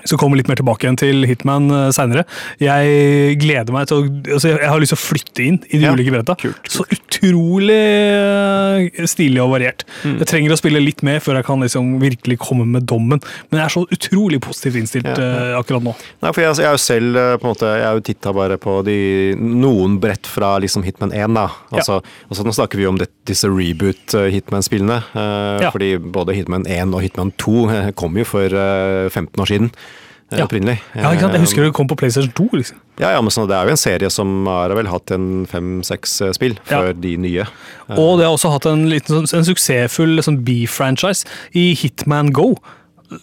Så 0.07 0.17
kommer 0.17 0.39
litt 0.39 0.49
mer 0.49 0.57
tilbake 0.57 0.87
igjen 0.87 0.97
til 1.01 1.25
Hitman 1.27 1.67
uh, 1.73 1.89
seinere. 1.95 2.23
Jeg 2.63 3.35
gleder 3.43 3.75
meg 3.75 3.89
til 3.91 3.99
å 3.99 4.05
altså, 4.37 4.53
Jeg 4.53 4.71
har 4.71 4.81
lyst 4.81 4.95
til 4.95 5.01
å 5.01 5.03
flytte 5.03 5.43
inn 5.45 5.59
i 5.69 5.81
de 5.81 5.89
Ja, 5.89 5.95
ulike 5.97 6.15
bretta. 6.15 6.37
kult, 6.39 6.61
kult. 6.63 6.71
Så 6.73 6.87
utrolig 6.95 7.77
eh, 7.77 9.05
stilig 9.11 9.43
og 9.43 9.51
variert. 9.55 9.85
Mm. 10.05 10.17
Jeg 10.23 10.31
trenger 10.31 10.55
å 10.55 10.59
spille 10.61 10.81
litt 10.83 11.03
mer 11.07 11.19
før 11.23 11.41
jeg 11.41 11.47
kan 11.49 11.61
liksom 11.65 11.91
virkelig 12.01 12.39
komme 12.41 12.65
med 12.71 12.87
dommen. 12.89 13.21
Men 13.51 13.61
jeg 13.61 13.67
er 13.67 13.75
så 13.75 13.83
utrolig 13.99 14.41
positivt 14.45 14.79
innstilt 14.81 15.11
Ja, 15.11 15.17
ja. 15.19 15.31
eh, 15.51 15.59
akkurat 15.59 15.85
nå. 15.85 15.95
Nei, 16.23 16.33
for 16.33 16.45
jeg, 16.45 16.57
jeg 16.63 16.71
er 16.71 16.77
jo 16.79 16.83
selv 16.87 17.21
eh, 17.21 17.35
på 17.37 17.49
en 17.49 17.53
måte, 17.55 17.73
jeg 17.81 17.87
har 17.89 17.99
jo 17.99 18.07
titta 18.11 18.35
bare 18.37 18.61
på 18.63 18.77
de, 18.87 18.99
noen 19.37 19.99
brett 20.03 20.31
fra 20.31 20.55
liksom 20.63 20.87
Hitman 20.87 21.13
1. 21.13 21.35
da. 21.37 21.49
Altså, 21.75 22.01
altså 22.31 22.47
Nå 22.47 22.55
snakker 22.57 22.81
vi 22.81 22.89
om 22.89 22.99
det, 23.01 23.11
disse 23.29 23.51
reboot 23.51 24.17
eh, 24.19 24.31
Hitman-spillene. 24.37 25.01
Uh. 25.15 25.69
Fordi 25.75 25.93
både 26.01 26.39
Hitman 26.39 26.67
1 26.71 26.95
og 26.95 27.05
Hitman 27.05 27.35
2 27.41 27.57
eh, 27.75 27.91
kom 27.99 28.17
jo 28.19 28.27
for 28.29 28.55
uh, 28.55 29.11
15 29.11 29.43
år 29.43 29.51
siden. 29.51 29.71
Eh, 30.33 30.39
Ja. 30.39 30.45
Opprinnelig. 30.47 30.79
Ja, 30.95 31.11
ikke 31.13 31.21
sant? 31.27 31.33
Jeg 31.35 31.41
husker 31.47 31.65
det 31.67 31.73
kom 31.75 31.89
på 31.91 31.97
PlayStation 31.99 32.33
2. 32.33 32.49
liksom. 32.53 32.77
Ja, 33.01 33.11
ja, 33.17 33.21
men 33.21 33.31
så 33.31 33.47
Det 33.49 33.57
er 33.57 33.65
jo 33.65 33.71
en 33.77 33.77
serie 33.81 34.11
som 34.11 34.47
har 34.47 34.69
vel 34.77 34.87
hatt 34.87 35.11
en 35.11 35.47
fem-seks 35.47 36.21
eh, 36.23 36.33
spill 36.33 36.59
Ja. 36.71 36.93
de 36.93 37.17
nye. 37.17 37.47
Og 37.91 38.19
det 38.19 38.27
har 38.27 38.35
også 38.37 38.53
hatt 38.53 38.67
en, 38.67 38.89
liten, 38.89 39.27
sånn- 39.27 39.39
en 39.39 39.45
suksessfull 39.45 40.21
sånn 40.23 40.45
B-franchise 40.45 41.25
i 41.55 41.75
Hitman 41.75 42.31
Go. 42.33 42.55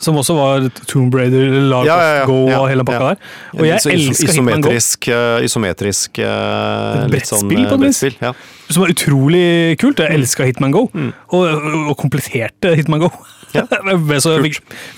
Som 0.04 0.18
også 0.20 0.36
var 0.36 0.66
Tomb 0.86 1.14
Raider, 1.16 1.48
Lark 1.72 1.86
Ja, 1.88 1.96
ja. 2.20 2.26
Go 2.28 2.50
og 2.52 2.68
hele 2.68 2.84
pakka 2.84 3.14
der. 3.14 3.18
Og 3.56 3.64
jeg 3.64 3.78
elsker 3.78 4.34
Hitman 4.34 4.60
Go. 4.60 4.68
isometrisk, 4.70 5.08
uh, 5.08 5.40
isometrisk 5.48 6.20
eh, 6.20 7.08
litt 7.08 7.24
sånn, 7.30 7.48
brettspill, 7.48 8.18
eh. 8.20 8.26
Ja. 8.28 8.34
Som 8.68 8.84
var 8.84 8.92
utrolig 8.92 9.78
kult. 9.80 9.96
Mm. 9.96 10.10
Jeg 10.10 10.20
elska 10.20 10.44
Hitman 10.50 10.72
Go. 10.76 10.90
Og, 11.32 11.64
og 11.88 11.96
kompletterte 11.98 12.76
Hitman 12.76 13.00
Go. 13.00 13.12
Ja. 13.56 13.64
jeg 13.72 14.02
ble 14.04 14.20
så 14.20 14.36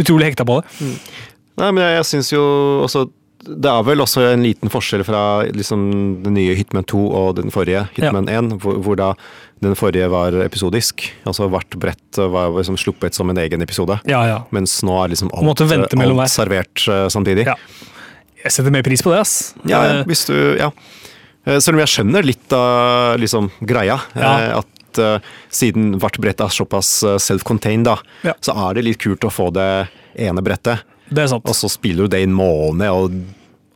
utrolig 0.02 0.32
hekta 0.32 0.44
på 0.50 0.58
det. 0.64 0.90
Nei, 1.60 1.72
men 1.76 1.84
jeg, 1.84 1.96
jeg 2.00 2.08
syns 2.10 2.30
jo 2.34 2.42
også 2.86 3.06
Det 3.60 3.70
er 3.72 3.84
vel 3.88 4.04
også 4.04 4.24
en 4.34 4.44
liten 4.44 4.72
forskjell 4.72 5.04
fra 5.08 5.22
liksom 5.56 5.84
den 6.26 6.34
nye 6.36 6.56
Hitman 6.60 6.86
2 6.88 7.02
og 7.22 7.36
den 7.40 7.52
forrige 7.56 7.86
Hitman 7.96 8.28
1, 8.32 8.58
hvor, 8.64 8.80
hvor 8.84 9.00
da 9.00 9.14
den 9.64 9.76
forrige 9.76 10.08
var 10.12 10.36
episodisk. 10.44 11.04
Altså 11.28 11.50
hvert 11.52 11.76
brett 11.80 12.20
var 12.32 12.52
liksom 12.56 12.78
sluppet 12.80 13.16
som 13.18 13.30
en 13.32 13.40
egen 13.44 13.64
episode. 13.64 13.98
Ja, 14.08 14.22
ja. 14.28 14.38
Mens 14.56 14.78
nå 14.88 14.96
er 15.04 15.12
liksom 15.12 15.32
alt, 15.36 15.64
alt 15.66 16.32
servert 16.32 16.86
uh, 16.88 17.08
samtidig. 17.12 17.48
ja. 17.48 17.56
Jeg 18.40 18.54
setter 18.56 18.72
mer 18.72 18.86
pris 18.88 19.02
på 19.04 19.12
det, 19.12 19.18
ass. 19.20 19.34
Ja, 19.68 19.82
ja, 19.84 19.96
Eh, 20.00 20.06
hvis 20.08 20.22
du 20.30 20.36
Ja. 20.56 20.70
Eh, 21.46 21.58
Selv 21.60 21.76
om 21.76 21.82
jeg 21.82 21.92
skjønner 21.92 22.24
litt 22.24 22.54
av 22.56 23.18
liksom 23.20 23.50
greia. 23.60 23.98
Ja. 24.16 24.62
At 24.62 25.00
uh, 25.04 25.20
siden 25.52 25.98
hvert 26.00 26.20
brett 26.24 26.40
er 26.40 26.48
såpass 26.56 27.04
self-contained, 27.20 27.84
da, 27.88 27.98
Ja. 28.24 28.34
så 28.40 28.56
er 28.70 28.76
det 28.80 28.86
litt 28.88 29.00
kult 29.04 29.28
å 29.28 29.32
få 29.32 29.50
det 29.52 29.90
ene 30.16 30.44
brettet. 30.44 30.86
Det 31.10 31.26
er 31.26 31.30
sant. 31.32 31.46
Og 31.50 31.58
så 31.58 31.70
spiller 31.72 32.08
du 32.08 32.16
det 32.16 32.24
i 32.24 32.30
en 32.30 32.36
måned 32.36 32.90
og 32.90 33.20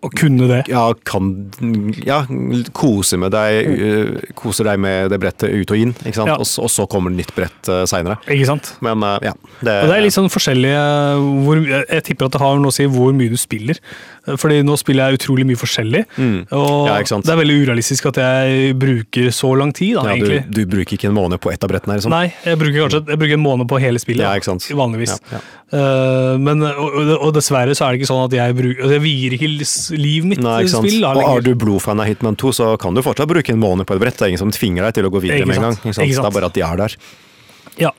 Å 0.04 0.10
kunne 0.12 0.50
det. 0.50 0.60
ja, 0.68 0.84
kan 1.08 1.30
ja, 2.04 2.18
kose 2.76 3.16
med 3.22 3.32
deg 3.32 3.70
eh, 3.72 4.26
Koser 4.36 4.68
deg 4.68 4.82
med 4.84 5.14
det 5.14 5.20
brettet 5.24 5.54
ut 5.54 5.72
og 5.72 5.80
inn, 5.80 5.94
ikke 6.04 6.18
sant? 6.18 6.34
Ja. 6.34 6.36
Og, 6.36 6.48
så, 6.50 6.66
og 6.66 6.72
så 6.74 6.86
kommer 6.92 7.14
det 7.14 7.22
nytt 7.22 7.32
brett 7.38 7.72
uh, 7.72 7.86
seinere. 7.88 8.18
Ikke 8.28 8.50
sant? 8.52 8.74
Men 8.84 9.06
eh, 9.08 9.30
ja. 9.30 9.34
Det, 9.62 9.78
Og 9.86 9.88
det 9.88 9.96
er 9.96 10.04
litt 10.04 10.18
sånn 10.18 10.28
forskjellige 10.34 10.84
hvor, 11.46 11.64
jeg, 11.64 11.88
jeg 11.88 12.08
tipper 12.10 12.28
at 12.28 12.36
det 12.36 12.44
har 12.44 12.60
noe 12.60 12.74
å 12.74 12.76
si 12.76 12.90
hvor 12.92 13.16
mye 13.16 13.32
du 13.32 13.40
spiller. 13.40 13.80
Fordi 14.26 14.62
nå 14.64 14.78
spiller 14.80 15.10
jeg 15.12 15.20
utrolig 15.20 15.44
mye 15.50 15.60
forskjellig. 15.60 16.02
Og 16.08 16.22
Mm. 16.24 16.88
Ja, 16.88 16.94
ikke 17.02 17.12
sant. 17.12 17.26
det 17.28 17.34
er 17.34 17.40
veldig 17.42 17.58
urealistisk 17.68 18.06
at 18.08 18.16
jeg 18.24 18.76
bruker 18.80 19.28
så 19.36 19.50
lang 19.60 19.74
tid, 19.76 19.96
da, 20.00 20.04
ja, 20.16 20.16
du, 20.48 20.64
du 20.64 20.66
bruker 20.78 20.96
ikke 20.96 21.10
en 21.10 21.18
måned 21.18 21.42
på 21.44 21.52
ett 21.52 21.64
av 21.64 21.70
brettene? 21.70 21.98
Liksom. 22.00 22.10
Nei, 22.14 22.34
jeg 22.46 22.58
bruker 22.62 22.86
kanskje 22.86 23.02
jeg 23.10 23.20
bruker 23.20 23.34
en 23.36 23.44
måned 23.44 23.68
på 23.68 23.80
hele 23.84 24.00
spillet. 24.00 24.24
Ja. 24.24 24.78
Vanligvis. 24.80 25.18
Ja, 25.32 25.40
ja. 25.40 25.42
Eh, 25.74 26.38
men, 26.38 26.62
og, 26.64 26.94
og- 27.02 27.18
og 27.28 27.34
dessverre 27.34 27.74
så 27.76 27.88
er 27.88 27.92
det 27.98 28.02
ikke 28.02 28.12
sånn 28.14 28.24
at 28.28 28.32
jeg 28.38 28.56
bruker 28.56 28.84
altså 28.84 28.94
Jeg 28.94 29.02
vier 29.04 29.36
ikke 29.36 29.50
livet 29.98 30.30
mitt 30.30 30.40
Nei, 30.46 30.60
til 30.64 30.70
spill. 30.78 31.02
Da, 31.02 31.12
og 31.18 31.38
er 31.38 31.42
du 31.42 31.56
blodfan 31.56 32.00
av 32.00 32.06
Hitman 32.08 32.36
2, 32.38 32.52
så 32.54 32.72
kan 32.80 32.94
du 32.94 33.02
fortsatt 33.02 33.28
bruke 33.28 33.50
en 33.52 33.60
måned 33.60 33.86
på 33.90 33.96
et 33.96 34.02
brett. 34.06 34.16
Det 34.18 34.22
er 34.28 34.34
ingen 34.36 34.44
som 34.46 34.52
tvinger 34.52 34.84
deg 34.88 34.94
til 35.02 35.06
å 35.10 35.12
gå 35.12 35.20
videre 35.22 35.46
med 35.46 35.58
en 35.58 35.72
gang. 35.74 35.78
Det 35.84 36.00
er 36.00 36.32
bare 36.32 36.46
at 36.48 36.54
de 36.54 36.62
er 36.64 36.78
der. 36.78 36.96
Ja, 37.80 37.90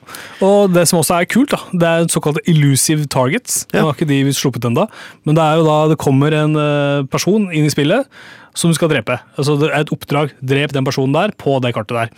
og 0.45 0.71
det 0.71 0.85
som 0.87 1.01
også 1.01 1.17
er 1.17 1.27
kult, 1.27 1.51
da, 1.51 1.59
det 1.75 1.89
er 1.89 2.07
såkalte 2.11 2.43
illusive 2.49 3.09
targets. 3.11 3.65
Ja. 3.73 3.81
Nå 3.81 3.89
har 3.89 3.97
ikke 3.97 4.07
de 4.07 4.21
sluppet 4.35 4.67
ennå, 4.69 4.87
men 5.27 5.37
det 5.37 5.43
er 5.43 5.59
jo 5.59 5.67
da 5.67 5.77
det 5.91 5.99
kommer 6.01 6.35
en 6.37 6.55
eh, 6.59 7.05
person 7.11 7.49
inn 7.51 7.67
i 7.67 7.73
spillet 7.73 8.07
som 8.55 8.71
du 8.71 8.77
skal 8.77 8.91
drepe. 8.91 9.19
Altså 9.35 9.57
Det 9.59 9.69
er 9.69 9.83
et 9.83 9.93
oppdrag. 9.93 10.33
Drep 10.39 10.73
den 10.75 10.87
personen 10.87 11.15
der 11.15 11.35
på 11.35 11.57
det 11.63 11.73
kartet 11.75 11.97
der. 11.97 12.13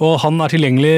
Og 0.00 0.14
han 0.22 0.38
er 0.40 0.48
tilgjengelig 0.48 0.94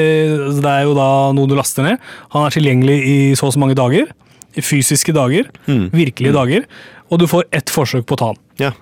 Det 0.63 0.69
er 0.69 0.85
jo 0.87 0.93
da 0.95 1.09
noe 1.35 1.51
du 1.51 1.57
laster 1.59 1.87
ned. 1.87 2.03
Han 2.37 2.47
er 2.47 2.55
tilgjengelig 2.55 2.99
i 3.01 3.17
så 3.39 3.49
og 3.49 3.57
så 3.57 3.63
mange 3.63 3.79
dager. 3.79 4.13
I 4.53 4.63
fysiske 4.63 5.15
dager. 5.17 5.49
Mm. 5.65 5.89
Virkelige 5.97 6.37
dager. 6.37 6.69
Og 7.09 7.21
du 7.23 7.27
får 7.29 7.49
ett 7.57 7.73
forsøk 7.73 8.07
på 8.07 8.19
å 8.19 8.21
ta 8.21 8.31
han. 8.33 8.41
Ja, 8.61 8.73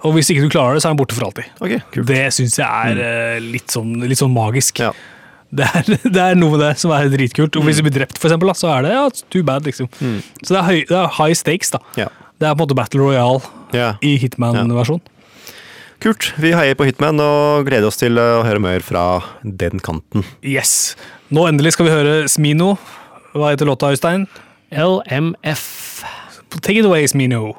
Og 0.00 0.14
hvis 0.16 0.30
ikke 0.32 0.48
du 0.48 0.52
klarer 0.52 0.74
det, 0.74 0.82
så 0.82 0.88
er 0.88 0.94
han 0.94 1.00
borte 1.00 1.12
for 1.16 1.28
alltid. 1.28 1.48
Okay. 1.60 1.80
Det 2.08 2.22
syns 2.32 2.56
jeg 2.56 2.64
er 2.64 2.96
mm. 2.96 3.48
litt, 3.52 3.68
sånn, 3.68 3.98
litt 4.08 4.20
sånn 4.20 4.32
magisk. 4.32 4.80
Ja. 4.80 4.94
Det 5.50 5.66
er, 5.66 5.88
det 6.14 6.22
er 6.22 6.36
noe 6.38 6.54
med 6.56 6.60
det 6.62 6.72
som 6.78 6.92
er 6.94 7.08
dritkult. 7.10 7.56
Og 7.58 7.64
hvis 7.66 7.80
du 7.80 7.86
blir 7.86 7.94
drept, 8.00 8.18
for 8.22 8.30
eksempel, 8.30 8.52
så 8.54 8.68
er 8.76 8.84
det 8.86 8.92
ja, 8.94 9.04
too 9.34 9.42
bad. 9.46 9.64
liksom. 9.66 9.88
Så 10.44 10.54
det 10.54 10.58
er, 10.60 10.66
høy, 10.68 10.78
det 10.88 10.98
er 11.00 11.08
high 11.18 11.34
stakes. 11.34 11.72
da. 11.74 11.80
Ja. 11.98 12.06
Det 12.40 12.46
er 12.48 12.54
på 12.54 12.62
en 12.62 12.68
måte 12.68 12.76
Battle 12.78 13.00
Royale 13.02 13.40
Ja. 13.76 13.94
i 14.02 14.14
Hitman-versjon. 14.22 15.02
Kult. 16.00 16.30
Vi 16.40 16.54
heier 16.56 16.74
på 16.78 16.86
Hitman 16.88 17.18
og 17.20 17.66
gleder 17.68 17.90
oss 17.90 17.98
til 18.00 18.16
å 18.16 18.40
høre 18.46 18.62
mer 18.62 18.80
fra 18.80 19.02
den 19.44 19.82
kanten. 19.84 20.24
Yes. 20.40 20.94
Nå 21.28 21.44
endelig 21.50 21.74
skal 21.76 21.90
vi 21.90 21.92
høre 21.92 22.14
Smino. 22.32 22.70
Hva 23.34 23.50
heter 23.52 23.68
låta, 23.68 23.90
Øystein? 23.92 24.24
LMF. 24.72 25.66
Take 26.62 26.78
it 26.80 26.88
away, 26.88 27.04
Smino. 27.10 27.52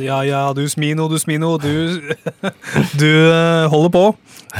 Ja, 0.00 0.22
ja, 0.24 0.52
du 0.56 0.64
Smino, 0.68 1.08
du 1.08 1.18
Smino. 1.18 1.58
Du, 1.60 2.00
du 3.00 3.10
eh, 3.30 3.66
holder 3.70 3.90
på 3.92 4.04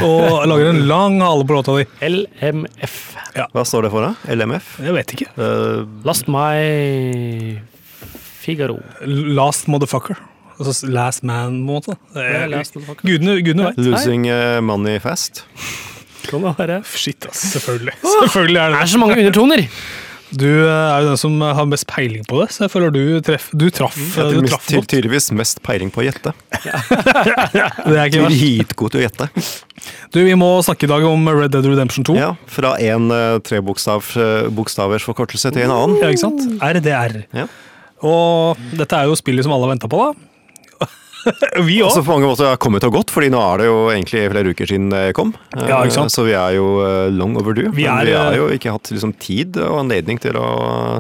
og 0.05 0.45
lager 0.51 0.73
en 0.73 0.83
lang 0.91 1.21
hale 1.23 1.47
på 1.47 1.55
låta 1.57 1.77
di. 1.79 1.87
LMF. 2.03 2.97
Hva 3.55 3.65
står 3.67 3.87
det 3.87 3.93
for, 3.95 4.05
da? 4.05 4.35
LMF? 4.35 4.75
Jeg 4.85 4.97
vet 4.97 5.15
ikke. 5.17 5.29
Uh, 5.39 5.87
Last 6.07 6.29
my 6.31 7.57
Figaro. 8.45 8.81
Last 9.07 9.71
motherfucker. 9.71 10.19
Altså 10.59 10.87
last 10.87 11.25
man, 11.27 11.49
på 11.49 11.51
en 11.51 11.65
måte. 11.67 11.97
Ja. 12.15 12.63
Gudene, 13.03 13.41
gudene 13.43 13.71
vet. 13.73 13.81
losing 13.83 14.29
eh, 14.31 14.61
money 14.63 15.01
fast. 15.03 15.43
Sånn? 16.29 16.45
Shit, 16.95 17.27
ass. 17.29 17.41
Selvfølgelig. 17.55 17.97
Selvfølgelig 18.03 18.61
er 18.61 18.71
det 18.71 18.75
Det 18.75 18.79
det. 18.79 18.83
er 18.87 18.93
så 18.93 19.01
mange 19.03 19.17
undertoner! 19.19 19.65
Du 20.35 20.49
eh, 20.49 20.67
er 20.67 21.05
jo 21.05 21.11
den 21.13 21.21
som 21.21 21.37
har 21.45 21.67
mest 21.71 21.87
peiling 21.91 22.25
på 22.27 22.41
det, 22.43 22.49
så 22.55 22.65
jeg 22.65 22.73
føler 22.73 22.95
du, 22.95 23.03
treff, 23.25 23.51
du 23.55 23.69
traff, 23.75 23.97
Jeg 24.17 24.35
du 24.35 24.49
traff 24.49 24.67
godt. 24.73 24.89
tydeligvis 24.91 25.31
mest 25.37 25.63
peiling 25.67 25.93
på 25.95 26.03
å 26.03 26.07
gjette. 26.09 26.35
Det 27.85 27.95
er 27.95 28.09
ikke. 28.09 28.27
Dritgod 28.33 28.95
til 28.95 29.03
å 29.03 29.05
gjette. 29.05 29.29
Du, 30.15 30.21
vi 30.25 30.35
må 30.39 30.49
snakke 30.65 30.89
i 30.89 30.91
dag 30.91 31.05
om 31.07 31.29
Red 31.29 31.53
Dead 31.55 31.67
Redemption 31.69 32.07
2. 32.09 32.17
Ja, 32.19 32.33
Fra 32.51 32.75
én 32.83 33.11
uh, 33.13 33.39
trebokstavers 33.45 35.07
forkortelse 35.07 35.53
til 35.55 35.67
en 35.67 35.75
annen. 35.75 35.99
Ja, 36.03 36.11
ikke 36.11 36.25
sant? 36.25 36.47
RDR. 36.63 37.21
Ja. 37.37 37.49
Og 38.05 38.61
dette 38.77 38.99
er 38.99 39.11
jo 39.11 39.19
spillet 39.19 39.47
som 39.47 39.55
alle 39.55 39.69
har 39.69 39.77
venta 39.77 39.91
på, 39.91 40.01
da. 40.01 40.34
vi 41.69 41.79
òg. 41.81 41.89
Altså 41.89 42.03
på 42.05 42.13
mange 42.15 42.29
måter 42.31 42.49
har 42.51 42.59
kommet 42.63 42.85
og 42.87 42.93
gått, 42.97 43.11
fordi 43.15 43.31
nå 43.33 43.41
er 43.41 43.63
det 43.63 43.67
jo 43.69 43.77
egentlig 43.93 44.23
flere 44.33 44.53
uker 44.55 44.71
siden 44.71 44.91
det 44.93 45.03
kom. 45.17 45.33
Eh, 45.57 45.65
Ja, 45.71 45.81
ikke 45.85 45.97
sant? 45.97 46.13
Så 46.15 46.25
vi 46.27 46.35
er 46.37 46.57
jo 46.59 46.67
eh, 46.85 47.09
long 47.15 47.37
overdue. 47.41 47.71
Vi 47.75 47.87
men 47.87 48.01
er, 48.03 48.09
vi 48.11 48.17
har 48.19 48.33
eh, 48.35 48.39
jo 48.41 48.49
ikke 48.57 48.75
hatt 48.77 48.91
liksom, 48.93 49.15
tid 49.23 49.59
og 49.65 49.79
anledning 49.85 50.21
til 50.23 50.37
å 50.41 50.49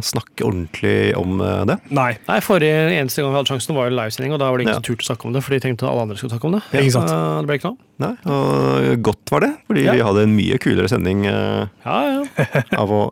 snakke 0.04 0.46
ordentlig 0.48 0.94
om 1.20 1.40
eh, 1.44 1.64
det. 1.72 1.78
Nei. 1.94 2.10
Nei, 2.28 2.38
forrige 2.44 2.84
eneste 2.98 3.22
gang 3.24 3.32
vi 3.34 3.40
hadde 3.40 3.52
sjansen, 3.54 3.76
var 3.76 3.90
jo 3.90 3.96
livesending, 3.98 4.34
og 4.36 4.40
da 4.42 4.50
var 4.50 4.58
det 4.60 4.66
ingen 4.68 4.74
Ja. 4.76 4.80
som 4.80 4.88
turte 4.88 5.04
å 5.06 5.10
snakke 5.12 5.28
om 5.28 5.36
det, 5.36 5.44
for 5.46 5.54
de 5.56 5.60
tenkte 5.66 5.86
at 5.86 5.92
alle 5.92 6.06
andre 6.08 6.16
skulle 6.20 6.34
snakke 6.34 6.48
om 6.50 6.56
det. 6.58 6.62
Ikke 6.80 6.94
sant. 6.96 7.10
Eh, 7.14 7.40
Det 7.44 7.48
ble 7.50 7.58
ikke 7.60 7.70
noe. 7.74 7.80
Nei, 8.02 8.12
og 8.26 9.02
godt 9.06 9.30
var 9.30 9.44
det, 9.44 9.52
fordi 9.68 9.84
Ja. 9.84 9.92
vi 9.94 10.02
hadde 10.02 10.22
en 10.26 10.34
mye 10.34 10.56
kulere 10.58 10.88
sending 10.90 11.26
eh, 11.30 11.66
Ja, 11.84 11.98
ja. 12.10 12.46
av 12.82 12.90
å 12.90 13.02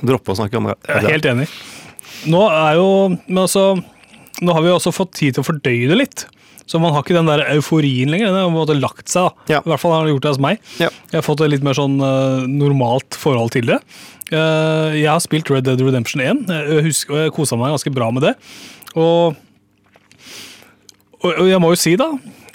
droppe 0.00 0.32
å 0.32 0.38
snakke 0.38 0.56
om 0.56 0.70
det. 0.70 0.78
Jeg 0.88 1.04
er 1.04 1.14
helt 1.18 1.28
enig. 1.34 1.48
Nå 2.30 2.40
er 2.52 2.74
jo 2.76 2.88
Men 3.28 3.38
altså 3.46 3.62
Nå 4.40 4.52
har 4.56 4.62
vi 4.64 4.68
også 4.72 4.92
fått 4.92 5.12
tid 5.18 5.34
til 5.36 5.42
å 5.42 5.46
fordøye 5.46 5.88
det 5.90 5.96
litt. 5.98 6.22
Så 6.70 6.78
man 6.78 6.94
har 6.94 7.02
ikke 7.02 7.16
den 7.16 7.26
der 7.26 7.42
euforien 7.50 8.12
lenger. 8.12 8.30
Den 8.30 8.38
har 8.38 8.46
på 8.46 8.52
en 8.52 8.60
måte 8.60 8.78
lagt 8.78 9.10
seg. 9.10 9.26
da. 9.26 9.56
Ja. 9.56 9.60
I 9.64 9.72
hvert 9.72 9.82
fall 9.82 9.94
har 9.96 10.06
det 10.06 10.14
gjort 10.14 10.26
det 10.26 10.32
hos 10.36 10.42
meg. 10.42 10.60
Ja. 10.78 10.90
Jeg 11.10 11.18
har 11.18 11.26
fått 11.26 11.42
et 11.42 11.50
litt 11.50 11.64
mer 11.66 11.74
sånn 11.74 11.96
uh, 11.98 12.46
normalt 12.46 13.18
forhold 13.18 13.50
til 13.56 13.66
det. 13.72 13.80
Uh, 14.30 14.94
jeg 14.94 15.08
har 15.10 15.22
spilt 15.24 15.50
Red 15.50 15.66
Dead 15.66 15.80
Redemption 15.82 16.22
1, 16.22 16.44
jeg 16.46 16.84
husker, 16.86 17.16
og 17.16 17.24
jeg 17.24 17.32
kosa 17.34 17.58
meg 17.58 17.72
ganske 17.74 17.90
bra 17.94 18.12
med 18.14 18.28
det. 18.28 18.36
Og, 18.94 19.34
og, 21.24 21.32
og 21.32 21.48
jeg 21.50 21.58
må 21.62 21.72
jo 21.74 21.80
si, 21.82 21.96
da, 21.98 22.06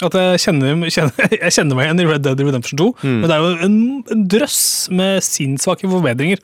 at 0.07 0.15
jeg 0.15 0.45
kjenner, 0.45 0.85
kjenner, 0.95 1.35
jeg 1.35 1.57
kjenner 1.57 1.75
meg 1.75 1.89
igjen 1.89 2.03
i 2.05 2.07
Red 2.13 2.23
Dead 2.23 2.45
Redemption 2.47 2.79
2. 2.79 2.87
Mm. 3.01 3.17
Men 3.17 3.27
det 3.27 3.35
er 3.35 3.43
jo 3.43 3.67
en, 3.67 3.75
en 4.15 4.23
drøss 4.31 4.61
med 4.95 5.19
sinnssvake 5.27 5.91
forbedringer. 5.91 6.39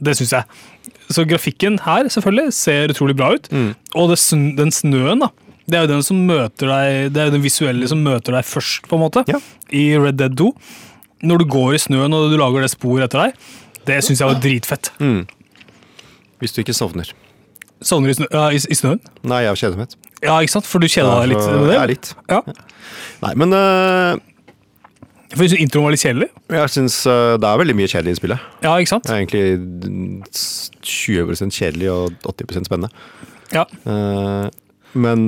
Det 0.00 0.16
syns 0.18 0.34
jeg. 0.40 0.66
Så 1.10 1.22
grafikken 1.28 1.78
her 1.84 2.10
selvfølgelig 2.10 2.54
ser 2.56 2.90
utrolig 2.90 3.14
bra 3.18 3.30
ut. 3.36 3.46
Mm. 3.54 3.70
Og 3.98 4.10
det, 4.10 4.18
den 4.58 4.74
snøen, 4.74 5.22
da. 5.22 5.30
Det 5.70 5.78
er 5.78 5.86
jo 5.86 5.92
den 5.92 6.04
som 6.06 6.20
møter 6.26 6.70
deg 6.70 7.14
Det 7.14 7.20
er 7.22 7.28
jo 7.28 7.36
den 7.36 7.44
visuelle 7.44 7.88
som 7.90 8.00
møter 8.02 8.34
deg 8.34 8.46
først, 8.46 8.88
på 8.90 8.98
en 8.98 9.04
måte. 9.04 9.24
Ja. 9.30 9.40
I 9.70 9.84
Red 10.00 10.18
Dead 10.18 10.36
2. 10.38 10.50
Når 11.30 11.42
du 11.42 11.48
går 11.52 11.76
i 11.76 11.82
snøen 11.82 12.16
og 12.16 12.30
du 12.32 12.38
lager 12.40 12.64
det 12.64 12.72
sporet 12.72 13.06
etter 13.06 13.26
deg, 13.26 13.50
det 13.88 13.98
syns 14.04 14.22
jeg 14.22 14.30
var 14.30 14.40
dritfett. 14.40 14.92
Mm. 15.00 15.26
Hvis 16.40 16.56
du 16.56 16.62
ikke 16.62 16.76
sovner. 16.76 17.12
Sovner 17.84 18.12
i, 18.12 18.16
snø, 18.16 18.26
ja, 18.32 18.46
i, 18.52 18.60
i 18.60 18.76
snøen? 18.76 19.00
Nei, 19.28 19.42
jeg 19.44 19.52
har 19.52 19.60
kjedsomhet. 19.60 19.96
Ja, 20.24 20.38
ikke 20.40 20.54
sant? 20.56 20.68
For 20.68 20.82
du 20.82 20.88
kjeda 20.88 21.20
deg 21.22 21.30
litt 21.32 21.44
med 21.44 21.70
det? 21.70 21.76
Ja, 21.76 21.84
litt. 21.88 22.10
Ja. 22.28 22.40
Nei, 23.22 23.32
men 23.40 23.56
uh, 23.56 24.16
For 25.32 25.44
jeg 25.44 25.52
synes 25.52 25.64
introen 25.64 25.86
var 25.86 25.94
litt 25.94 26.04
kjedelig? 26.04 26.28
jeg 26.56 26.72
syns 26.74 26.98
uh, 27.08 27.36
det 27.40 27.48
er 27.48 27.62
veldig 27.62 27.76
mye 27.78 27.92
kjedelig 27.92 28.16
i 28.16 28.20
spillet. 28.20 28.50
Ja, 28.64 28.74
ikke 28.76 28.94
sant? 28.94 29.08
Det 29.08 29.14
er 29.14 29.22
egentlig 29.22 29.46
20% 30.90 31.56
kjedelig 31.56 31.92
og 31.94 32.28
80% 32.34 32.68
spennende. 32.68 32.92
Ja. 33.54 33.64
Uh, 33.84 34.48
men 34.92 35.26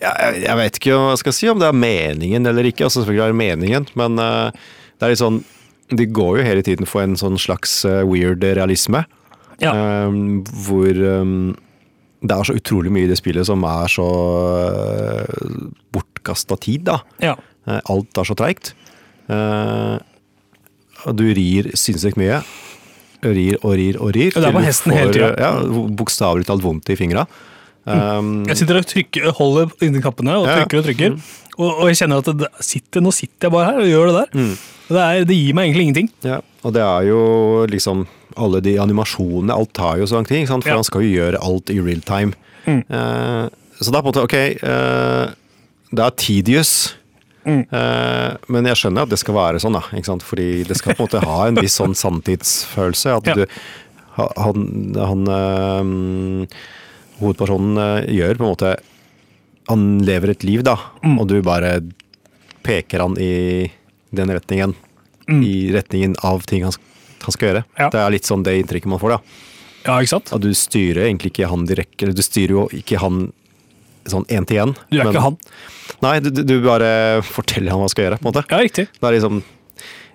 jeg, 0.00 0.42
jeg- 0.44 0.56
vet 0.60 0.78
ikke 0.80 0.96
hva 0.96 1.12
jeg 1.12 1.18
skal 1.24 1.36
si 1.36 1.48
om 1.50 1.58
det 1.62 1.68
er 1.68 1.78
meningen 1.78 2.46
eller 2.46 2.68
ikke. 2.70 2.84
Altså 2.86 3.02
selvfølgelig 3.02 3.24
er 3.26 3.32
det 3.34 3.40
meningen, 3.42 3.86
men 3.98 4.18
eh, 4.22 4.50
det 4.98 5.06
er 5.08 5.14
litt 5.14 5.22
sånn 5.22 5.40
De 5.88 6.04
går 6.04 6.38
jo 6.38 6.44
hele 6.44 6.62
tiden 6.62 6.84
for 6.86 7.00
en 7.00 7.16
sånn 7.16 7.38
slags 7.40 7.78
eh, 7.88 8.02
weird 8.04 8.42
realisme. 8.44 9.04
Ja. 9.58 9.72
eh, 9.72 10.18
hvor 10.66 10.98
um, 11.22 11.56
det 12.22 12.34
er 12.34 12.44
så 12.46 12.54
utrolig 12.58 12.90
mye 12.94 13.06
i 13.06 13.10
det 13.10 13.16
spillet 13.18 13.46
som 13.46 13.62
er 13.66 13.86
så 13.90 14.04
uh, 14.06 15.66
bortkasta 15.94 16.56
tid, 16.60 16.84
da. 16.90 17.00
ja. 17.22 17.36
Uh, 17.68 17.78
Alt 17.92 18.16
er 18.18 18.24
så 18.26 18.34
treigt. 18.38 18.72
Uh, 19.28 19.98
du 21.14 21.24
rir 21.36 21.70
sinnssykt 21.78 22.18
mye. 22.18 22.40
Rir 23.22 23.58
og 23.62 23.74
rir 23.78 23.98
og 24.00 24.12
rir. 24.16 24.32
Og 24.34 24.42
det 24.42 24.48
er 24.50 24.56
du 24.56 24.64
hesten 24.66 24.94
hele 24.94 25.12
tida. 25.14 25.30
Ja, 25.38 25.52
Bokstavelig 25.98 26.46
talt 26.48 26.62
vondt 26.64 26.90
i 26.90 26.96
fingra. 26.98 27.26
Um, 27.88 28.30
Jeg 28.48 28.56
sitter 28.60 28.78
og 28.80 28.86
trykker, 28.90 29.28
holder 29.38 29.70
inni 29.86 30.00
kappene 30.04 30.34
og 30.40 30.46
trykker 30.48 30.80
og 30.82 30.84
trykker. 30.88 31.14
Og, 31.58 31.68
og 31.82 31.88
jeg 31.90 31.96
kjenner 32.02 32.20
at 32.22 32.28
det 32.38 32.48
sitter, 32.62 33.02
nå 33.02 33.10
sitter 33.14 33.48
jeg 33.48 33.54
bare 33.54 33.70
her 33.72 33.80
og 33.82 33.88
gjør 33.90 34.10
det 34.10 34.16
der. 34.18 34.28
Mm. 34.38 34.52
Det, 34.88 35.00
er, 35.04 35.24
det 35.28 35.36
gir 35.38 35.56
meg 35.58 35.68
egentlig 35.68 35.86
ingenting. 35.88 36.10
ja, 36.24 36.38
og 36.64 36.74
det 36.76 36.82
er 36.84 37.08
jo 37.08 37.22
liksom 37.70 38.04
alle 38.38 38.60
de 38.62 38.76
animasjonene, 38.78 39.50
alt 39.56 39.72
tar 39.74 39.98
jo 39.98 40.06
så 40.06 40.14
lang 40.20 40.28
tid, 40.28 40.46
for 40.46 40.62
Ja. 40.68 40.74
han 40.78 40.84
skal 40.86 41.02
jo 41.02 41.10
gjøre 41.16 41.40
alt 41.42 41.70
i 41.74 41.80
real 41.82 42.00
time. 42.06 42.32
Mm. 42.66 42.84
Uh, 42.92 43.48
så 43.80 43.90
det 43.90 43.98
er 43.98 44.02
på 44.02 44.06
en 44.06 44.12
måte, 44.12 44.22
ok, 44.28 44.38
uh, 44.62 45.34
det 45.92 46.04
er 46.06 46.16
tedious, 46.16 46.94
Mm. 47.48 47.62
eh, 47.72 48.34
men 48.52 48.66
jeg 48.66 48.76
skjønner 48.76 49.06
at 49.06 49.08
det 49.08 49.18
skal 49.22 49.32
være 49.32 49.60
sånn, 49.62 49.72
da, 49.72 49.80
fordi 50.20 50.64
det 50.68 50.76
skal 50.76 50.92
på 50.98 51.00
en 51.00 51.06
måte 51.06 51.20
ha 51.24 51.46
en 51.48 51.54
viss 51.56 51.78
sånn 51.80 51.94
sanntidsfølelse. 51.96 53.14
At 53.16 53.26
Ja. 53.30 53.34
du, 53.38 53.46
han, 54.36 54.66
han 54.98 55.22
hovedpersonen 57.20 57.78
eh, 57.82 58.10
gjør 58.18 58.38
på 58.40 58.44
en 58.46 58.52
måte, 58.52 58.74
han 59.68 59.86
lever 60.06 60.30
et 60.32 60.44
liv 60.48 60.62
da, 60.64 60.76
Mm. 61.04 61.18
og 61.20 61.28
du 61.28 61.40
bare 61.44 61.80
peker 62.64 63.00
han 63.04 63.16
i 63.20 63.70
den 64.14 64.30
retningen, 64.32 64.74
i 65.28 65.70
retningen 65.74 66.14
av 66.24 66.42
ting 66.48 66.64
han, 66.64 66.72
han 67.22 67.34
skal 67.34 67.48
gjøre. 67.50 67.64
Mm. 67.68 67.76
Ja. 67.82 67.88
Det 67.92 68.00
er 68.00 68.14
litt 68.14 68.28
sånn 68.28 68.42
det 68.46 68.56
inntrykket 68.62 68.88
man 68.88 69.00
får 69.02 69.16
da. 69.16 69.20
Ja, 69.86 69.98
ikke 70.00 70.14
sant? 70.14 70.32
At 70.34 70.40
du 70.44 70.50
styrer 70.56 71.04
egentlig 71.06 71.32
ikke 71.34 71.48
han 71.48 71.66
direkte, 71.68 72.04
eller 72.06 72.16
du 72.16 72.22
styrer 72.24 72.54
jo 72.56 72.64
ikke 72.76 72.98
han 73.02 73.28
sånn 74.08 74.24
én 74.32 74.46
til 74.48 74.56
én. 74.62 74.72
Du 74.90 74.98
er 75.00 75.10
ikke 75.12 75.20
han. 75.20 75.36
Nei, 76.04 76.14
du, 76.24 76.30
du- 76.42 76.60
bare 76.64 77.20
forteller 77.24 77.70
han 77.72 77.80
hva 77.82 77.86
han 77.88 77.92
skal 77.92 78.04
gjøre, 78.08 78.18
på 78.20 78.24
en 78.26 78.30
måte. 78.32 78.44
Ja, 78.48 78.58
riktig. 78.64 78.86
Det 78.96 79.04
er 79.04 79.16
liksom 79.18 79.42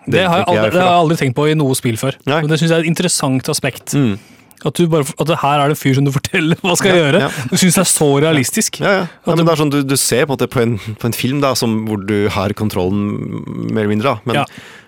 Det, 0.09 0.25
har 0.27 0.41
jeg 0.41 0.47
aldri, 0.49 0.63
jeg 0.63 0.71
det 0.73 0.81
har 0.81 0.89
jeg 0.89 1.01
aldri 1.05 1.17
tenkt 1.21 1.35
på 1.37 1.45
i 1.47 1.53
noe 1.55 1.75
spill 1.77 1.95
før. 2.01 2.17
Nei. 2.27 2.41
Men 2.41 2.49
det 2.51 2.57
synes 2.59 2.73
jeg 2.73 2.79
er 2.81 2.83
et 2.83 2.89
interessant 2.91 3.49
aspekt. 3.53 3.93
Mm. 3.95 4.17
At, 4.65 4.73
du 4.79 4.87
bare, 4.87 5.03
at 5.19 5.27
det 5.27 5.37
her 5.41 5.59
er 5.59 5.67
det 5.71 5.75
en 5.77 5.81
fyr 5.81 5.97
som 5.97 6.05
du 6.07 6.11
forteller 6.15 6.59
hva 6.63 6.75
skal 6.79 6.93
Ja, 6.93 7.01
gjøre. 7.01 7.19
ja. 7.25 7.29
Du 7.51 7.57
syns 7.59 7.75
det 7.75 7.83
er 7.83 7.91
så 7.91 8.09
realistisk. 8.23 8.79
Ja, 8.83 8.93
ja. 9.01 9.03
ja 9.27 9.35
men 9.35 9.45
det 9.45 9.51
er 9.53 9.61
sånn, 9.63 9.73
du, 9.73 9.81
du 9.83 9.97
ser 9.99 10.25
på 10.29 10.37
på 10.43 10.61
en, 10.63 10.77
på 10.79 11.09
en 11.09 11.13
film 11.17 11.41
da, 11.43 11.53
som, 11.59 11.83
hvor 11.89 12.01
du 12.07 12.27
har 12.33 12.53
kontrollen 12.53 13.03
mer 13.71 13.83
eller 13.83 13.93
mindre. 13.95 14.15
Da. 14.23 14.23
Men, 14.25 14.45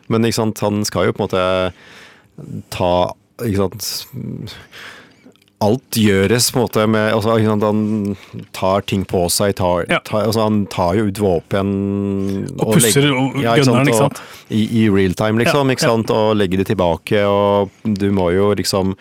men 0.07 0.27
ikke 0.29 0.39
sant, 0.41 0.59
han 0.63 0.83
skal 0.87 1.09
jo 1.09 1.15
på 1.17 1.23
en 1.23 1.27
måte 1.27 1.45
ta 2.75 2.93
ikke 3.45 3.65
sant, 3.65 3.89
Alt 5.65 5.95
gjøres 5.97 6.49
på 6.51 6.59
en 6.59 6.65
måte 6.65 6.83
med 6.91 7.13
altså, 7.15 7.37
ikke 7.39 7.47
sant, 7.53 7.63
Han 7.63 8.49
tar 8.53 8.83
ting 8.91 9.05
på 9.07 9.21
seg. 9.31 9.53
Tar, 9.55 9.85
Ja. 9.89 9.99
tar, 10.03 10.25
altså, 10.27 10.43
han 10.43 10.65
tar 10.67 10.95
jo 10.99 11.05
ut 11.07 11.19
våpen 11.23 11.69
Og 12.59 12.73
pusser 12.75 13.01
legger- 13.07 13.15
og 13.15 13.41
ja, 13.41 13.53
ikke 13.55 13.95
sant? 13.95 14.19
og-? 14.19 14.19
I, 14.51 14.83
I 14.83 14.89
real 14.91 15.15
time, 15.15 15.39
liksom. 15.39 15.67
Ja, 15.71 15.73
ikke 15.77 15.87
sant? 15.87 16.11
Og 16.11 16.35
legger 16.35 16.57
det 16.59 16.67
tilbake. 16.67 17.23
Og 17.23 17.71
du 17.87 18.11
må 18.11 18.29
jo 18.35 18.51
liksom 18.53 18.95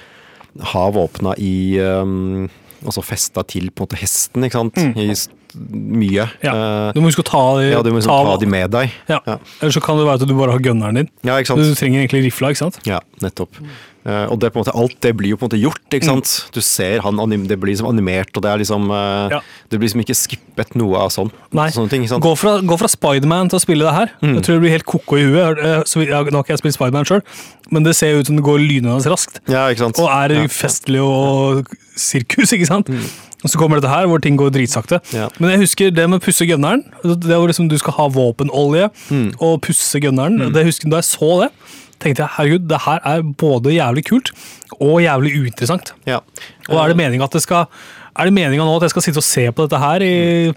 ha 0.62 0.84
våpna 0.94 1.34
i 1.38 1.78
um, 1.80 2.50
Altså 2.84 3.00
festa 3.00 3.40
til 3.48 3.70
på 3.72 3.80
en 3.80 3.86
måte 3.88 3.96
hesten, 3.96 4.44
ikke 4.44 4.58
sant. 4.60 4.76
I 4.76 5.06
mye. 5.56 6.26
Mm. 6.26 6.32
Ja. 6.44 6.52
Eh, 6.52 6.88
Du 6.92 6.98
må 7.00 7.08
huske 7.08 7.22
å 7.24 7.28
ta 7.30 7.40
de, 7.56 7.70
ja, 7.70 7.78
du 7.80 7.88
må 7.94 7.96
liksom 8.02 8.12
ta 8.12 8.34
de 8.42 8.48
med 8.50 8.70
deg. 8.74 8.92
Ja. 9.08 9.20
Ja. 9.24 9.38
Eller 9.62 9.72
så 9.72 9.80
kan 9.80 9.96
det 9.96 10.04
være 10.04 10.20
at 10.20 10.28
du 10.28 10.34
bare 10.36 10.52
har 10.52 10.60
gunneren 10.60 10.98
din. 11.00 11.08
Ja, 11.24 11.38
ikke 11.40 11.56
Du 11.56 11.64
sant. 11.64 11.78
trenger 11.80 12.02
egentlig 12.02 12.26
rifla, 12.26 12.50
ikke 12.52 12.60
sant? 12.66 12.76
Ja, 12.84 13.00
nettopp. 13.24 13.56
Eh, 14.04 14.26
og 14.28 14.36
det 14.42 14.50
på 14.52 14.58
en 14.60 14.64
måte, 14.66 14.74
alt 14.76 14.96
det 15.00 15.14
blir 15.16 15.32
jo 15.32 15.38
på 15.40 15.46
en 15.46 15.48
måte 15.48 15.60
gjort, 15.62 15.80
ikke 15.96 16.04
sant. 16.10 16.32
Du 16.52 16.60
ser 16.60 17.00
han, 17.00 17.16
anim, 17.22 17.46
det 17.48 17.56
blir 17.60 17.72
liksom 17.72 17.88
animert, 17.88 18.34
og 18.36 18.44
det 18.44 18.50
er 18.52 18.60
liksom 18.60 18.90
eh, 18.92 19.32
Ja. 19.32 19.40
Det 19.72 19.78
blir 19.80 19.88
liksom 19.88 20.02
ikke 20.04 20.16
skippet 20.18 20.74
noe 20.76 21.00
av 21.06 21.08
sånn. 21.14 21.30
Nei. 21.56 21.70
Sånne 21.72 21.88
ting, 21.88 22.04
ikke 22.04 22.12
sant. 22.12 22.24
Gå 22.26 22.34
fra, 22.36 22.58
gå 22.60 22.76
fra 22.82 22.90
Spiderman 22.92 23.48
til 23.48 23.56
å 23.56 23.64
spille 23.64 23.86
det 23.88 23.94
her. 23.96 24.12
Mm. 24.20 24.34
Jeg 24.36 24.44
tror 24.44 24.58
det 24.58 24.64
blir 24.66 24.74
helt 24.76 24.88
ko-ko 24.92 25.16
i 25.20 25.24
huet. 25.24 25.62
Eh, 25.64 25.82
Så, 25.88 26.04
ja, 26.04 26.20
nå 26.20 26.36
har 26.36 26.44
ikke 26.44 26.52
jeg 26.52 26.62
spilt 26.66 26.76
Spiderman 26.76 27.08
sjøl, 27.08 27.22
men 27.72 27.86
det 27.86 27.96
ser 27.96 28.18
ut 28.20 28.28
som 28.28 28.36
det 28.36 28.44
går 28.44 28.60
lynende 28.60 29.00
raskt. 29.08 29.40
Ja, 29.48 29.66
ikke 29.72 29.86
sant. 29.86 29.98
Og 30.04 30.10
er 30.12 30.36
ja. 30.36 30.48
festlig 30.52 31.00
og 31.00 31.72
sirkus, 31.96 32.52
ikke 32.52 32.68
sant? 32.68 32.92
Og 33.44 33.52
så 33.52 33.60
kommer 33.60 33.76
dette 33.80 33.92
her, 33.92 34.06
hvor 34.08 34.20
ting 34.24 34.38
går 34.40 34.52
dritsakte. 34.54 35.00
Ja. 35.12 35.26
Men 35.38 35.52
jeg 35.52 35.64
husker 35.66 35.90
det 35.92 36.06
med 36.08 36.20
å 36.20 36.24
pusse 36.24 36.46
gunneren. 36.48 36.84
Det 37.04 37.36
hvor 37.36 37.48
liksom 37.50 37.68
du 37.68 37.76
skal 37.80 37.92
ha 37.98 38.06
våpenolje 38.08 38.86
og 39.36 39.58
pusse 39.64 40.00
gunneren. 40.00 40.52
Det 40.54 40.64
husker 40.64 40.88
Da 40.92 41.02
jeg 41.02 41.08
så 41.10 41.28
det, 41.42 41.50
tenkte 42.04 42.22
jeg 42.26 42.34
herregud, 42.36 42.68
det 42.70 42.82
her 42.86 43.02
er 43.14 43.26
både 43.40 43.74
jævlig 43.74 44.04
kult 44.12 44.30
og 44.78 45.00
jævlig 45.02 45.34
uinteressant. 45.42 45.94
Ja. 46.08 46.20
Og 46.70 46.78
er 46.84 46.92
det 46.94 47.00
meninga 47.00 47.26
at 47.28 47.36
det 47.38 47.42
skal 47.44 47.66
er 48.14 48.28
det 48.28 48.34
meningen 48.36 48.62
nå 48.62 48.76
at 48.78 48.84
jeg 48.86 48.92
skal 48.92 49.02
sitte 49.02 49.18
og 49.18 49.24
se 49.26 49.42
på 49.50 49.64
dette 49.66 49.78
her 49.82 50.02
i 50.06 50.52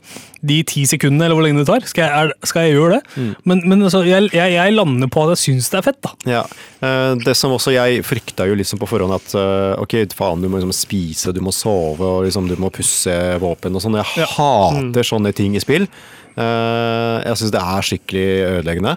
de 0.46 0.58
ti 0.70 0.84
sekundene, 0.86 1.26
eller 1.26 1.34
hvor 1.40 1.42
lenge 1.48 1.64
det 1.64 1.66
tar? 1.66 1.82
Skal 1.90 2.04
jeg, 2.06 2.14
er, 2.28 2.34
skal 2.46 2.68
jeg 2.68 2.76
gjøre 2.76 3.00
det? 3.00 3.24
Men, 3.50 3.64
men 3.66 3.82
altså, 3.88 4.04
jeg, 4.06 4.28
jeg, 4.30 4.52
jeg 4.54 4.76
lander 4.78 5.10
på 5.10 5.24
at 5.26 5.32
jeg 5.34 5.40
syns 5.42 5.72
det 5.74 5.80
er 5.80 5.86
fett, 5.88 5.98
da. 6.06 6.12
Ja. 6.30 6.44
Eh, 6.86 7.16
Det 7.26 7.34
som 7.36 7.56
også 7.56 7.74
jeg 7.74 8.04
frykta 8.06 8.46
jo 8.46 8.54
liksom 8.60 8.78
på 8.78 8.86
forhånd 8.92 9.16
at 9.18 9.34
eh, 9.42 9.74
ok, 9.82 9.96
faen, 10.14 10.46
du 10.46 10.52
må 10.54 10.62
liksom 10.62 10.76
spise, 10.78 11.34
du 11.34 11.42
må 11.42 11.50
sove 11.56 12.06
og 12.06 12.28
liksom 12.28 12.46
du 12.46 12.54
må 12.62 12.70
pusse 12.78 13.18
våpen 13.42 13.74
og 13.74 13.82
sånn. 13.88 13.98
Jeg 14.04 14.22
Ja. 14.22 14.30
hater 14.38 15.10
sånne 15.10 15.34
ting 15.34 15.58
i 15.58 15.64
spill. 15.66 15.90
Eh, 16.38 17.18
Jeg 17.26 17.42
syns 17.42 17.56
det 17.58 17.64
er 17.66 17.90
skikkelig 17.90 18.28
ødeleggende. 18.54 18.94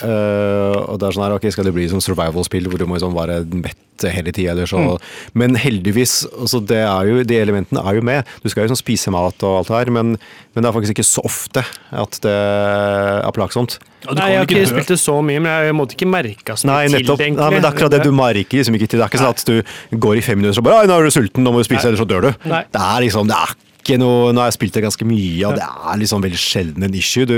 Eh, 0.00 0.76
og 0.80 0.98
det 1.00 1.08
er 1.08 1.16
sånn 1.16 1.26
her, 1.26 1.36
ok, 1.36 1.46
Skal 1.52 1.68
det 1.68 1.74
bli 1.76 1.86
sånn 1.90 2.04
survival-spill 2.04 2.68
hvor 2.70 2.80
du 2.80 2.86
må 2.88 2.96
liksom 2.96 3.16
være 3.16 3.42
mett 3.52 4.06
hele 4.08 4.32
tida? 4.32 4.54
Mm. 4.56 4.96
Men 5.36 5.58
heldigvis, 5.60 6.22
altså 6.32 6.62
det 6.64 6.80
er 6.86 7.10
jo, 7.10 7.20
de 7.26 7.36
elementene 7.36 7.84
er 7.84 7.98
jo 7.98 8.04
med. 8.06 8.28
Du 8.44 8.48
skal 8.48 8.64
jo 8.64 8.72
sånn 8.72 8.80
spise 8.80 9.12
mat 9.12 9.44
og 9.46 9.60
alt 9.60 9.70
det 9.70 9.78
her, 9.78 9.92
men, 9.94 10.16
men 10.54 10.64
det 10.64 10.70
er 10.70 10.76
faktisk 10.76 10.96
ikke 10.96 11.08
så 11.08 11.24
ofte 11.28 11.64
at 11.90 12.20
det 12.24 12.34
er 12.34 13.32
plagsomt. 13.36 13.78
Ja, 14.06 14.14
Nei, 14.16 14.30
jeg 14.32 14.40
har 14.40 14.48
ikke 14.48 14.68
spilt 14.70 14.92
det 14.94 15.00
så 15.02 15.18
mye, 15.20 15.40
men 15.44 15.66
jeg 15.66 15.76
måtte 15.76 15.96
ikke 15.98 16.08
merka 16.08 16.56
så 16.56 16.70
mye 16.70 16.86
Nei, 16.88 17.00
til 17.02 17.10
det, 17.10 17.18
egentlig. 17.20 17.42
Nei, 17.42 17.50
men 17.52 17.60
det 17.60 17.68
er 17.68 17.74
akkurat 17.74 17.96
det 17.96 18.04
du 18.06 18.14
merker 18.16 18.62
liksom 18.62 18.78
ikke 18.78 18.88
til. 18.88 19.02
Det 19.02 19.04
er 19.04 19.12
ikke 19.12 19.20
sånn 19.20 19.34
at 19.36 19.50
du 19.50 19.98
går 20.06 20.20
i 20.20 20.24
fem 20.24 20.40
minutter 20.40 20.62
og 20.62 20.70
bare 20.70 20.88
'Nå 20.88 20.96
er 20.96 21.10
du 21.10 21.12
sulten, 21.12 21.44
nå 21.44 21.52
må 21.52 21.60
du 21.60 21.68
spise, 21.68 21.84
ellers 21.90 22.00
så 22.00 22.08
dør 22.08 22.30
du'. 22.30 22.32
Nei. 22.48 22.64
Det 22.72 22.80
er 22.80 23.04
liksom, 23.04 23.28
det 23.28 23.36
er 23.36 23.58
ikke 23.90 24.00
noe 24.02 24.32
Nå 24.32 24.42
har 24.42 24.50
jeg 24.50 24.58
spilt 24.58 24.76
det 24.76 24.84
ganske 24.86 25.06
mye, 25.08 25.48
og 25.48 25.56
det 25.58 25.66
er 25.66 26.00
liksom 26.00 26.24
veldig 26.24 26.40
sjelden 26.40 26.86
en 26.86 26.96
issue. 26.96 27.26
Du, 27.28 27.36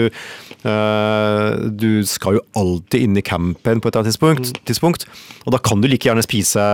øh, 0.68 1.62
du 1.72 2.04
skal 2.08 2.38
jo 2.38 2.44
alltid 2.58 3.06
inn 3.06 3.18
i 3.18 3.24
campen 3.24 3.80
på 3.80 3.88
et 3.88 3.94
eller 3.94 4.02
annet 4.02 4.12
tidspunkt, 4.12 4.52
tidspunkt 4.68 5.08
og 5.46 5.56
da 5.56 5.62
kan 5.62 5.80
du 5.82 5.88
like 5.90 6.06
gjerne 6.06 6.24
spise, 6.24 6.66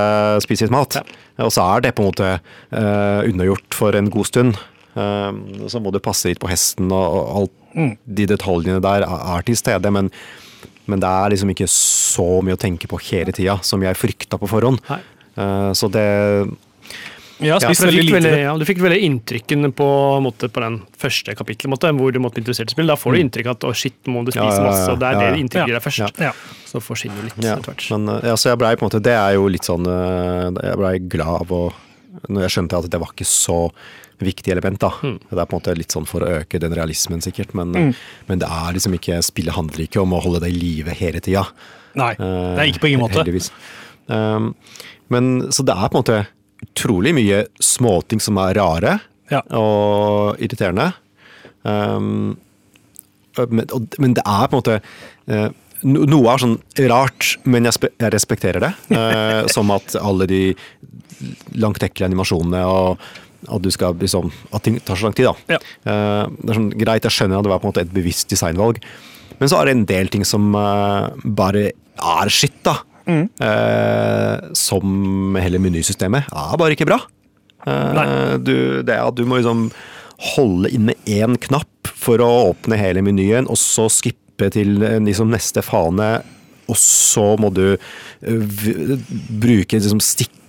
spise 0.45 0.67
litt 0.67 0.75
mat. 0.75 0.99
Og 1.41 1.55
så 1.55 1.65
er 1.77 1.87
det 1.87 1.95
på 1.97 2.05
en 2.05 2.11
måte 2.11 2.35
øh, 2.35 3.23
unnagjort 3.31 3.79
for 3.79 3.97
en 3.97 4.11
god 4.13 4.29
stund. 4.29 4.59
Uh, 4.99 5.31
så 5.71 5.79
må 5.79 5.93
du 5.95 6.01
passe 6.03 6.27
litt 6.27 6.41
på 6.43 6.49
hesten, 6.51 6.91
og, 6.91 7.15
og 7.15 7.49
alt 7.79 8.05
de 8.19 8.27
detaljene 8.27 8.83
der 8.83 9.05
er, 9.07 9.27
er 9.37 9.47
til 9.47 9.59
stede. 9.61 9.95
men 9.95 10.11
men 10.89 11.03
det 11.03 11.09
er 11.09 11.35
liksom 11.35 11.53
ikke 11.53 11.69
så 11.69 12.41
mye 12.45 12.57
å 12.57 12.61
tenke 12.61 12.89
på 12.89 13.01
hele 13.11 13.35
tida 13.37 13.59
som 13.67 13.83
jeg 13.85 13.99
frykta 14.01 14.39
på 14.41 14.49
forhånd. 14.49 14.81
Eh, 14.89 15.71
så 15.77 15.91
det 15.93 16.09
Ja, 17.39 17.59
du 17.63 17.69
veldig 17.71 18.31
ja, 18.41 18.53
du 18.59 18.65
fikk 18.67 18.81
veldig 18.83 18.99
inntrykken 19.07 19.71
på, 19.77 19.89
måte, 20.25 20.49
på 20.51 20.63
den 20.63 20.81
første 20.99 21.35
kapitlet, 21.39 21.71
måte, 21.71 21.91
hvor 21.95 22.15
du 22.15 22.19
måtte 22.23 22.39
bli 22.39 22.45
interessert 22.47 22.73
i 22.73 22.75
spill. 22.75 22.91
Da 22.91 22.97
får 22.99 23.15
du 23.15 23.21
inntrykk 23.23 23.51
av 23.51 23.59
at 23.59 23.67
å 23.69 23.75
shit, 23.79 23.99
må 24.11 24.25
du 24.27 24.33
spise 24.33 24.43
Ja, 24.43 24.51
ja, 24.51 24.59
ja, 24.59 24.65
masse, 24.67 24.89
og 24.91 24.99
det 24.99 25.09
er 25.09 25.15
ja, 25.15 25.21
ja. 25.23 25.31
det 25.37 25.43
inntrykket 25.45 25.71
gir 25.71 25.79
deg 25.79 25.85
først. 25.85 26.03
Ja. 26.03 26.31
Ja. 26.31 26.57
Så 26.67 26.83
forsvinner 26.83 27.23
du 27.23 27.29
litt 27.29 27.39
ja, 27.47 27.55
etter 27.55 27.71
hvert. 27.71 27.87
men 27.95 28.15
eh, 28.17 28.27
ja, 28.33 28.35
så 28.41 28.51
jeg 28.51 28.61
blei 28.61 28.75
på 28.77 28.85
en 28.85 28.91
måte 28.91 29.01
Det 29.05 29.15
er 29.17 29.37
jo 29.39 29.47
litt 29.49 29.65
sånn 29.65 29.87
eh, 29.89 30.51
Jeg 30.67 30.77
blei 30.77 30.91
glad 31.15 31.47
av 31.47 31.55
å 31.57 31.63
Når 32.27 32.45
jeg 32.45 32.55
skjønte 32.57 32.83
at 32.83 32.91
det 32.93 33.01
var 33.01 33.15
ikke 33.15 33.29
så 33.31 33.59
viktig 34.19 34.51
element, 34.51 34.81
da. 34.83 34.91
Mm. 34.99 35.19
Det 35.31 35.39
er 35.39 35.47
på 35.47 35.55
en 35.55 35.61
måte 35.61 35.77
litt 35.79 35.95
sånn 35.95 36.09
for 36.11 36.27
å 36.27 36.31
øke 36.41 36.59
den 36.59 36.73
realismen, 36.75 37.21
sikkert. 37.23 37.53
Men, 37.55 37.71
mm. 37.71 37.93
men 38.27 38.41
det 38.43 38.49
er 38.51 38.75
liksom 38.75 38.97
ikke 38.99 39.21
Spillet 39.23 39.55
handler 39.55 39.85
ikke 39.85 40.03
om 40.03 40.17
å 40.17 40.23
holde 40.25 40.43
deg 40.43 40.57
i 40.57 40.59
live 40.59 40.97
hele 40.99 41.23
tida. 41.23 41.45
Nei, 41.99 42.17
det 42.19 42.65
er 42.65 42.73
ikke 42.73 42.83
på 42.83 42.91
ingen 42.91 43.05
måte. 43.05 43.21
Heldigvis. 43.23 43.53
Um, 44.11 44.51
men 45.13 45.31
så 45.55 45.63
det 45.63 45.77
er 45.77 45.87
på 45.87 45.95
en 45.95 46.03
måte 46.03 46.19
utrolig 46.65 47.13
mye 47.17 47.45
småting 47.63 48.21
som 48.23 48.39
er 48.43 48.57
rare 48.59 48.99
Ja. 49.31 49.43
og 49.53 50.39
irriterende. 50.41 50.93
Um, 51.63 52.37
men, 53.39 53.67
og, 53.75 53.87
men 54.01 54.15
det 54.17 54.25
er 54.27 54.49
på 54.49 54.57
en 54.57 54.63
måte 54.63 54.79
uh, 55.31 55.49
Noe 55.87 56.33
er 56.33 56.41
sånn 56.43 56.57
rart, 56.91 57.37
men 57.47 57.69
jeg, 57.69 57.91
jeg 58.01 58.11
respekterer 58.11 58.65
det. 58.65 58.73
Eh, 58.99 59.45
som 59.53 59.71
at 59.71 59.95
alle 60.01 60.27
de 60.27 60.41
langtekkelige 61.55 62.09
animasjonene 62.09 62.65
og 62.67 63.05
at 63.47 63.63
du 63.63 63.69
skal 63.71 63.95
liksom, 64.01 64.33
at 64.51 64.65
ting 64.67 64.81
tar 64.83 64.99
så 64.99 65.07
lang 65.07 65.15
tid. 65.15 65.29
da. 65.29 65.55
Ja. 65.55 65.61
Eh, 65.63 66.25
det 66.41 66.51
er 66.51 66.59
sånn 66.59 66.73
Greit, 66.81 67.07
jeg 67.07 67.15
skjønner 67.15 67.39
at 67.39 67.47
det 67.47 67.53
var 67.53 67.63
på 67.63 67.69
en 67.69 67.71
måte 67.71 67.85
et 67.87 67.95
bevisst 67.95 68.27
designvalg, 68.35 68.81
men 69.39 69.53
så 69.53 69.61
er 69.61 69.69
det 69.71 69.77
en 69.77 69.87
del 69.93 70.11
ting 70.11 70.27
som 70.27 70.51
bare 70.51 71.69
er 71.71 72.33
skitt, 72.35 72.59
da. 72.67 72.81
Eh, 73.09 74.49
som 74.59 75.39
hele 75.41 75.61
menysystemet. 75.63 76.29
Er 76.29 76.59
bare 76.61 76.77
ikke 76.77 76.89
bra. 76.89 77.01
Eh, 77.67 78.37
du, 78.43 78.83
det 78.87 78.99
at 78.99 79.17
du 79.19 79.25
må 79.29 79.41
liksom 79.41 79.69
holde 80.35 80.71
inne 80.75 80.97
én 81.07 81.39
knapp 81.41 81.93
for 81.99 82.23
å 82.23 82.31
åpne 82.51 82.79
hele 82.79 83.03
menyen, 83.07 83.49
og 83.51 83.59
så 83.61 83.89
skippe 83.93 84.51
til 84.55 84.83
eh, 84.87 84.99
liksom 85.03 85.33
neste 85.33 85.63
fane, 85.67 86.19
og 86.69 86.79
så 86.79 87.33
må 87.41 87.51
du 87.55 87.65
eh, 87.73 88.99
bruke 89.41 89.79
liksom 89.79 90.03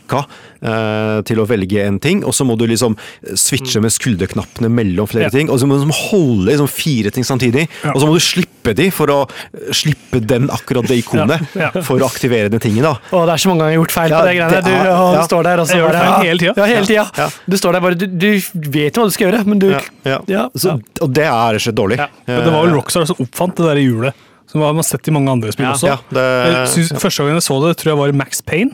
stikka 0.10 0.26
eh, 0.66 1.22
til 1.28 1.39
å 1.41 1.45
velge 1.47 1.84
en 1.86 1.99
ting, 2.01 2.24
og 2.26 2.34
så 2.34 2.45
må 2.47 2.55
du 2.57 2.66
liksom 2.68 2.95
switche 3.38 3.82
med 3.84 3.91
skulderknappene 3.93 4.70
mellom 4.72 5.07
flere 5.07 5.30
Ja. 5.30 5.30
ting, 5.30 5.49
og 5.49 5.60
så 5.60 5.68
må 5.68 5.78
du 5.78 5.86
liksom 5.86 6.10
holde 6.12 6.49
liksom 6.51 6.68
fire 6.70 7.12
ting 7.12 7.24
samtidig, 7.24 7.68
og 7.93 7.99
så 8.01 8.07
må 8.07 8.14
du 8.18 8.20
slippe 8.24 8.74
de 8.76 8.89
for 8.91 9.07
å 9.14 9.20
eh, 9.30 9.72
slippe 9.74 10.20
den 10.26 10.49
akkurat 10.49 10.88
det 10.89 10.99
ikonet, 11.03 11.41
Ja, 11.55 11.70
ja. 11.74 11.82
for 11.86 11.99
å 11.99 12.05
aktivere 12.10 12.49
den 12.49 12.60
tingen 12.60 12.84
da. 12.84 12.95
Å, 13.12 13.26
det 13.26 13.34
er 13.38 13.43
så 13.43 13.49
mange 13.51 13.66
ganger 13.68 13.78
gjort 13.80 13.91
feil 13.95 14.10
Ja, 14.12 14.20
på 14.22 14.26
det 14.30 14.36
greiene. 14.39 14.62
Du, 14.66 14.72
og 14.74 15.14
ja. 15.14 15.20
du 15.22 15.28
står 15.30 15.43
der 15.49 15.60
og 15.64 15.68
så 15.70 15.78
gjør 15.80 15.91
bare 15.93 16.05
ja. 16.05 16.18
hele 16.26 16.39
tida. 16.39 16.53
Ja, 16.57 16.66
hele 16.70 16.86
tida. 16.89 17.05
Ja. 17.18 17.30
Du 17.45 17.57
står 17.57 17.74
der 17.78 17.86
bare, 17.86 17.95
du, 17.99 18.07
du 18.10 18.70
vet 18.74 18.95
jo 18.97 19.03
hva 19.03 19.10
du 19.10 19.16
skal 19.16 19.30
gjøre, 19.30 19.43
men 19.47 19.60
du 19.62 19.70
Ja, 19.70 19.84
ja. 20.05 20.20
Ja, 20.30 20.47
Så, 20.55 20.80
og 21.01 21.14
det 21.14 21.26
er 21.28 21.53
rett 21.53 21.62
og 21.62 21.66
slett 21.68 21.78
dårlig. 21.78 21.99
Ja. 22.01 22.10
Det 22.26 22.49
var 22.51 22.66
vel 22.66 22.74
Rockstar 22.78 23.05
som 23.10 23.20
oppfant 23.24 23.55
det 23.60 23.70
der 23.70 23.82
hjulet. 23.84 24.26
Som 24.49 24.64
man 24.64 24.80
har 24.80 24.86
sett 24.88 25.05
i 25.07 25.14
mange 25.14 25.30
andre 25.30 25.51
spill 25.53 25.68
Ja. 25.68 25.74
også. 25.76 25.88
Ja, 25.91 25.97
det- 26.10 26.53
jeg 26.53 26.68
synes, 26.74 27.01
Første 27.01 27.22
gangen 27.22 27.38
jeg 27.38 27.45
så 27.45 27.57
det, 27.68 27.78
tror 27.78 27.91
jeg 27.93 27.97
var 27.99 28.10
i 28.10 28.18
Max 28.18 28.41
Payne. 28.41 28.72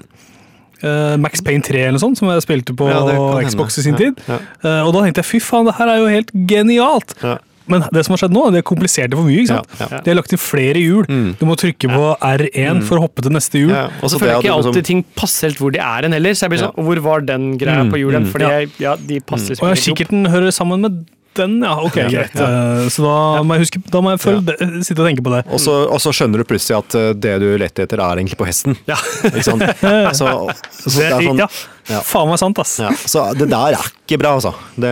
Eh, 0.85 1.15
Max 1.17 1.41
Payne 1.45 1.65
3 1.65 1.81
eller 1.87 1.97
noe 1.97 2.03
sånt, 2.03 2.19
som 2.21 2.29
jeg 2.29 2.43
spilte 2.45 2.75
på 2.77 2.87
Ja, 2.91 3.01
Xbox 3.47 3.75
hende. 3.75 3.81
I 3.81 3.87
sin 3.89 3.97
Ja, 3.97 4.03
tid. 4.05 4.23
ja. 4.29 4.39
Uh, 4.63 4.81
og 4.87 4.93
da 4.93 5.01
tenkte 5.07 5.23
jeg 5.23 5.29
fy 5.33 5.39
faen, 5.43 5.65
det 5.69 5.75
her 5.79 5.91
er 5.95 5.99
jo 6.03 6.07
helt 6.13 6.31
genialt! 6.49 7.15
Ja. 7.23 7.37
Men 7.67 7.81
det 7.89 8.03
som 8.05 8.13
har 8.13 8.19
skjedd 8.21 8.33
nå, 8.35 8.43
det 8.53 8.59
er 8.61 8.65
komplisert 8.67 9.15
for 9.17 9.25
mye. 9.25 9.39
ikke 9.41 9.49
sant? 9.55 9.71
Ja, 9.79 9.87
ja. 9.89 9.99
De 10.05 10.11
har 10.11 10.17
lagt 10.19 10.33
inn 10.35 10.37
flere 10.37 10.77
hjul. 10.77 11.07
Du 11.39 11.45
må 11.49 11.55
trykke 11.57 11.89
på 11.89 12.11
R1 12.21 12.83
for 12.85 12.99
å 12.99 13.07
hoppe 13.07 13.23
til 13.25 13.33
neste 13.33 13.57
hjul. 13.57 13.71
Ja, 13.73 13.87
Og 14.05 14.11
så 14.13 14.19
føler 14.21 14.35
jeg 14.35 14.43
ikke 14.45 14.53
alltid 14.53 14.77
som... 14.77 14.85
ting 14.91 15.01
passer 15.17 15.47
helt 15.49 15.57
hvor 15.63 15.73
de 15.73 15.81
er 15.81 16.05
hen 16.05 16.13
heller. 16.13 16.37
Så 16.37 16.45
jeg 16.45 16.53
blir 16.53 16.61
sånn, 16.61 16.75
Hvor 16.77 17.01
var 17.07 17.25
den 17.25 17.47
greia 17.57 17.87
på 17.89 17.97
hjulen? 18.03 18.27
Fordi 18.29 18.51
jeg, 18.51 18.69
ja, 18.85 18.93
de 19.01 19.17
passer 19.25 19.57
Og 19.57 19.71
ja, 19.73 19.79
kikkerten 19.81 20.29
hører 20.29 20.53
sammen 20.53 20.85
med 20.85 21.01
den, 21.39 21.57
ja. 21.63 21.73
Ok, 21.83 21.95
greit. 22.09 22.35
Eh, 22.35 22.87
Så 22.93 23.03
da 23.05 23.41
må 23.45 23.55
jeg 23.57 23.65
huske, 23.65 23.81
da 23.91 24.01
må 24.03 24.11
jeg 24.13 24.21
følge, 24.23 24.55
ja. 24.59 24.67
sitte 24.85 25.01
og 25.03 25.07
tenke 25.09 25.23
på 25.25 25.31
det. 25.33 25.41
Og 25.53 25.59
så, 25.61 25.73
og 25.91 25.99
så 26.03 26.13
skjønner 26.15 26.41
du 26.41 26.45
plutselig 26.49 26.77
at 26.79 26.95
eh, 26.99 27.11
det 27.13 27.33
du 27.43 27.47
leter 27.61 27.85
etter, 27.87 28.01
er 28.03 28.21
egentlig 28.21 28.37
på 28.39 28.47
hesten. 28.47 28.75
Ja. 28.89 28.97
Ikke 29.29 29.43
sant? 29.47 29.63
Så, 30.19 30.27
så 30.71 30.93
det 30.99 31.07
er 31.11 31.23
sånn, 31.25 31.39
ja, 31.43 31.47
ja. 31.91 31.99
faen 32.07 32.29
meg 32.29 32.39
sant, 32.41 32.59
ass. 32.61 32.75
ja, 32.81 32.89
så 33.09 33.23
det 33.37 33.47
der 33.51 33.75
er 33.77 33.87
ikke 34.05 34.19
bra, 34.21 34.35
altså. 34.37 34.51
Det, 34.79 34.91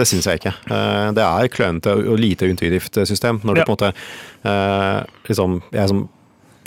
det 0.00 0.06
syns 0.10 0.26
jeg 0.30 0.40
ikke. 0.42 0.52
Eh, 0.70 1.10
Det 1.16 1.24
er 1.26 1.50
klønete 1.54 1.94
og 2.00 2.18
lite 2.20 2.48
intuitivt 2.50 2.98
system. 3.08 3.40
Når 3.44 3.54
du 3.54 3.60
Ja. 3.60 3.66
på 3.68 3.76
en 3.76 3.78
måte 3.78 3.92
liksom, 5.28 5.60
Jeg 5.72 5.88
som 5.92 6.08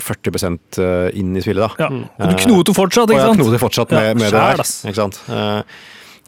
40% 0.04 0.78
inn 1.16 1.36
i 1.36 1.40
spillet, 1.44 1.64
da. 1.64 1.86
Ja. 1.86 1.88
Og 2.26 2.32
du 2.34 2.42
knoter 2.44 2.76
fortsatt, 2.76 3.10
Og 3.10 3.16
jeg 3.16 3.36
knoter 3.38 3.60
fortsatt 3.62 3.90
med, 3.94 4.20
Ja, 4.20 4.28
Skjær, 4.30 4.56
det 4.56 4.64
der. 4.64 4.90
Ikke 4.90 5.00
sant? 5.00 5.20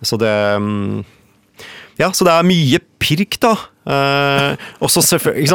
Så 0.07 0.19
det 0.21 0.33
mm, 0.61 1.05
Ja, 1.99 2.11
så 2.13 2.27
det 2.29 2.33
er 2.35 2.45
mye 2.47 2.79
pirk, 3.01 3.39
da. 3.41 3.55
Eh? 3.87 4.57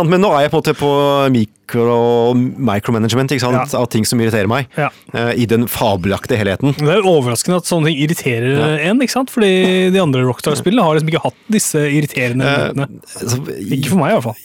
Men 0.07 0.21
nå 0.23 0.29
er 0.33 0.45
jeg 0.45 0.51
på 0.53 0.57
en 0.57 0.61
måte 0.63 0.73
på 0.79 0.91
mikro, 1.35 1.97
micromanagement 2.37 3.31
ikke 3.35 3.43
sant? 3.43 3.73
Ja. 3.73 3.79
av 3.81 3.87
ting 3.91 4.05
som 4.07 4.19
irriterer 4.23 4.47
meg. 4.49 4.67
Ja. 4.79 4.89
eh, 5.13 5.33
I 5.43 5.45
den 5.51 5.67
fabelaktige 5.69 6.39
helheten. 6.41 6.73
Det 6.79 6.87
er 6.97 7.05
overraskende 7.07 7.59
at 7.61 7.69
sånne 7.69 7.91
ting 7.91 8.01
irriterer 8.05 8.79
en, 8.89 9.01
ikke 9.03 9.17
sant? 9.17 9.29
Fordi 9.33 9.91
de 9.93 10.01
andre 10.01 10.23
Rockstar-spillene 10.27 10.83
har 10.87 10.97
liksom 10.97 11.11
ikke 11.13 11.25
hatt 11.27 11.41
disse 11.51 11.79
irriterende 11.91 12.45
Eh, 12.47 12.69
elementene. 12.71 13.01
så- 13.11 13.41
Ikke 13.77 13.89
for 13.89 13.97
meg, 14.01 14.11
i 14.11 14.15
hvert 14.19 14.23
fall. 14.23 14.35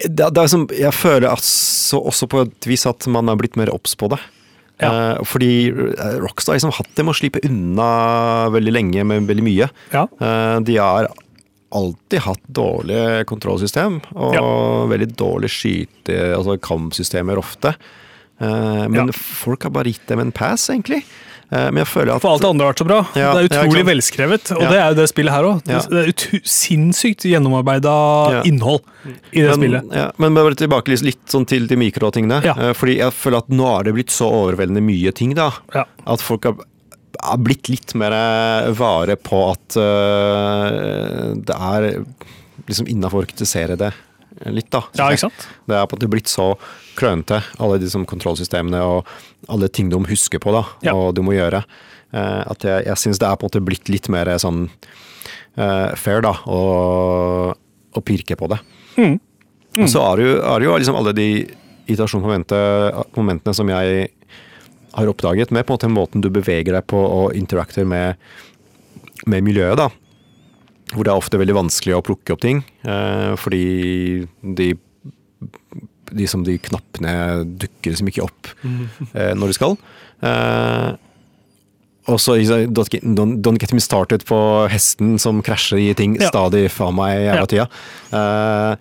det, 0.00 0.30
det 0.34 0.38
er 0.44 0.46
som, 0.48 0.66
jeg 0.70 0.92
føler 0.92 1.28
altså, 1.30 2.00
også 2.04 2.26
på 2.28 2.42
et 2.46 2.66
vis 2.66 2.86
at 2.86 3.06
man 3.06 3.28
er 3.28 3.36
blitt 3.36 3.56
mer 3.56 3.70
obs 3.74 3.94
på 3.96 4.08
det. 4.10 4.20
Ja. 4.82 4.88
Eh, 5.14 5.18
fordi 5.24 5.68
eh, 5.70 6.16
Rockstar 6.18 6.52
har 6.54 6.58
liksom 6.58 6.72
hatt 6.74 6.94
det 6.96 7.04
med 7.04 7.14
å 7.14 7.18
slippe 7.20 7.44
unna 7.46 8.48
veldig 8.50 8.72
lenge 8.74 9.04
med 9.06 9.26
veldig 9.28 9.44
mye. 9.46 9.68
Ja. 9.92 10.06
Eh, 10.20 10.60
de 10.66 10.76
har 10.82 11.06
alltid 11.74 12.20
hatt 12.24 12.40
dårlig 12.52 13.26
kontrollsystem 13.30 14.00
og 14.14 14.34
Ja. 14.34 14.42
veldig 14.94 15.10
dårlig 15.18 15.50
skyte, 15.50 16.16
altså 16.36 16.56
kampsystemer 16.62 17.36
ofte. 17.40 17.74
Eh, 18.40 18.88
men 18.88 19.06
Ja. 19.06 19.12
folk 19.12 19.62
har 19.62 19.70
bare 19.70 19.92
gitt 19.92 20.06
dem 20.06 20.20
en 20.20 20.32
pass, 20.32 20.68
egentlig. 20.70 21.04
Eh, 21.52 21.70
men 21.70 21.84
jeg 21.84 21.86
føler 21.86 22.14
at 22.16 22.22
For 22.22 22.30
alt 22.32 22.40
det 22.42 22.48
andre 22.50 22.64
har 22.66 22.72
vært 22.72 22.82
så 22.82 22.86
bra. 22.88 23.00
Ja, 23.14 23.32
det 23.34 23.44
er 23.44 23.48
utrolig 23.52 23.82
ja, 23.84 23.84
velskrevet, 23.84 24.50
og 24.56 24.62
Ja. 24.62 24.70
det 24.70 24.78
er 24.80 24.88
jo 24.88 24.94
det 24.94 25.08
spillet 25.12 25.30
her 25.30 25.44
òg. 25.44 25.62
Det 25.64 25.74
er 25.74 26.40
sinnssykt 26.42 27.22
gjennomarbeida 27.28 28.44
innhold 28.44 28.80
i 29.32 29.40
det 29.42 29.50
men, 29.50 29.58
spillet. 29.58 29.92
Ja, 29.94 30.10
men 30.18 30.34
bare 30.34 30.54
tilbake 30.54 30.88
litt, 31.02 31.26
sånn 31.28 31.46
til 31.46 31.66
de 31.66 31.76
mikrotingene. 31.76 32.42
Eh, 32.44 32.72
fordi 32.72 32.96
jeg 32.98 33.12
føler 33.12 33.38
at 33.38 33.48
nå 33.50 33.66
er 33.78 33.84
det 33.84 33.94
blitt 33.94 34.10
så 34.14 34.30
overveldende 34.30 34.82
mye 34.82 35.12
ting, 35.14 35.34
da. 35.34 35.50
At 36.06 36.20
folk 36.20 36.44
har, 36.44 36.54
har 37.24 37.38
blitt 37.42 37.68
litt 37.72 37.94
mer 37.98 38.14
vare 38.76 39.16
på 39.20 39.38
at 39.52 39.76
eh, 39.80 41.34
det 41.44 41.56
er 41.56 41.88
liksom 42.68 42.86
innafor 42.90 43.24
å 43.24 43.28
kritisere 43.28 43.76
det 43.80 43.92
litt, 44.50 44.68
da. 44.74 44.80
Ja, 44.98 45.08
ikke 45.14 45.24
sant? 45.28 45.44
Det 45.68 45.76
er 45.78 45.86
på 45.86 45.94
en 45.94 46.00
måte 46.00 46.10
blitt 46.10 46.28
så 46.32 46.46
klønete, 46.98 47.38
alle 47.62 47.78
de 47.82 47.88
som 47.90 48.04
kontrollsystemene 48.08 48.80
og 48.82 49.06
alle 49.52 49.68
ting 49.70 49.88
de 49.92 49.98
husker 50.10 50.40
på 50.42 50.52
da, 50.54 50.64
Ja. 50.84 50.94
og 50.94 51.14
du 51.14 51.22
må 51.26 51.32
gjøre. 51.36 51.60
eh, 52.14 52.42
at 52.50 52.62
jeg, 52.66 52.84
jeg 52.86 52.96
syns 53.00 53.18
det 53.22 53.26
er 53.28 53.36
på 53.38 53.46
en 53.46 53.50
måte 53.52 53.64
blitt 53.66 53.88
litt 53.90 54.08
mer 54.12 54.26
sånn 54.38 54.68
eh, 55.58 55.94
fair, 55.98 56.20
da, 56.22 56.34
å, 56.46 57.54
å 57.94 58.00
pirke 58.06 58.36
på 58.38 58.46
det. 58.52 58.58
Mm. 58.98 59.16
Og 59.82 59.88
så 59.90 60.02
er 60.12 60.16
det 60.20 60.24
jo, 60.28 60.34
er 60.42 60.58
det 60.62 60.66
jo 60.68 60.76
liksom 60.78 60.98
alle 61.00 61.12
de 61.16 61.28
irritasjonsmomentene 61.90 63.54
som 63.54 63.68
jeg 63.72 64.08
har 64.94 65.10
oppdaget, 65.10 65.50
med 65.54 65.66
på 65.66 65.74
en 65.74 65.78
måte 65.78 65.92
måten 65.92 66.24
du 66.24 66.30
beveger 66.32 66.72
deg 66.76 66.86
på 66.90 66.98
og 67.02 67.34
interacter 67.38 67.86
med, 67.88 68.16
med 69.26 69.44
miljøet, 69.46 69.78
da. 69.80 69.88
Hvor 70.94 71.06
det 71.06 71.12
er 71.12 71.18
ofte 71.20 71.40
veldig 71.40 71.56
vanskelig 71.56 71.96
å 71.96 72.02
plukke 72.04 72.34
opp 72.36 72.42
ting, 72.44 72.62
eh, 72.86 73.32
fordi 73.40 73.64
de 74.42 74.74
de, 76.14 76.26
som 76.30 76.44
de 76.46 76.54
knappene 76.62 77.42
dukker 77.58 77.90
liksom 77.94 78.08
ikke 78.10 78.22
opp 78.26 78.50
eh, 79.16 79.32
når 79.34 79.50
de 79.50 79.56
skal. 79.56 79.76
Eh, 80.22 80.90
og 82.12 82.20
så 82.20 82.36
don't, 82.68 83.38
don't 83.40 83.58
get 83.60 83.72
me 83.72 83.80
started 83.82 84.26
på 84.28 84.38
hesten 84.70 85.16
som 85.18 85.40
krasjer 85.44 85.80
i 85.80 85.94
ting 85.96 86.18
Ja. 86.20 86.28
stadig 86.28 86.66
faen 86.70 86.94
meg 86.98 87.22
jævla 87.24 87.46
tida. 87.50 87.66
Eh, 88.12 88.76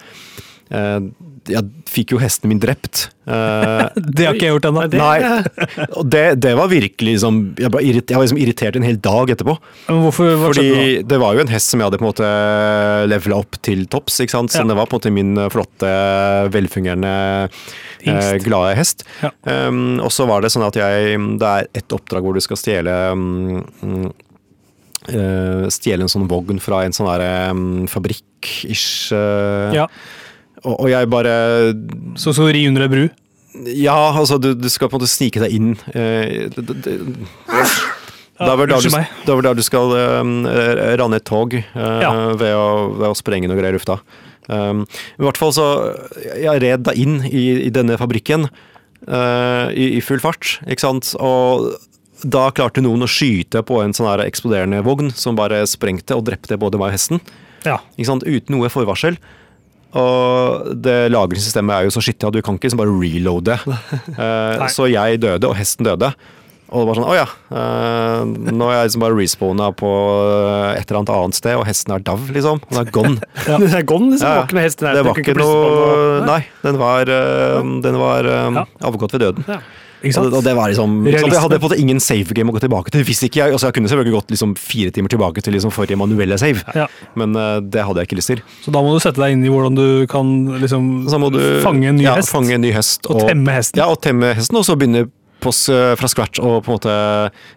eh, 0.78 1.00
jeg 1.52 1.84
fikk 1.90 2.14
jo 2.14 2.20
hesten 2.22 2.50
min 2.52 2.60
drept. 2.62 3.08
Uh, 3.28 3.88
Det 4.16 4.26
har 4.28 4.36
ikke 4.36 4.48
jeg 4.48 4.56
gjort 4.56 4.68
ennå. 4.70 4.84
Nei, 4.96 5.18
og 5.98 6.08
det, 6.12 6.24
det 6.44 6.54
var 6.60 6.68
virkelig 6.72 7.16
liksom 7.16 7.38
Jeg, 7.60 7.72
ble 7.72 7.82
irritert, 7.88 8.12
jeg 8.12 8.20
var 8.20 8.26
liksom 8.28 8.42
irritert 8.44 8.80
en 8.80 8.88
hel 8.88 9.00
dag 9.04 9.34
etterpå. 9.36 9.56
Men 9.90 10.02
hvorfor 10.06 10.32
hva 10.32 10.52
skjedde 10.56 10.64
da? 10.72 10.80
Fordi 10.80 11.06
det 11.14 11.20
var 11.24 11.38
jo 11.38 11.44
en 11.46 11.54
hest 11.54 11.74
som 11.74 11.82
jeg 11.82 11.90
hadde 11.90 12.00
på 12.02 12.06
en 12.06 12.12
måte 12.12 12.32
levela 13.12 13.40
opp 13.44 13.60
til 13.66 13.86
topps. 13.92 14.20
ikke 14.24 14.36
sant? 14.38 14.54
Så 14.56 14.64
Ja. 14.64 14.68
det 14.72 14.80
var 14.80 14.90
på 14.92 14.98
en 14.98 15.02
måte 15.04 15.14
min 15.20 15.34
flotte, 15.54 15.94
velfungerende, 16.54 17.14
uh, 18.08 18.34
glade 18.44 18.76
hest. 18.80 19.06
Ja. 19.24 19.32
Um, 19.70 20.00
og 20.04 20.12
så 20.16 20.28
var 20.30 20.44
det 20.44 20.52
sånn 20.54 20.68
at 20.68 20.78
jeg 20.80 21.18
Det 21.40 21.50
er 21.50 21.72
et 21.84 21.96
oppdrag 21.96 22.26
hvor 22.26 22.36
du 22.36 22.44
skal 22.44 22.60
stjele 22.60 22.92
um, 23.14 23.64
mm, 23.84 24.12
eh, 25.14 25.64
Stjele 25.74 26.06
en 26.06 26.12
sånn 26.12 26.28
vogn 26.32 26.60
fra 26.64 26.84
en 26.86 26.96
sånn 26.96 27.10
derre 27.10 27.52
um, 27.52 27.86
fabrikk-ish. 27.92 29.12
Uh, 29.16 29.74
Ja. 29.76 29.88
Og, 30.64 30.76
og 30.80 30.88
jeg 30.92 31.10
bare 31.12 31.34
Så 32.20 32.34
så 32.36 32.48
ri 32.54 32.66
under 32.70 32.86
ei 32.88 32.92
bru? 32.92 33.04
Ja, 33.70 33.96
altså, 34.18 34.40
du, 34.42 34.54
du 34.58 34.70
skal 34.72 34.90
på 34.90 34.98
en 34.98 35.04
måte 35.04 35.12
snike 35.14 35.42
deg 35.44 35.54
inn. 35.54 35.74
eh, 35.94 36.48
det, 36.50 36.64
det, 36.66 36.78
det, 36.88 36.96
det 38.40 38.48
er 38.50 38.58
vel 38.58 38.72
da 38.72 38.80
du, 38.82 38.88
det 38.90 39.30
er 39.30 39.38
vel 39.38 39.46
da 39.46 39.54
du 39.54 39.62
skal 39.64 39.92
um, 40.24 40.32
ranne 40.98 41.20
et 41.22 41.28
tog 41.30 41.54
eh, 41.54 42.00
Ja. 42.02 42.10
ved, 42.34 42.50
å, 42.58 42.66
ved 42.98 43.12
å 43.12 43.16
sprenge 43.18 43.48
noe 43.52 43.60
greier 43.60 43.76
i 43.76 43.78
lufta. 43.78 44.00
Um, 44.50 44.82
I 45.16 45.24
hvert 45.24 45.38
fall 45.40 45.54
så 45.56 45.66
Jeg 46.42 46.60
red 46.66 46.82
deg 46.90 46.98
inn 47.00 47.22
i, 47.30 47.44
i 47.68 47.72
denne 47.72 47.96
fabrikken 48.02 48.50
uh, 48.50 49.70
i, 49.72 49.86
i 50.00 50.02
full 50.04 50.20
fart, 50.24 50.58
ikke 50.66 50.84
sant. 50.84 51.14
Og 51.22 51.70
da 52.24 52.48
klarte 52.56 52.82
noen 52.84 53.06
å 53.06 53.12
skyte 53.12 53.62
på 53.68 53.82
en 53.84 53.94
sånn 53.96 54.10
her 54.10 54.26
eksploderende 54.26 54.82
vogn 54.84 55.14
som 55.16 55.38
bare 55.38 55.62
sprengte 55.70 56.18
og 56.18 56.26
drepte 56.28 56.58
både 56.60 56.80
meg 56.82 56.90
og 56.92 56.98
hesten. 56.98 57.24
Ja. 57.68 57.78
Ikke 57.96 58.10
sant? 58.10 58.26
Uten 58.28 58.58
noe 58.58 58.72
forvarsel. 58.74 59.20
Og 60.00 60.70
det 60.84 60.98
lagringssystemet 61.14 61.76
er 61.76 61.88
jo 61.88 61.94
så 61.94 62.02
skittig 62.02 62.26
at 62.30 62.34
du 62.36 62.42
kan 62.46 62.56
ikke 62.58 62.70
liksom 62.72 62.82
bare 62.82 62.96
reloade. 62.98 63.60
Eh, 64.14 64.64
så 64.70 64.86
jeg 64.92 65.20
døde, 65.24 65.48
og 65.50 65.56
hesten 65.58 65.86
døde. 65.88 66.12
Og 66.74 66.82
det 66.82 66.88
var 66.90 66.98
sånn 66.98 67.06
Å 67.12 67.16
ja. 67.16 67.26
eh, 67.54 68.52
nå 68.54 68.68
er 68.70 68.76
jeg 68.80 68.88
liksom 68.90 69.04
bare 69.04 69.18
respawna 69.18 69.68
på 69.78 69.90
eh, 69.94 70.80
et 70.80 70.88
eller 70.90 71.00
annet 71.02 71.12
annet 71.14 71.38
sted, 71.38 71.54
og 71.60 71.66
hesten 71.70 71.94
er 71.94 72.06
dau, 72.06 72.16
liksom. 72.34 72.62
Den 72.72 72.82
er 72.82 72.90
gone. 72.96 73.30
Den 73.48 73.68
er 73.70 73.86
gone, 73.90 74.10
liksom. 74.14 74.26
Ja, 74.26 74.40
var 74.40 74.48
ikke 74.48 74.58
noe 74.58 74.66
hest 74.66 74.82
i 74.82 74.88
Det 74.98 75.06
var 75.06 75.22
ikke 75.22 75.36
noe. 75.38 76.26
Nei, 76.30 76.40
den 76.66 76.80
var, 76.82 77.14
eh, 77.14 77.72
den 77.86 78.00
var 78.02 78.30
eh, 78.30 78.50
Ja. 78.62 78.66
avgått 78.90 79.14
ved 79.18 79.26
døden. 79.28 79.46
Ja. 79.50 79.60
Og 80.04 80.26
det, 80.44 80.52
og 80.52 80.58
var 80.58 80.72
liksom 80.72 80.98
så 81.08 81.12
Jeg 81.14 81.40
hadde 81.40 81.58
på 81.58 81.64
en 81.64 81.70
måte 81.70 81.80
ingen 81.80 82.00
save 82.04 82.36
game 82.36 82.52
å 82.52 82.56
gå 82.58 82.62
tilbake 82.66 82.92
til. 82.92 83.06
Hvis 83.08 83.24
ikke 83.24 83.40
jeg, 83.40 83.56
altså 83.56 83.70
jeg 83.70 83.78
kunne 83.78 83.92
selvfølgelig 83.92 84.16
gått 84.18 84.34
liksom 84.36 84.56
fire 84.60 84.92
timer 84.92 85.14
tilbake 85.14 85.44
til 85.46 85.56
liksom 85.56 85.72
forrige 85.72 86.00
manuelle 86.00 86.38
save, 86.42 86.64
Ja. 86.76 86.90
men 87.20 87.38
uh, 87.40 87.62
det 87.64 87.86
hadde 87.88 88.04
jeg 88.04 88.12
ikke 88.12 88.20
lyst 88.20 88.34
til. 88.34 88.44
Så 88.66 88.74
da 88.76 88.84
må 88.84 88.92
du 88.94 89.00
sette 89.04 89.22
deg 89.22 89.38
inn 89.38 89.46
i 89.48 89.52
hvordan 89.54 89.80
du 89.80 89.88
kan 90.12 90.34
liksom 90.60 90.92
du 91.34 91.40
fange 91.64 91.88
en 91.88 91.98
ny 92.02 92.04
ja, 92.04 92.18
hest 92.20 92.34
fange 92.34 92.52
en 92.58 92.62
ny 92.66 92.74
hest 92.76 93.08
og 93.08 93.24
temme 93.30 93.56
hesten. 93.56 93.80
Ja, 93.80 93.88
og 93.94 94.02
temme 94.04 94.34
hesten, 94.36 94.60
og 94.60 94.68
så 94.68 94.76
begynne 94.76 95.08
på, 95.44 95.52
oss 95.54 95.62
fra 96.00 96.10
scratch 96.10 96.40
og 96.44 96.64
på 96.66 96.72
en 96.72 96.78
måte 96.78 96.94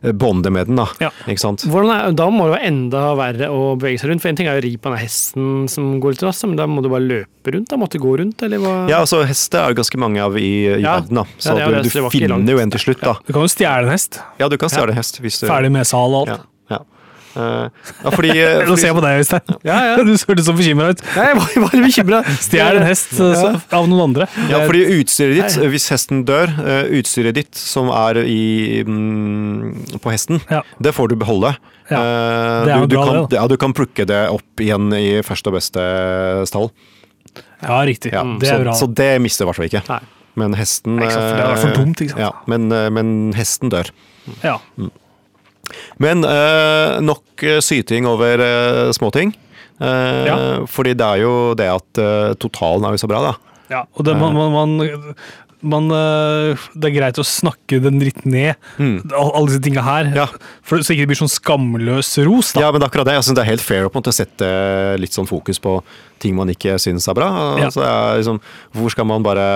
eh, 0.02 0.12
bonde 0.12 0.50
med 0.52 0.68
den. 0.70 0.80
da. 0.80 0.86
Ja. 1.02 1.10
Ikke 1.30 1.42
sant? 1.42 1.64
Er, 1.66 2.10
da 2.16 2.26
må 2.32 2.48
det 2.48 2.56
være 2.56 2.68
enda 2.72 3.02
verre 3.18 3.50
å 3.52 3.60
bevege 3.78 4.02
seg 4.02 4.10
rundt. 4.12 4.24
For 4.24 4.32
En 4.32 4.38
ting 4.40 4.50
er 4.50 4.58
å 4.58 4.64
ri 4.64 4.74
på 4.76 4.92
den 4.92 5.00
hesten 5.02 5.68
som 5.72 5.94
går 6.02 6.16
litt 6.16 6.24
raskt, 6.26 6.46
men 6.50 6.58
da 6.58 6.66
må 6.70 6.82
du 6.84 6.90
bare 6.92 7.06
løpe 7.06 7.54
rundt? 7.54 7.70
Da 7.70 7.78
måtte 7.80 8.00
du 8.00 8.04
gå 8.04 8.16
rundt, 8.20 8.42
eller 8.46 8.62
hva? 8.62 8.74
Ja, 8.90 9.00
altså 9.04 9.22
Hester 9.26 9.62
er 9.62 9.74
det 9.74 9.80
ganske 9.82 10.00
mange 10.02 10.22
av 10.24 10.36
i, 10.38 10.48
i 10.66 10.82
Ja. 10.82 10.98
verden, 10.98 11.22
da. 11.22 11.26
Så 11.38 11.54
Ja, 11.58 11.70
det 11.70 11.86
du, 11.86 11.94
du 11.94 12.10
finner 12.10 12.52
jo 12.56 12.58
en 12.62 12.74
til 12.74 12.80
slutt, 12.88 13.00
da. 13.06 13.16
Du 13.26 13.32
kan 13.32 13.46
jo 13.46 13.52
stjele 13.52 13.86
en 13.86 13.94
hest. 13.94 14.20
Ja, 14.42 14.48
du 14.50 14.58
kan 14.60 14.72
stjele 14.72 14.90
en 14.94 15.00
hest 15.00 15.20
hvis 15.22 15.40
du 15.40 15.46
Ferdig 15.48 15.72
med 15.72 15.86
sal 15.86 16.12
og 16.14 16.28
alt. 16.28 16.46
Ja, 17.36 17.46
ja. 17.52 17.68
Eh, 18.02 18.14
fordi, 18.16 18.32
eh, 18.40 18.62
Nå 18.66 18.76
ser 18.80 18.90
jeg 18.90 18.96
på 18.96 19.04
deg, 19.04 19.20
Øystein. 19.22 19.54
Ja, 19.66 19.76
ja. 19.90 19.94
Du 20.06 20.12
hørtes 20.16 20.48
så 20.48 20.54
bekymra 20.56 20.90
ut. 20.94 21.04
Nei, 21.14 21.26
jeg 21.28 21.38
var 21.40 21.68
bare 21.68 21.82
bekymra. 21.84 22.22
Stjel 22.40 22.80
en 22.80 22.88
hest 22.88 23.14
så, 23.18 23.30
av 23.76 23.88
noen 23.90 24.04
andre. 24.08 24.28
Ja, 24.50 24.62
fordi 24.64 24.82
utstyret 24.96 25.38
ditt, 25.40 25.60
Nei. 25.60 25.70
hvis 25.74 25.88
hesten 25.92 26.24
dør, 26.28 26.52
eh, 26.64 26.90
utstyret 27.00 27.36
ditt 27.38 27.60
som 27.60 27.92
er 27.94 28.22
i, 28.24 28.82
mm, 28.86 30.00
på 30.02 30.14
hesten, 30.14 30.40
Ja. 30.50 30.62
det 30.82 30.94
får 30.96 31.12
du 31.12 31.18
beholde. 31.20 31.56
Ja, 31.90 32.00
Eh, 32.02 32.64
det 32.66 32.72
er 32.72 32.80
jo 32.80 32.86
du, 32.86 32.90
du, 32.90 32.96
bra, 32.96 33.04
kan, 33.06 33.26
det, 33.30 33.36
ja, 33.38 33.46
du 33.46 33.56
kan 33.62 33.72
plukke 33.76 34.06
det 34.10 34.20
opp 34.32 34.62
igjen 34.62 34.88
i 34.96 35.22
første 35.22 35.52
og 35.52 35.54
beste 35.58 35.82
stall. 36.50 36.70
Ja, 37.62 37.78
riktig. 37.86 38.12
Ja, 38.12 38.24
det 38.40 38.48
er 38.48 38.58
så, 38.58 38.62
bra. 38.64 38.74
så 38.74 38.88
det 38.90 39.10
mister 39.22 39.44
du 39.44 39.46
i 39.46 39.50
hvert 39.52 39.60
fall 39.60 39.68
ikke. 39.70 39.82
Nei. 39.92 40.00
Men 40.36 40.52
hesten 40.58 40.98
Ikke 41.00 41.14
sant, 41.14 41.30
for 41.30 41.38
det 41.38 41.44
er 41.46 41.60
for 41.62 41.70
eh, 41.70 41.76
dumt, 41.78 42.02
ikke 42.04 42.12
sant? 42.12 42.20
Ja, 42.26 42.30
men, 42.50 42.66
eh, 42.74 42.88
men 42.92 43.12
hesten 43.36 43.72
dør. 43.72 43.88
Ja. 44.42 44.58
Men 46.02 46.24
eh, 46.26 46.98
nok 47.04 47.46
eh, 47.46 47.60
syting 47.64 48.06
over 48.10 48.42
eh, 48.44 48.92
småting. 48.96 49.34
Eh, 49.80 50.22
Ja. 50.26 50.36
Fordi 50.70 50.94
det 50.96 51.06
er 51.06 51.24
jo 51.24 51.32
det 51.58 51.66
at 51.68 52.00
eh, 52.00 52.36
totalen 52.40 52.86
er 52.88 52.96
jo 52.96 53.02
så 53.04 53.10
bra, 53.10 53.24
da. 53.30 53.34
Ja, 53.68 53.82
og 53.98 54.06
det, 54.06 54.14
man, 54.16 54.36
man, 54.54 54.76
man, 55.66 55.88
øh, 55.90 56.66
det 56.78 56.86
er 56.86 56.94
greit 56.94 57.18
å 57.18 57.24
snakke 57.26 57.80
den 57.82 57.98
litt 57.98 58.22
ned, 58.24 58.54
mm. 58.78 59.10
alle 59.10 59.48
disse 59.50 59.62
tinga 59.64 59.82
her. 59.82 60.12
Ja. 60.14 60.26
For, 60.62 60.78
så 60.80 60.94
ikke 60.94 61.02
det 61.02 61.10
blir 61.10 61.18
sånn 61.18 61.32
skamløs 61.32 62.12
ros. 62.28 62.52
da. 62.54 62.62
Ja, 62.62 62.70
men 62.72 62.86
akkurat 62.86 63.08
det. 63.10 63.16
Jeg 63.18 63.26
synes 63.26 63.40
det 63.40 63.44
er 63.44 63.50
helt 63.50 63.64
fair 63.66 63.88
å 63.88 63.90
på 63.90 63.98
en 63.98 64.04
måte 64.04 64.14
sette 64.14 64.50
litt 65.02 65.16
sånn 65.18 65.26
fokus 65.26 65.58
på 65.62 65.80
ting 66.22 66.38
man 66.38 66.52
ikke 66.54 66.78
syns 66.82 67.08
er 67.10 67.18
bra. 67.18 67.30
Ja. 67.58 67.68
Altså, 67.68 67.82
er 67.82 68.20
liksom, 68.22 68.38
hvorfor 68.76 68.94
skal 68.94 69.10
man 69.10 69.26
bare 69.26 69.48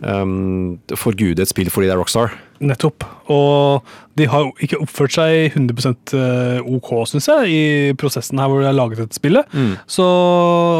um, 0.00 0.78
forgude 0.94 1.42
et 1.42 1.50
spill 1.50 1.72
fordi 1.74 1.90
det 1.90 1.96
er 1.96 2.00
Rockstar? 2.00 2.38
Nettopp. 2.64 3.06
Og 3.30 3.88
de 4.18 4.26
har 4.26 4.48
ikke 4.64 4.80
oppført 4.82 5.14
seg 5.14 5.54
100% 5.54 6.14
OK, 6.66 6.88
syns 7.10 7.28
jeg, 7.30 7.50
i 7.52 7.92
prosessen 7.98 8.40
her 8.40 8.50
hvor 8.50 8.62
de 8.62 8.66
har 8.66 8.76
laget 8.76 9.02
dette 9.04 9.18
spillet. 9.18 9.46
Mm. 9.52 9.76
Så 9.86 10.06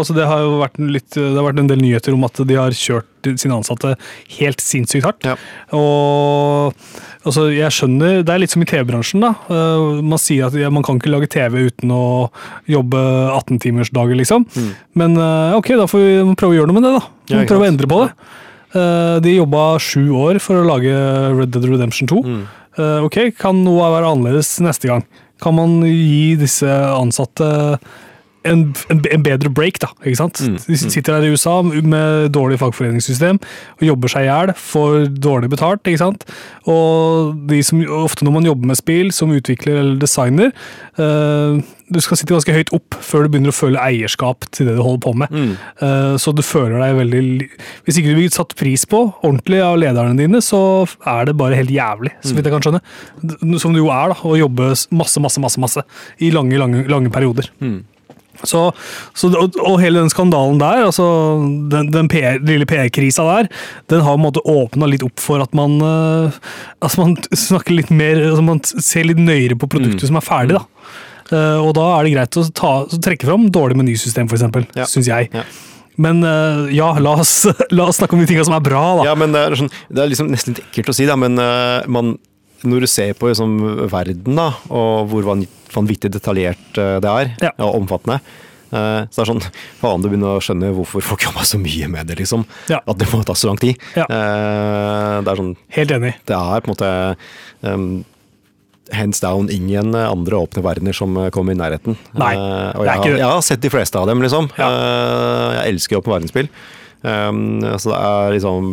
altså, 0.00 0.16
det 0.16 0.26
har 0.26 0.42
jo 0.42 0.56
vært 0.62 0.80
en, 0.80 0.90
litt, 0.94 1.10
det 1.14 1.36
har 1.36 1.46
vært 1.46 1.60
en 1.62 1.70
del 1.70 1.82
nyheter 1.82 2.16
om 2.16 2.26
at 2.26 2.40
de 2.48 2.58
har 2.58 2.74
kjørt 2.74 3.06
sine 3.36 3.56
ansatte 3.58 3.94
helt 4.38 4.62
sinnssykt 4.62 5.06
hardt. 5.06 5.26
Ja. 5.26 5.36
Og 5.76 6.74
altså, 7.26 7.48
jeg 7.52 7.74
skjønner 7.74 8.22
Det 8.24 8.32
er 8.32 8.42
litt 8.42 8.54
som 8.54 8.64
i 8.64 8.68
TV-bransjen, 8.68 9.24
da. 9.24 9.34
Eh, 9.52 10.02
man 10.02 10.22
sier 10.22 10.48
at 10.48 10.58
ja, 10.58 10.70
man 10.72 10.86
kan 10.86 11.00
ikke 11.00 11.12
lage 11.12 11.30
TV 11.32 11.68
uten 11.68 11.92
å 11.94 12.02
jobbe 12.70 13.00
18-timersdager, 13.36 14.18
liksom. 14.18 14.48
Men 14.98 15.16
eh, 15.18 15.56
ok, 15.58 15.74
da 15.80 15.88
får 15.90 16.04
vi 16.04 16.36
prøve 16.38 16.56
å 16.56 16.60
gjøre 16.60 16.72
noe 16.72 16.80
med 16.80 16.88
det, 16.88 16.94
da. 16.98 17.06
Mm. 17.08 17.32
Ja, 17.34 17.48
prøve 17.50 17.66
å 17.66 17.72
endre 17.72 17.90
på 17.90 18.04
det. 18.04 18.12
Eh, 18.74 19.20
De 19.24 19.36
jobba 19.38 19.78
sju 19.80 20.10
år 20.12 20.38
for 20.40 20.60
å 20.60 20.66
lage 20.68 20.92
Red 21.38 21.50
Dead 21.54 21.64
Redemption 21.64 22.08
2. 22.10 22.22
Mm. 22.24 22.42
Eh, 22.78 22.98
Ok, 23.06 23.18
Kan 23.38 23.64
noe 23.64 23.88
være 23.94 24.10
annerledes 24.12 24.58
neste 24.60 24.88
gang? 24.90 25.04
Kan 25.40 25.54
man 25.54 25.80
gi 25.86 26.34
disse 26.36 26.66
ansatte 26.66 27.78
en, 28.44 28.74
en, 28.92 29.00
en 29.12 29.22
bedre 29.26 29.50
break, 29.50 29.80
da? 29.82 29.88
ikke 30.04 30.16
sant? 30.20 30.40
Mm, 30.44 30.56
De 30.66 30.76
sitter 30.78 31.16
der 31.18 31.26
i 31.26 31.32
USA 31.34 31.56
med 31.62 32.30
dårlig 32.32 32.58
fagforeningssystem 32.60 33.40
og 33.78 33.82
jobber 33.86 34.08
seg 34.12 34.26
i 34.26 34.28
hjel, 34.30 34.52
får 34.54 35.08
dårlig 35.18 35.50
betalt. 35.50 35.82
ikke 35.88 35.98
sant? 36.02 36.24
Og 36.68 37.34
de 37.50 37.62
som, 37.66 37.80
ofte 38.04 38.24
når 38.24 38.32
man 38.38 38.46
jobber 38.46 38.70
med 38.70 38.78
spill, 38.78 39.10
som 39.12 39.32
utvikler 39.34 39.80
eller 39.80 39.98
designer 40.00 40.52
uh, 40.98 41.58
Du 41.88 41.98
skal 42.04 42.18
sitte 42.20 42.34
ganske 42.34 42.52
høyt 42.52 42.72
opp 42.76 42.96
før 43.00 43.24
du 43.24 43.32
begynner 43.32 43.52
å 43.52 43.56
føle 43.56 43.80
eierskap 43.80 44.44
til 44.52 44.68
det 44.68 44.74
du 44.76 44.82
holder 44.84 45.00
på 45.06 45.12
med. 45.22 45.32
Mm. 45.32 45.52
Uh, 45.80 46.14
Så 46.20 46.34
du 46.36 46.42
føler 46.44 46.76
deg 46.82 46.98
veldig 46.98 47.22
Hvis 47.86 47.98
ikke 48.00 48.12
du 48.12 48.18
blir 48.20 48.32
satt 48.34 48.52
pris 48.58 48.84
på 48.88 49.00
ordentlig 49.22 49.62
av 49.64 49.78
lederne 49.80 50.16
dine, 50.18 50.42
så 50.44 50.60
er 51.08 51.28
det 51.30 51.36
bare 51.40 51.56
helt 51.58 51.72
jævlig, 51.72 52.12
så 52.22 52.34
vidt 52.36 52.46
jeg 52.48 52.54
kan 52.54 52.64
skjønne. 52.64 53.58
Som 53.60 53.72
det 53.76 53.80
jo 53.82 53.88
er, 53.94 54.12
da, 54.12 54.18
å 54.28 54.36
jobbe 54.38 54.72
masse, 54.94 55.20
masse, 55.22 55.40
masse, 55.40 55.60
masse 55.62 55.84
i 56.20 56.30
lange, 56.34 56.58
lange, 56.60 56.84
lange 56.90 57.10
perioder. 57.14 57.48
Så, 58.46 58.60
så, 59.18 59.30
og, 59.34 59.56
og 59.58 59.80
hele 59.82 59.98
den 60.04 60.10
skandalen 60.12 60.60
der, 60.60 60.84
altså 60.86 61.04
den, 61.72 61.88
den 61.94 62.08
PR, 62.12 62.38
lille 62.46 62.66
PR-krisa 62.70 63.24
der, 63.26 63.48
den 63.90 64.04
har 64.06 64.14
på 64.14 64.20
en 64.20 64.26
måte 64.28 64.42
åpna 64.46 64.86
litt 64.90 65.02
opp 65.06 65.18
for 65.22 65.42
at 65.42 65.54
man 65.58 65.74
uh, 65.82 66.36
altså 66.84 67.02
man 67.02 67.16
snakker 67.34 67.74
litt 67.74 67.90
mer 67.90 68.20
altså 68.28 68.44
Man 68.46 68.60
ser 68.64 69.08
litt 69.08 69.18
nøyere 69.18 69.58
på 69.58 69.66
produktet 69.70 70.06
som 70.10 70.20
er 70.20 70.26
ferdig. 70.26 70.58
da. 70.60 70.64
Uh, 71.32 71.58
og 71.66 71.74
da 71.76 71.88
er 71.98 72.06
det 72.06 72.14
greit 72.14 72.38
å 72.40 72.46
ta, 72.56 72.70
trekke 73.08 73.26
fram 73.28 73.48
dårlig 73.52 73.76
menysystem, 73.80 74.30
f.eks., 74.30 74.46
Ja. 74.78 74.86
syns 74.88 75.10
jeg. 75.10 75.28
Ja. 75.34 75.42
Men 75.98 76.22
uh, 76.22 76.68
ja, 76.70 76.92
la 77.02 77.16
oss, 77.20 77.42
la 77.74 77.88
oss 77.90 77.98
snakke 77.98 78.14
om 78.16 78.22
de 78.22 78.30
tinga 78.30 78.46
som 78.46 78.54
er 78.56 78.62
bra, 78.64 78.84
da. 79.00 79.10
Ja, 79.10 79.16
men 79.18 79.34
det 79.34 79.42
er, 79.48 79.58
sånn, 79.58 79.72
det 79.90 80.04
er 80.04 80.12
liksom 80.14 80.30
nesten 80.32 80.54
litt 80.54 80.62
ekkelt 80.68 80.94
å 80.94 80.96
si, 80.96 81.08
da, 81.10 81.18
men 81.18 81.34
man, 81.90 82.14
når 82.66 82.84
du 82.84 82.88
ser 82.90 83.14
på 83.18 83.30
liksom, 83.30 83.54
verden, 83.92 84.38
da, 84.38 84.48
og 84.74 85.08
hvor 85.12 85.26
vanvittig 85.74 86.10
detaljert 86.14 86.78
eh, 86.80 86.98
det 87.04 87.10
er, 87.12 87.32
Ja. 87.44 87.52
og 87.62 87.82
omfattende, 87.82 88.20
så 88.68 89.08
så 89.08 89.22
er 89.22 89.24
det 89.24 89.30
sånn 89.30 89.44
Faen, 89.80 90.02
du 90.04 90.10
begynner 90.10 90.36
å 90.36 90.42
skjønne 90.44 90.74
hvorfor 90.76 91.00
folk 91.00 91.22
jobber 91.24 91.46
så 91.48 91.56
mye 91.56 91.86
med 91.88 92.10
det, 92.10 92.18
liksom. 92.20 92.42
Ja. 92.68 92.82
At 92.84 92.98
det 93.00 93.06
må 93.14 93.22
ta 93.24 93.32
så 93.38 93.48
lang 93.48 93.56
tid. 93.62 93.80
Ja. 93.96 94.04
Eh, 94.04 95.14
det 95.24 95.32
er 95.32 95.40
sånn 95.40 95.54
Helt 95.78 95.94
enig. 95.96 96.12
Det 96.28 96.36
er 96.36 96.60
på 96.64 96.68
en 96.68 96.74
måte 96.74 96.90
um, 97.64 97.86
hands 98.92 99.20
down 99.24 99.48
ingen 99.52 99.94
andre 99.96 100.42
åpne 100.42 100.64
verdener 100.64 100.96
som 100.96 101.16
eh, 101.16 101.30
kommer 101.32 101.56
i 101.56 101.60
nærheten. 101.60 101.96
Nei, 102.20 102.34
uh, 102.36 102.74
og 102.76 102.84
det 102.84 102.90
er 102.90 102.92
jeg, 102.92 103.00
ikke 103.04 103.14
det. 103.14 103.22
jeg 103.22 103.32
har 103.32 103.46
sett 103.48 103.64
de 103.64 103.72
fleste 103.72 104.02
av 104.02 104.10
dem, 104.10 104.20
liksom. 104.26 104.50
Ja. 104.60 104.68
Uh, 104.68 105.48
jeg 105.62 105.72
elsker 105.72 106.02
åpne 106.02 106.14
verdensspill. 106.18 106.52
Um, 107.08 107.40
så 107.78 107.94
det 107.94 108.02
er 108.10 108.36
liksom 108.36 108.70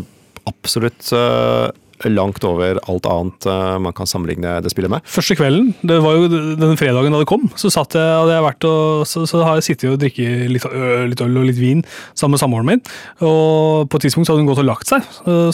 absolutt 0.49 1.07
eh, 1.15 1.69
langt 2.11 2.43
over 2.43 2.79
alt 2.91 3.05
annet 3.07 3.45
eh, 3.47 3.77
man 3.79 3.93
kan 3.95 4.09
sammenligne 4.09 4.57
det 4.65 4.71
spillet 4.73 4.91
med. 4.91 5.05
Første 5.07 5.37
kvelden, 5.39 5.71
det 5.87 6.01
var 6.03 6.17
jo 6.17 6.27
den 6.59 6.75
fredagen 6.79 7.15
da 7.15 7.21
det 7.21 7.29
kom, 7.29 7.47
så, 7.55 7.71
satt 7.71 7.95
jeg, 7.95 8.03
hadde 8.03 8.33
jeg 8.35 8.45
vært 8.45 8.67
og, 8.69 9.05
så, 9.07 9.23
så 9.29 9.43
har 9.47 9.59
jeg 9.61 9.67
sittet 9.69 9.93
og 9.93 9.99
drikket 10.03 10.49
litt, 10.51 10.65
litt 11.11 11.23
øl 11.23 11.39
og 11.41 11.47
litt 11.47 11.61
vin 11.61 11.85
sammen 12.13 12.35
med 12.35 12.43
samboeren 12.43 12.69
min. 12.73 12.83
Og 13.23 13.87
på 13.89 13.99
et 13.99 14.07
tidspunkt 14.07 14.27
så 14.27 14.35
hadde 14.35 14.43
hun 14.43 14.49
gått 14.51 14.61
og 14.63 14.67
lagt 14.67 14.91
seg. 14.91 15.05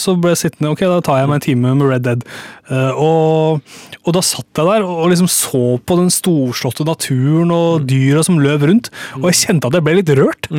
Så 0.02 0.16
ble 0.18 0.34
jeg 0.34 0.42
sittende, 0.46 0.72
ok, 0.74 0.82
da 0.90 0.98
tar 1.06 1.22
jeg 1.22 1.30
meg 1.30 1.40
en 1.42 1.46
time 1.46 1.76
med 1.78 1.90
Red 1.92 2.06
Dead. 2.08 2.26
Eh, 2.72 2.92
Og, 3.02 3.62
og 4.06 4.16
da 4.16 4.22
satt 4.26 4.48
jeg 4.58 4.66
der 4.68 4.86
og 4.88 5.10
liksom 5.12 5.30
så 5.32 5.64
på 5.86 5.98
den 6.00 6.10
storslåtte 6.14 6.86
naturen 6.88 7.52
og 7.54 7.86
dyra 7.90 8.24
som 8.26 8.40
løp 8.42 8.66
rundt, 8.68 8.90
og 9.20 9.30
jeg 9.30 9.40
kjente 9.46 9.70
at 9.70 9.78
jeg 9.78 9.86
ble 9.86 9.98
litt 10.00 10.12
rørt. 10.18 10.50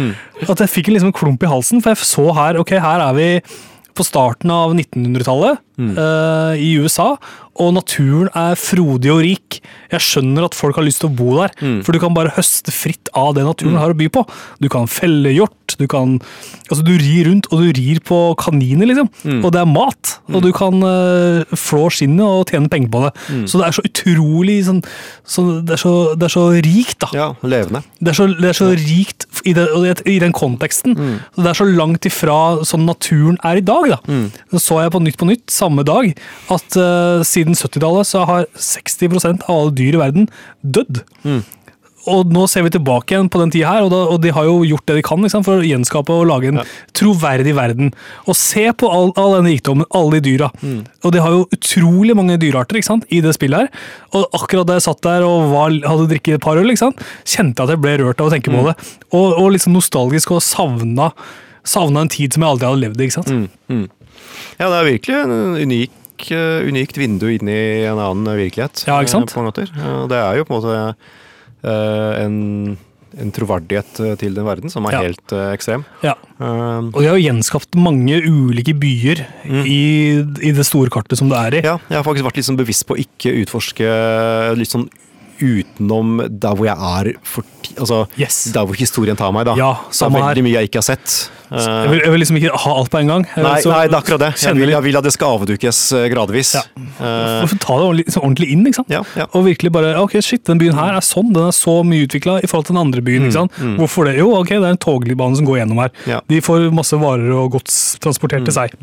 At 0.47 0.63
jeg 0.63 0.71
fikk 0.73 0.89
en 0.91 0.97
liksom 0.99 1.13
klump 1.17 1.43
i 1.45 1.51
halsen, 1.51 1.83
for 1.83 1.93
jeg 1.95 2.07
så 2.07 2.29
her, 2.37 2.59
ok, 2.63 2.75
her 2.83 3.05
er 3.09 3.17
vi 3.19 3.29
på 3.95 4.07
starten 4.07 4.51
av 4.55 4.75
1900-tallet 4.75 5.61
eh, 5.79 6.55
i 6.61 6.73
USA, 6.81 7.17
og 7.61 7.75
naturen 7.77 8.29
er 8.39 8.55
frodig 8.57 9.11
og 9.13 9.21
rik. 9.25 9.59
Jeg 9.93 10.01
skjønner 10.01 10.47
at 10.47 10.55
folk 10.57 10.77
har 10.79 10.87
lyst 10.87 11.03
til 11.03 11.11
å 11.11 11.17
bo 11.17 11.35
der, 11.41 11.53
for 11.85 11.93
du 11.93 12.01
kan 12.01 12.15
bare 12.17 12.33
høste 12.37 12.73
fritt 12.73 13.11
av 13.13 13.35
det 13.37 13.45
naturen 13.45 13.77
har 13.77 13.93
å 13.93 13.99
by 13.99 14.09
på. 14.09 14.23
Du 14.63 14.69
kan 14.73 14.87
felle 14.89 15.33
hjort, 15.35 15.77
du 15.79 15.87
kan 15.89 16.19
Altså, 16.73 16.85
du 16.87 16.95
rir 16.97 17.27
rundt, 17.29 17.47
og 17.53 17.61
du 17.61 17.69
rir 17.77 17.99
på 18.01 18.17
kaniner, 18.41 18.87
liksom. 18.89 19.09
Og 19.45 19.51
det 19.53 19.61
er 19.61 19.69
mat, 19.69 20.15
og 20.33 20.41
du 20.41 20.49
kan 20.57 20.79
uh, 20.81 21.45
flå 21.53 21.91
skinnet 21.93 22.25
og 22.25 22.49
tjene 22.49 22.71
penger 22.73 22.89
på 22.89 23.03
det. 23.05 23.11
Så 23.51 23.59
det 23.61 23.67
er 23.67 23.77
så 23.77 23.85
utrolig 23.85 24.55
sånn, 24.65 24.81
så 25.29 25.45
det, 25.61 25.75
er 25.77 25.83
så, 25.83 25.93
det 26.17 26.25
er 26.31 26.33
så 26.33 26.47
rikt, 26.65 26.97
da. 27.05 27.11
Ja, 27.13 27.27
levende. 27.45 27.83
Det 28.01 28.15
er 28.15 28.17
så, 28.17 28.27
det 28.33 28.49
er 28.55 28.57
så 28.57 28.71
rikt 28.73 29.27
i, 29.45 29.53
det, 29.53 29.67
i 30.09 30.17
den 30.23 30.33
konteksten. 30.33 30.97
Så 31.35 31.45
Det 31.45 31.51
er 31.53 31.61
så 31.61 31.69
langt 31.69 32.09
ifra 32.09 32.39
sånn 32.65 32.87
naturen 32.89 33.37
er 33.45 33.61
i 33.61 33.65
dag. 33.69 33.93
da. 33.93 34.01
Så 34.57 34.81
jeg 34.81 34.95
på 34.97 35.03
Nytt 35.05 35.21
på 35.21 35.29
Nytt 35.29 35.53
samme 35.53 35.85
dag 35.85 36.09
at 36.57 36.77
eh, 36.81 37.21
siden 37.43 37.59
70-tallet 37.59 38.09
så 38.09 38.27
har 38.29 38.47
60 38.55 39.19
av 39.43 39.51
alle 39.59 39.75
dyr 39.79 39.99
i 39.99 40.03
verden 40.07 40.31
dødd. 40.63 41.03
og 42.11 42.33
nå 42.35 42.49
ser 42.51 42.65
vi 42.67 42.73
tilbake 42.75 43.15
igjen 43.15 43.29
på 43.31 43.39
den 43.39 43.53
tida 43.55 43.71
her, 43.77 43.85
og, 43.87 43.93
da, 43.93 44.01
og 44.11 44.17
de 44.25 44.33
har 44.35 44.47
jo 44.49 44.65
gjort 44.67 44.89
det 44.91 44.97
de 44.99 45.05
kan 45.07 45.23
sant, 45.31 45.47
for 45.47 45.61
å 45.61 45.67
gjenskape 45.67 46.11
og 46.11 46.25
lage 46.27 46.51
en 46.51 46.59
troverdig 46.99 47.55
verden. 47.55 47.93
Og 48.27 48.35
se 48.35 48.65
på 48.75 48.91
all, 48.91 49.13
all 49.21 49.37
denne 49.37 49.53
rikdommen, 49.53 49.87
alle 49.95 50.19
de 50.19 50.33
dyra. 50.33 50.49
Og 51.07 51.15
de 51.15 51.23
har 51.23 51.31
jo 51.37 51.45
utrolig 51.55 52.17
mange 52.19 52.41
dyrearter 52.43 52.81
ikke 52.81 52.91
sant, 52.91 53.07
i 53.07 53.21
det 53.23 53.37
spillet 53.37 53.69
her. 53.69 53.87
Og 54.19 54.27
akkurat 54.35 54.67
da 54.67 54.81
jeg 54.81 54.87
satt 54.89 55.03
der 55.07 55.23
og 55.29 55.53
var, 55.55 55.79
hadde 55.87 56.11
drikket 56.11 56.41
et 56.41 56.45
par 56.49 56.59
øl, 56.59 56.75
ikke 56.75 56.83
sant, 56.83 57.07
kjente 57.23 57.63
jeg 57.63 57.71
at 57.71 57.77
jeg 57.77 57.85
ble 57.87 57.95
rørt 58.03 58.19
av 58.19 58.33
å 58.33 58.35
tenke 58.35 58.51
på 58.51 58.67
det. 58.67 58.75
Og, 59.15 59.29
og 59.39 59.53
liksom 59.55 59.79
nostalgisk 59.79 60.35
og 60.35 60.43
savna, 60.43 61.13
savna 61.63 62.03
en 62.03 62.11
tid 62.19 62.35
som 62.35 62.43
jeg 62.43 62.57
aldri 62.57 62.67
hadde 62.73 62.83
levd 62.89 62.99
i. 62.99 63.07
ikke 63.13 63.21
sant? 63.21 63.35
Ja, 64.59 64.67
det 64.67 64.75
er 64.83 64.91
virkelig 64.91 65.23
en 65.23 65.39
unik, 65.63 65.99
eh, 66.31 66.63
unikt 66.69 66.97
vindu 67.01 67.27
inn 67.35 67.49
i 67.51 67.85
en 67.91 67.99
annen 67.99 68.37
virkelighet. 68.39 68.85
Ja, 68.87 69.01
ikke 69.03 69.11
sant? 69.17 69.31
eh, 69.31 69.35
På 69.35 69.43
mange 69.43 69.53
måter. 69.53 70.09
Det 70.09 70.19
er 70.23 70.37
jo 70.39 70.45
på 70.45 70.55
en 70.55 70.63
måte 70.63 70.97
eh, 71.65 72.25
en, 72.25 72.79
en 73.19 73.33
troverdighet 73.35 74.19
til 74.21 74.35
den 74.39 74.47
verden 74.47 74.71
som 74.73 74.87
er 74.87 74.93
Ja. 74.97 75.03
helt 75.03 75.35
ekstrem. 75.53 75.85
Ja. 76.03 76.15
Eh, 76.41 76.81
Og 76.95 76.99
de 77.03 77.09
har 77.11 77.19
jo 77.19 77.27
gjenskapt 77.27 77.75
mange 77.75 78.21
ulike 78.23 78.75
byer 78.79 79.25
i, 79.67 80.23
i 80.43 80.53
det 80.53 80.65
store 80.67 80.91
kartet 80.91 81.19
som 81.19 81.29
det 81.29 81.39
er 81.39 81.59
i. 81.59 81.63
ja, 81.67 81.79
jeg 81.91 81.97
har 81.99 82.05
faktisk 82.07 82.25
vært 82.31 82.37
litt 82.41 82.49
sånn 82.49 82.61
bevisst 82.63 82.87
på 82.87 82.95
å 82.97 83.03
ikke 83.03 83.35
utforske 83.43 83.91
litt 84.57 84.71
sånn 84.71 84.89
utenom 85.41 86.19
der 86.29 86.55
hvor 86.59 86.67
jeg 86.69 86.77
er 86.77 87.13
for 87.23 87.45
Altså 87.79 88.03
Yes. 88.21 88.51
der 88.53 88.67
hvor 88.69 88.77
historien 88.77 89.17
tar 89.17 89.31
meg, 89.33 89.47
da. 89.49 89.55
Ja, 89.57 89.71
det 89.89 89.97
er 90.03 90.11
veldig 90.13 90.37
her. 90.37 90.43
mye 90.45 90.53
jeg 90.59 90.69
ikke 90.69 90.81
har 90.83 90.85
sett. 90.85 91.31
Eh, 91.49 91.57
Jeg 91.57 91.89
vil, 91.89 92.01
jeg 92.05 92.11
vil 92.13 92.21
liksom 92.21 92.37
ikke 92.37 92.51
ha 92.65 92.73
alt 92.77 92.91
på 92.93 92.99
en 93.01 93.07
gang. 93.09 93.23
Nei, 93.37 93.61
Så 93.63 93.71
nei, 93.73 93.87
det 93.89 93.95
er 93.95 94.01
akkurat 94.03 94.21
det. 94.21 94.29
Jeg 94.43 94.57
vil, 94.59 94.69
jeg 94.75 94.83
vil 94.85 94.97
at 94.99 95.05
det 95.07 95.13
skal 95.15 95.39
avdukes 95.39 95.79
eh, 95.97 96.09
gradvis. 96.13 96.51
Ja. 96.59 96.63
Uh, 97.01 97.49
ta 97.63 97.79
det 97.79 97.87
ordentlig, 97.87 98.05
så 98.13 98.21
ordentlig 98.21 98.51
inn, 98.53 98.67
ikke 98.69 98.83
sant? 98.83 98.93
Ja, 98.93 99.01
ja. 99.17 99.25
Og 99.33 99.47
virkelig 99.47 99.73
bare 99.73 99.95
Ok, 100.03 100.19
shit, 100.21 100.45
den 100.45 100.61
byen 100.61 100.75
her 100.77 100.99
er 100.99 101.07
sånn. 101.07 101.33
Den 101.33 101.49
er 101.49 101.57
så 101.57 101.79
mye 101.87 102.05
utvikla 102.05 102.43
i 102.43 102.51
forhold 102.51 102.67
til 102.69 102.77
den 102.77 102.83
andre 102.85 103.01
byen. 103.09 103.25
ikke 103.31 103.39
sant? 103.39 103.57
Hvorfor 103.81 104.11
det? 104.11 104.19
Jo, 104.19 104.29
ok, 104.43 104.53
det 104.53 104.61
er 104.69 104.77
en 104.77 104.83
togbane 104.83 105.37
som 105.41 105.47
går 105.49 105.63
gjennom 105.63 105.81
her. 105.87 105.95
Mm, 105.97 106.11
Ja. 106.13 106.21
Mm, 106.21 106.29
De 106.29 106.41
får 106.45 106.69
masse 106.77 106.93
varer 107.01 107.33
og 107.41 107.51
gods 107.57 107.97
transportert 108.05 108.45
til 108.45 108.53
seg. 108.53 108.77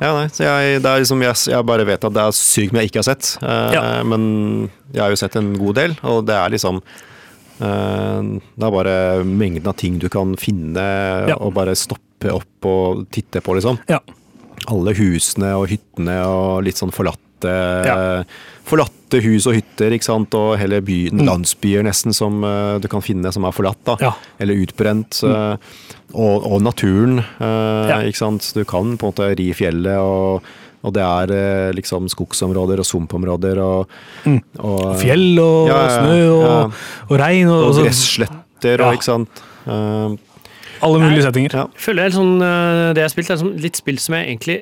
Ja, 0.00 0.14
nei, 0.16 0.26
så 0.32 0.46
jeg, 0.48 0.80
det 0.80 0.88
er 0.88 1.04
liksom, 1.04 1.20
jeg, 1.20 1.64
bare 1.66 1.84
vet 1.84 2.04
at 2.08 2.12
det 2.16 2.22
er 2.24 2.32
sykt 2.32 2.72
mye 2.72 2.86
jeg 2.86 2.94
ikke 2.94 3.02
har 3.04 3.10
sett. 3.12 3.36
uh. 3.44 4.00
Men 4.08 4.70
jeg 4.94 5.02
har 5.04 5.10
jo 5.12 5.16
sett 5.20 5.36
en 5.36 5.49
god 5.58 5.74
del, 5.80 5.96
og 6.02 6.26
det 6.26 6.34
er 6.36 6.50
liksom 6.54 6.80
eh, 7.60 8.20
Det 8.56 8.66
er 8.68 8.74
bare 8.76 9.24
mengden 9.24 9.66
av 9.70 9.76
ting 9.80 9.98
du 9.98 10.08
kan 10.12 10.36
finne 10.40 10.84
Ja. 11.28 11.36
og 11.40 11.54
bare 11.54 11.74
stoppe 11.76 12.30
opp 12.34 12.66
og 12.68 13.06
titte 13.10 13.40
på, 13.40 13.54
liksom. 13.56 13.78
Ja. 13.88 14.00
Alle 14.68 14.92
husene 14.94 15.54
og 15.56 15.68
hyttene 15.72 16.18
og 16.26 16.62
litt 16.66 16.76
sånn 16.76 16.92
forlatte 16.92 17.18
Ja. 17.86 18.24
Forlatte 18.68 19.22
hus 19.24 19.46
og 19.48 19.54
hytter, 19.56 19.90
ikke 19.96 20.04
sant? 20.04 20.34
og 20.36 20.58
hele 20.60 20.80
byen, 20.84 21.24
landsbyer 21.26 21.82
nesten 21.82 22.12
som 22.14 22.44
eh, 22.44 22.78
du 22.78 22.86
kan 22.92 23.00
finne 23.02 23.32
som 23.32 23.44
er 23.48 23.52
forlatt. 23.56 23.80
da. 23.88 24.12
Eller 24.38 24.54
utbrent. 24.60 25.22
Mm. 25.24 25.58
og, 26.14 26.44
og 26.46 26.60
naturen, 26.62 27.18
eh, 27.40 28.06
ikke 28.10 28.20
sant. 28.20 28.52
Du 28.54 28.64
kan 28.64 28.96
på 28.98 29.08
en 29.08 29.12
måte 29.14 29.30
ri 29.40 29.48
fjellet, 29.56 29.96
og, 29.98 30.42
og 30.82 30.94
det 30.96 31.02
er 31.04 31.32
eh, 31.36 31.72
liksom 31.76 32.08
skogsområder 32.08 32.80
og 32.80 32.86
sumpområder 32.88 33.58
og, 33.60 33.90
og 34.58 34.96
Fjell 35.02 35.38
og 35.42 35.68
Ja, 35.68 35.76
ja, 35.84 35.92
snø 35.98 36.18
og, 36.32 36.42
ja. 36.46 36.58
og 37.10 37.14
regn 37.20 37.48
og, 37.52 37.60
og 37.66 37.70
og 37.74 37.84
gressletter 37.84 38.80
Ja. 38.80 38.88
og 38.88 38.96
ikke 38.98 39.08
sant. 39.08 39.42
Uh, 39.66 40.16
alle 40.80 40.98
mulige 41.02 41.22
settinger. 41.26 41.52
ja. 41.52 41.66
Jeg 41.76 41.84
føler 41.84 42.02
det 42.02 42.08
er 42.12 42.16
sånn, 42.16 42.34
det 42.40 43.02
jeg 43.02 43.04
har 43.04 43.12
spilt, 43.12 43.30
er 43.30 43.40
sånn 43.42 43.56
litt 43.60 43.76
spill 43.76 43.98
som 44.00 44.14
jeg 44.16 44.30
egentlig 44.32 44.58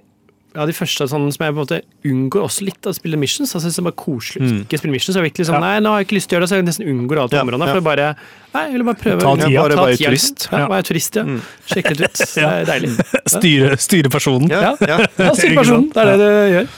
ja, 0.59 0.64
de 0.66 0.74
første 0.74 1.06
sånn, 1.06 1.28
som 1.30 1.44
jeg 1.44 1.54
på 1.54 1.61
en 1.61 1.62
måte 1.62 1.78
unngår 2.09 2.42
også 2.48 2.64
litt 2.66 2.82
av 2.88 2.90
å 2.90 2.96
spille 2.98 3.18
missions. 3.20 3.52
Altså, 3.54 3.68
jeg 3.68 3.76
synes 3.76 3.78
det 3.78 3.82
er 3.84 3.88
bare 3.88 4.00
koselig 4.02 4.42
mm. 4.42 4.56
ikke 4.64 4.80
spille 4.82 4.94
missions. 4.96 5.14
Jeg 5.14 5.22
er 5.22 5.26
virkelig 5.28 5.46
sånn, 5.46 5.59
Ja. 5.61 5.62
nei, 5.62 5.78
nå 5.84 5.92
har 5.92 6.02
jeg 6.02 6.09
ikke 6.09 6.16
lyst 6.18 6.28
til 6.28 6.34
å 6.34 6.38
gjøre 6.38 6.46
det, 6.46 6.50
så 6.50 6.59
jeg 6.59 6.66
nesten 6.66 6.90
unngår 6.90 7.20
alt 7.22 7.36
Ja, 7.36 7.44
områdene. 7.46 7.68
For 7.70 7.78
jeg 7.78 7.86
bare, 7.86 8.09
nei, 8.56 8.64
jeg 8.66 8.74
vil 8.74 8.86
bare 8.88 9.00
prøve. 9.04 9.20
Ta 9.22 9.34
tida. 9.38 9.50
Ja, 9.54 9.62
bare 9.68 9.78
være 9.78 10.00
turist. 10.02 10.34
liksom. 10.48 10.59
Ja, 10.59 10.66
Ja. 10.74 10.82
turist, 10.90 11.20
ja. 11.20 11.24
Sjekke 11.70 11.94
litt 11.94 12.18
ut. 12.18 12.26
Det 12.34 12.44
er 12.48 12.68
deilig. 12.72 12.92
Styre, 13.38 13.72
styre 13.86 14.11
personen. 14.11 14.50
Ja, 14.50 14.74
ja. 14.82 14.98
Ja, 15.14 15.32
situasjonen. 15.44 15.90
Det 15.94 16.02
er 16.02 16.14
det 16.16 16.18
du 16.18 16.54
gjør. 16.59 16.70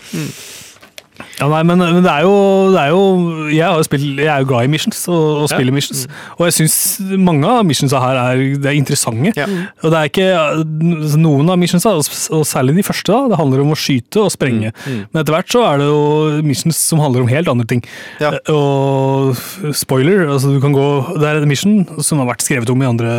Ja, 1.41 1.49
nei, 1.49 1.61
men, 1.65 1.81
men 1.81 2.03
det, 2.05 2.13
er 2.13 2.27
jo, 2.27 2.35
det 2.75 2.81
er 2.83 2.91
jo 2.93 3.03
Jeg, 3.49 3.65
har 3.65 3.79
jo 3.81 3.87
spilt, 3.87 4.05
jeg 4.21 4.29
er 4.29 4.43
jo 4.43 4.49
glad 4.51 4.69
i 4.69 4.73
missions 4.73 4.99
og, 5.09 5.45
og 5.45 5.49
spiller 5.53 5.75
missions. 5.75 6.05
Og 6.37 6.47
jeg 6.49 6.57
syns 6.59 6.77
mange 7.17 7.49
av 7.49 7.65
missionsa 7.67 8.01
her 8.03 8.21
er, 8.21 8.43
det 8.61 8.69
er 8.71 8.77
interessante. 8.77 9.33
Ja. 9.39 9.47
Og 9.81 9.95
det 9.95 10.01
er 10.01 10.11
ikke 10.11 10.29
Noen 11.21 11.49
av 11.53 11.59
missionsa, 11.61 11.95
og 11.97 12.45
særlig 12.49 12.77
de 12.79 12.85
første, 12.87 13.13
da, 13.13 13.33
det 13.33 13.39
handler 13.41 13.65
om 13.65 13.73
å 13.75 13.79
skyte 13.79 14.25
og 14.25 14.33
sprenge. 14.35 14.73
Men 14.85 15.23
etter 15.23 15.35
hvert 15.35 15.53
så 15.53 15.65
er 15.69 15.81
det 15.81 15.89
jo 15.89 16.43
missions 16.47 16.81
som 16.91 17.01
handler 17.03 17.25
om 17.25 17.33
helt 17.33 17.51
andre 17.51 17.67
ting. 17.69 17.83
Ja. 18.23 18.35
Og 18.53 19.41
spoiler, 19.77 20.27
altså 20.29 20.53
du 20.53 20.61
kan 20.63 20.75
gå 20.77 20.87
Det 21.21 21.27
er 21.27 21.41
en 21.41 21.51
mission 21.51 22.03
som 22.05 22.21
har 22.21 22.29
vært 22.31 22.45
skrevet 22.45 22.71
om 22.73 22.85
i 22.85 22.89
andre, 22.89 23.15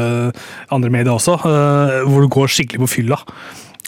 andre 0.74 0.94
medier 0.94 1.14
også, 1.16 1.40
eh, 1.48 1.98
hvor 2.08 2.26
du 2.26 2.32
går 2.32 2.54
skikkelig 2.54 2.86
på 2.86 2.94
fylla. 3.00 3.20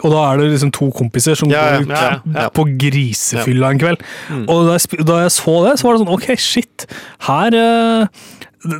Og 0.02 0.10
da 0.10 0.22
er 0.32 0.40
det 0.42 0.48
liksom 0.56 0.72
to 0.74 0.88
kompiser 0.98 1.38
som 1.38 1.52
Ja, 1.54 1.78
går 1.78 1.86
ut 1.86 1.92
ja, 1.94 2.14
ja. 2.34 2.48
på 2.50 2.66
grisefylla 2.82 3.70
en 3.76 3.82
kveld. 3.84 4.02
Og 4.48 4.66
da 4.72 4.80
jeg, 4.80 5.04
da 5.06 5.20
jeg 5.28 5.36
så 5.38 5.60
det, 5.68 5.76
så 5.80 5.86
var 5.90 5.94
det 6.00 6.02
sånn 6.06 6.16
Ok, 6.16 6.32
shit. 6.42 6.88
Her 7.28 7.54
uh, 7.54 8.24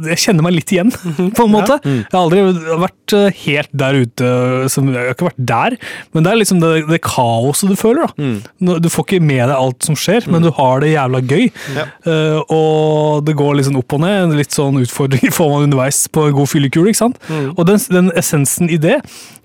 Jeg 0.10 0.18
kjenner 0.24 0.46
meg 0.46 0.54
litt 0.56 0.72
igjen, 0.72 0.90
på 1.38 1.44
en 1.46 1.52
måte. 1.52 1.76
Jeg 1.84 2.08
har 2.14 2.22
aldri 2.22 2.42
vært 2.82 3.14
eh, 3.18 3.40
helt 3.44 3.70
der 3.76 3.98
ute 4.00 4.30
som, 4.72 4.88
Jeg 4.94 5.10
har 5.10 5.12
ikke 5.12 5.28
vært 5.28 5.42
der, 5.50 5.76
men 6.16 6.24
det 6.24 6.32
er 6.32 6.40
liksom 6.40 6.62
det, 6.64 6.70
det 6.88 7.02
kaoset 7.04 7.68
du 7.74 7.76
føler. 7.76 8.08
da. 8.08 8.14
Mm. 8.24 8.80
Du 8.80 8.88
får 8.90 9.06
ikke 9.10 9.20
med 9.28 9.44
deg 9.44 9.54
alt 9.58 9.84
som 9.84 9.98
skjer, 10.00 10.24
men 10.32 10.48
du 10.48 10.54
har 10.56 10.80
det 10.82 10.94
jævla 10.96 11.20
gøy. 11.28 11.46
Eh, 11.76 12.40
og 12.48 13.28
det 13.28 13.36
går 13.44 13.60
liksom 13.60 13.78
opp 13.84 13.98
og 14.00 14.06
ned. 14.06 14.34
Litt 14.40 14.56
sånn 14.56 14.80
utfordringer 14.82 15.36
får 15.40 15.52
man 15.52 15.68
underveis 15.68 16.00
på 16.16 16.30
en 16.30 16.38
god 16.40 16.52
fyllekule. 16.56 16.94
ikke 16.96 17.04
sant? 17.04 17.20
Og 17.54 17.66
den, 17.68 17.84
den 17.92 18.12
essensen 18.24 18.72
i 18.72 18.80
det 18.82 19.02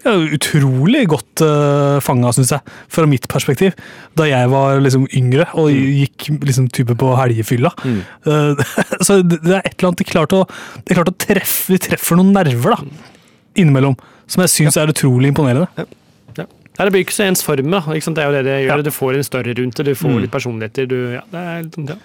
jo 0.06 0.36
utrolig 0.36 1.02
godt 1.10 1.42
uh, 1.42 1.98
fanga, 2.04 2.30
syns 2.34 2.52
jeg, 2.54 2.76
fra 2.92 3.06
mitt 3.10 3.26
perspektiv. 3.30 3.74
Da 4.18 4.28
jeg 4.28 4.50
var 4.52 4.78
liksom 4.82 5.08
yngre 5.16 5.48
og 5.58 5.72
gikk 5.74 6.28
liksom 6.46 6.68
type 6.74 6.94
på 6.98 7.12
helgefylla. 7.18 7.72
Eh, 7.84 8.62
så 9.06 9.20
det, 9.22 9.40
er 9.42 9.62
et 9.64 9.74
eller 9.74 9.90
annet 9.90 10.02
de 10.02 10.08
klarte 10.08 10.42
å, 10.42 10.46
de 10.86 10.96
klarte 10.96 11.14
å 11.14 11.18
treffe 11.18 11.74
De 11.74 11.80
treffer 11.88 12.18
noen 12.18 12.30
nerver 12.36 12.76
da, 12.76 13.08
innimellom, 13.58 13.96
som 14.30 14.44
jeg 14.44 14.54
syns 14.54 14.78
er 14.80 14.92
utrolig 14.92 15.32
imponerende. 15.32 15.88
Nei, 16.78 16.86
det 16.86 16.92
blir 16.94 17.02
ikke 17.02 17.14
så 17.16 17.24
ens 17.26 17.40
form, 17.42 17.72
da. 17.74 17.80
Ikke 17.90 18.06
sant? 18.06 18.14
Det 18.14 18.22
er 18.22 18.28
jo 18.30 18.34
det 18.36 18.42
det 18.46 18.56
gjør. 18.62 18.78
Ja. 18.78 18.86
Du 18.86 18.90
får 18.94 19.16
en 19.18 19.24
større 19.26 19.54
rundt 19.58 19.80
det, 19.80 19.84
du 19.88 19.98
får 19.98 20.18
litt 20.22 20.30
personligheter. 20.30 20.86
Du, 20.86 20.96
ja, 21.16 21.22
det 21.32 21.40
er 21.42 21.64
litt 21.64 21.74
sånn, 21.74 21.88
ja. 21.90 21.96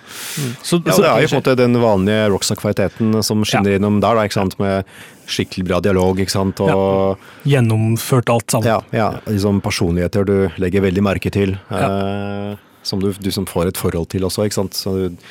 Så, 0.66 0.80
Ja, 0.82 0.96
så, 0.96 1.04
det 1.04 1.12
er 1.12 1.22
jo 1.22 1.30
på 1.30 1.36
en 1.38 1.42
måte 1.44 1.56
den 1.60 1.78
vanlige 1.84 2.24
rockstar-kvaliteten 2.34 3.20
som 3.28 3.46
skinner 3.46 3.78
innom 3.78 4.00
der, 4.02 4.18
da, 4.18 4.26
ikke 4.26 4.40
sant? 4.40 4.58
med 4.58 4.90
skikkelig 5.30 5.68
bra 5.70 5.80
dialog. 5.86 6.20
ikke 6.26 6.34
sant? 6.34 6.60
Og 6.66 7.22
gjennomført 7.48 8.34
alt 8.34 8.50
sammen. 8.58 8.68
ja, 8.68 8.82
ja, 8.98 9.12
liksom 9.30 9.62
personligheter 9.64 10.26
du 10.26 10.36
legger 10.58 10.88
veldig 10.90 11.06
merke 11.06 11.30
til. 11.34 11.54
Eh, 11.70 12.58
som 12.84 13.00
du, 13.00 13.12
du 13.14 13.32
som 13.32 13.46
får 13.48 13.70
et 13.72 13.78
forhold 13.80 14.10
til 14.12 14.26
også, 14.26 14.50
ikke 14.50 14.58
sant. 14.64 14.74
Så 14.74 14.96
du, 14.98 15.28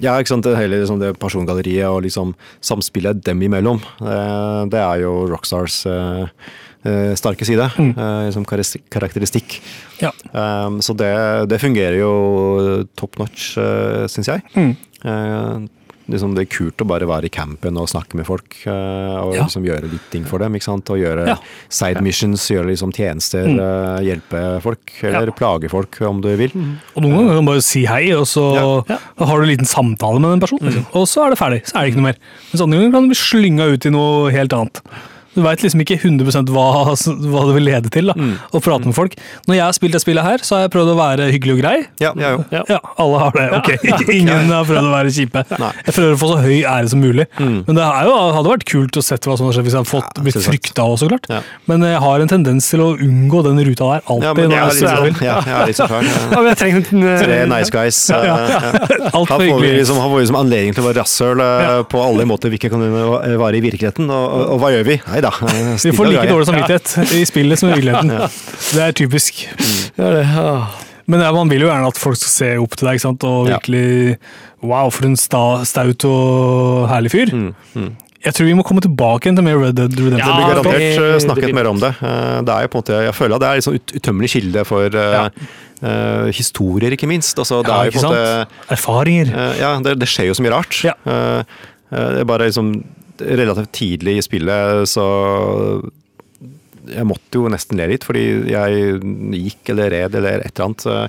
ja, 0.00 0.14
ikke 0.16 0.32
sant. 0.32 0.46
Det 0.46 0.56
hele 0.56 0.80
liksom, 0.80 1.00
det 1.02 1.12
persongalleriet 1.20 1.88
og 1.90 2.02
liksom 2.06 2.32
samspillet 2.64 3.20
dem 3.26 3.42
imellom, 3.44 3.82
eh, 4.00 4.62
det 4.72 4.80
er 4.80 5.04
jo 5.04 5.12
Rockstars 5.28 5.82
eh, 5.90 6.22
eh, 6.88 7.12
sterke 7.18 7.48
side, 7.48 7.68
eh, 7.78 8.28
som 8.34 8.46
karakteristikk. 8.48 9.58
Ja. 10.00 10.14
Um, 10.32 10.80
så 10.84 10.96
det, 10.96 11.12
det 11.52 11.60
fungerer 11.60 11.98
jo 12.00 12.12
top 12.98 13.18
notch, 13.20 13.50
eh, 13.60 14.06
syns 14.10 14.32
jeg. 14.32 14.46
Mm. 14.56 15.68
Liksom 16.08 16.34
det 16.34 16.46
er 16.46 16.50
kult 16.56 16.80
å 16.80 16.86
bare 16.88 17.04
være 17.06 17.26
i 17.28 17.28
campen 17.28 17.76
og 17.76 17.86
snakke 17.90 18.14
med 18.16 18.24
folk. 18.26 18.56
eh, 18.66 18.70
og 19.20 19.34
Ja. 19.34 19.42
liksom 19.44 19.64
gjøre 19.66 19.90
litt 19.92 20.10
ting 20.10 20.24
for 20.24 20.38
dem. 20.38 20.54
ikke 20.54 20.64
sant? 20.64 20.88
Og 20.90 20.96
gjøre 20.98 21.26
Ja. 21.26 21.36
side 21.68 22.00
missions, 22.00 22.48
gjøre 22.48 22.66
liksom 22.72 22.92
tjenester, 22.94 23.44
Mm. 23.46 23.58
eh, 23.60 24.04
hjelpe 24.04 24.62
folk. 24.62 24.80
Eller 25.02 25.30
plage 25.32 25.68
folk, 25.68 26.00
om 26.02 26.20
du 26.22 26.34
vil. 26.36 26.50
Og 26.96 27.02
noen 27.02 27.12
ganger 27.16 27.34
kan 27.36 27.44
du 27.44 27.50
bare 27.52 27.62
si 27.62 27.84
hei, 27.84 28.12
og 28.12 28.24
så 28.26 28.84
har 28.88 29.36
du 29.36 29.42
en 29.42 29.56
liten 29.56 29.66
samtale 29.66 30.18
med 30.20 30.30
den 30.30 30.40
personen. 30.48 30.72
Mm. 30.72 30.86
Og 30.94 31.06
så 31.06 31.26
er 31.26 31.30
det 31.30 31.38
ferdig. 31.38 31.64
Så 31.66 31.76
er 31.76 31.84
det 31.84 31.92
ikke 31.92 32.00
noe 32.00 32.12
mer. 32.12 32.16
Men 32.52 32.60
sånne 32.60 32.72
ganger 32.78 32.92
kan 32.92 33.02
du 33.02 33.08
bli 33.08 33.14
slynga 33.14 33.72
ut 33.74 33.86
i 33.86 33.90
noe 33.90 34.30
helt 34.32 34.50
annet. 34.52 34.80
Du 35.36 35.42
veit 35.44 35.60
liksom 35.62 35.82
ikke 35.84 35.98
100 36.00 36.48
hva, 36.50 36.64
hva 36.94 37.42
det 37.48 37.54
vil 37.58 37.66
lede 37.68 37.90
til 37.94 38.08
da, 38.10 38.14
å 38.54 38.60
prate 38.64 38.88
med 38.88 38.94
folk. 38.96 39.12
Når 39.46 39.54
jeg 39.58 39.62
har 39.64 39.74
spilt 39.76 39.94
det 39.94 40.00
spillet 40.02 40.24
her, 40.24 40.42
så 40.42 40.56
har 40.56 40.62
jeg 40.64 40.72
prøvd 40.74 40.92
å 40.92 40.96
være 40.98 41.28
hyggelig 41.30 41.54
og 41.54 41.60
grei. 41.62 41.74
Ja, 42.02 42.10
ja. 42.18 42.30
Ja. 42.54 42.62
Ja, 42.72 42.78
alle 42.98 43.20
har 43.22 43.36
det. 43.36 43.44
ok. 43.58 43.68
Ingen 44.18 44.50
har 44.50 44.64
prøvd 44.66 44.88
å 44.88 44.94
være 44.94 45.12
kjipe. 45.14 45.44
Nei. 45.60 45.70
Jeg 45.86 45.94
prøver 45.98 46.16
å 46.16 46.18
få 46.22 46.30
så 46.32 46.38
høy 46.42 46.56
ære 46.66 46.90
som 46.90 47.02
mulig. 47.04 47.26
Men 47.38 47.78
det 47.78 47.84
er 47.84 48.08
jo, 48.08 48.16
hadde 48.38 48.52
vært 48.54 48.66
kult 48.72 48.98
å 48.98 49.04
sett 49.04 49.28
hva 49.28 49.36
som 49.38 49.46
hadde 49.46 49.58
skjedd 49.58 49.68
hvis 49.68 49.76
jeg 49.76 49.82
hadde 49.84 49.92
fått, 49.92 50.10
Ja, 50.18 50.24
blitt 50.26 50.40
frykta 50.48 50.86
òg, 50.88 50.96
så 51.02 51.10
klart. 51.12 51.28
Ja. 51.30 51.40
Men 51.70 51.84
jeg 51.86 52.00
har 52.02 52.24
en 52.24 52.32
tendens 52.34 52.68
til 52.72 52.82
å 52.82 52.88
unngå 52.96 53.44
den 53.46 53.62
ruta 53.68 53.92
der 53.92 54.02
alltid. 54.08 54.26
Ja, 54.28 54.34
men 54.38 54.50
når 54.50 54.58
jeg 54.58 54.66
jeg 54.68 54.80
sånn, 54.82 55.22
ja, 55.28 55.36
jeg 55.44 55.56
er 55.60 55.70
litt 55.70 55.78
så 55.78 55.88
fæl. 55.92 56.08
Ja, 56.08 56.24
Ja. 56.32 56.40
men 56.42 56.50
jeg 56.50 56.58
trenger 56.64 56.90
en 56.92 57.06
eh, 57.12 57.22
Tre 57.22 57.38
nice 57.52 57.72
guys. 57.74 58.00
eh, 58.10 58.26
ja. 58.26 58.36
Alt 59.18 59.30
for 59.30 59.44
hyggelig. 59.44 59.72
liksom, 59.82 60.00
får 60.02 60.12
vi 60.16 60.24
liksom 60.24 60.40
anledning 60.40 60.74
til 60.76 60.84
å 60.84 60.88
være 60.90 61.00
rasshøl 61.02 61.44
eh, 61.44 61.62
Ja. 61.68 61.78
på 61.94 62.02
alle 62.02 62.26
måter 62.28 62.50
vi 62.52 62.58
ikke 62.60 62.70
kan 62.74 62.82
være 62.82 63.60
i 63.60 63.62
virkeligheten. 63.64 64.08
Og, 64.10 64.26
og, 64.38 64.44
og 64.56 64.62
hva 64.64 64.72
gjør 64.74 64.86
vi? 64.88 64.98
Nei 65.08 65.17
da. 65.24 65.30
eh, 65.48 65.76
Vi 65.82 65.92
får 65.96 66.10
like 66.12 66.26
dårlig 66.30 66.46
samvittighet 66.50 67.14
i 67.18 67.24
spillet 67.28 67.58
som 67.60 67.68
i 67.70 67.76
virkeligheten. 67.78 68.12
Det 68.74 68.82
er 68.88 68.92
typisk. 68.92 69.46
Ja, 69.98 70.10
det, 70.14 70.24
ja. 70.26 70.66
Men 71.08 71.20
ja, 71.24 71.30
man 71.32 71.48
vil 71.48 71.62
jo 71.64 71.68
gjerne 71.70 71.88
at 71.88 71.96
folk 71.96 72.16
skal 72.20 72.30
se 72.34 72.50
opp 72.60 72.74
til 72.76 72.86
deg, 72.88 72.98
ikke 72.98 73.06
sant? 73.06 73.24
og 73.24 73.46
virkelig 73.48 74.18
Wow, 74.60 74.90
for 74.90 75.06
en 75.06 75.14
sta, 75.16 75.62
staut 75.64 76.02
og 76.04 76.88
herlig 76.90 77.12
fyr. 77.14 77.30
Jeg 78.26 78.34
tror 78.34 78.48
vi 78.48 78.54
må 78.58 78.64
komme 78.66 78.82
tilbake 78.82 79.30
til 79.30 79.44
mer 79.46 79.60
Red 79.62 79.76
Dead 79.78 79.92
Redemption. 79.94 80.18
Det 80.18 80.34
blir 80.34 80.48
garantert 80.50 80.78
det- 80.82 80.98
eh, 80.98 81.12
det 81.14 81.22
snakket 81.22 81.44
blir- 81.46 81.54
mer 81.54 81.68
om 81.70 81.78
det. 81.78 81.92
Eh, 82.02 82.40
Det 82.42 82.52
er 82.56 82.62
jo 82.62 82.68
på 82.68 82.76
en 82.76 82.82
måte, 82.82 83.04
Jeg 83.06 83.14
føler 83.14 83.34
at 83.36 83.40
det 83.40 83.48
er 83.48 83.54
en 83.54 83.62
sånn 83.62 83.74
ut- 83.78 83.94
utømmelig 83.94 84.30
kilde 84.34 84.64
for 84.66 84.90
ja. 84.90 85.28
uh, 85.82 86.26
historier, 86.34 86.90
ikke 86.90 87.06
minst. 87.08 87.38
Altså, 87.38 87.62
Ja, 87.64 87.84
ikke 87.86 88.02
en 88.02 88.10
måte? 88.10 88.46
Erfaringer. 88.74 89.26
Uh, 89.32 89.58
Ja, 89.60 89.78
det, 89.80 89.98
det 90.00 90.08
skjer 90.08 90.26
jo 90.26 90.34
så 90.34 90.42
mye 90.42 90.50
rart. 90.52 90.82
Ja. 90.84 90.92
Uh, 91.06 91.44
eh, 91.92 92.08
Det 92.12 92.20
er 92.20 92.24
bare 92.24 92.50
liksom 92.50 92.82
relativt 93.20 93.72
tidlig 93.72 94.18
i 94.18 94.24
spillet, 94.26 94.88
så 94.88 95.04
Jeg 96.88 97.04
måtte 97.04 97.36
jo 97.36 97.48
nesten 97.52 97.76
le 97.76 97.86
litt, 97.90 98.04
fordi 98.08 98.22
jeg 98.48 99.00
gikk 99.36 99.74
eller 99.74 99.90
red 99.92 100.14
eller 100.16 100.40
et 100.40 100.52
eller 100.54 100.68
annet. 100.70 100.86
eh, 100.86 101.08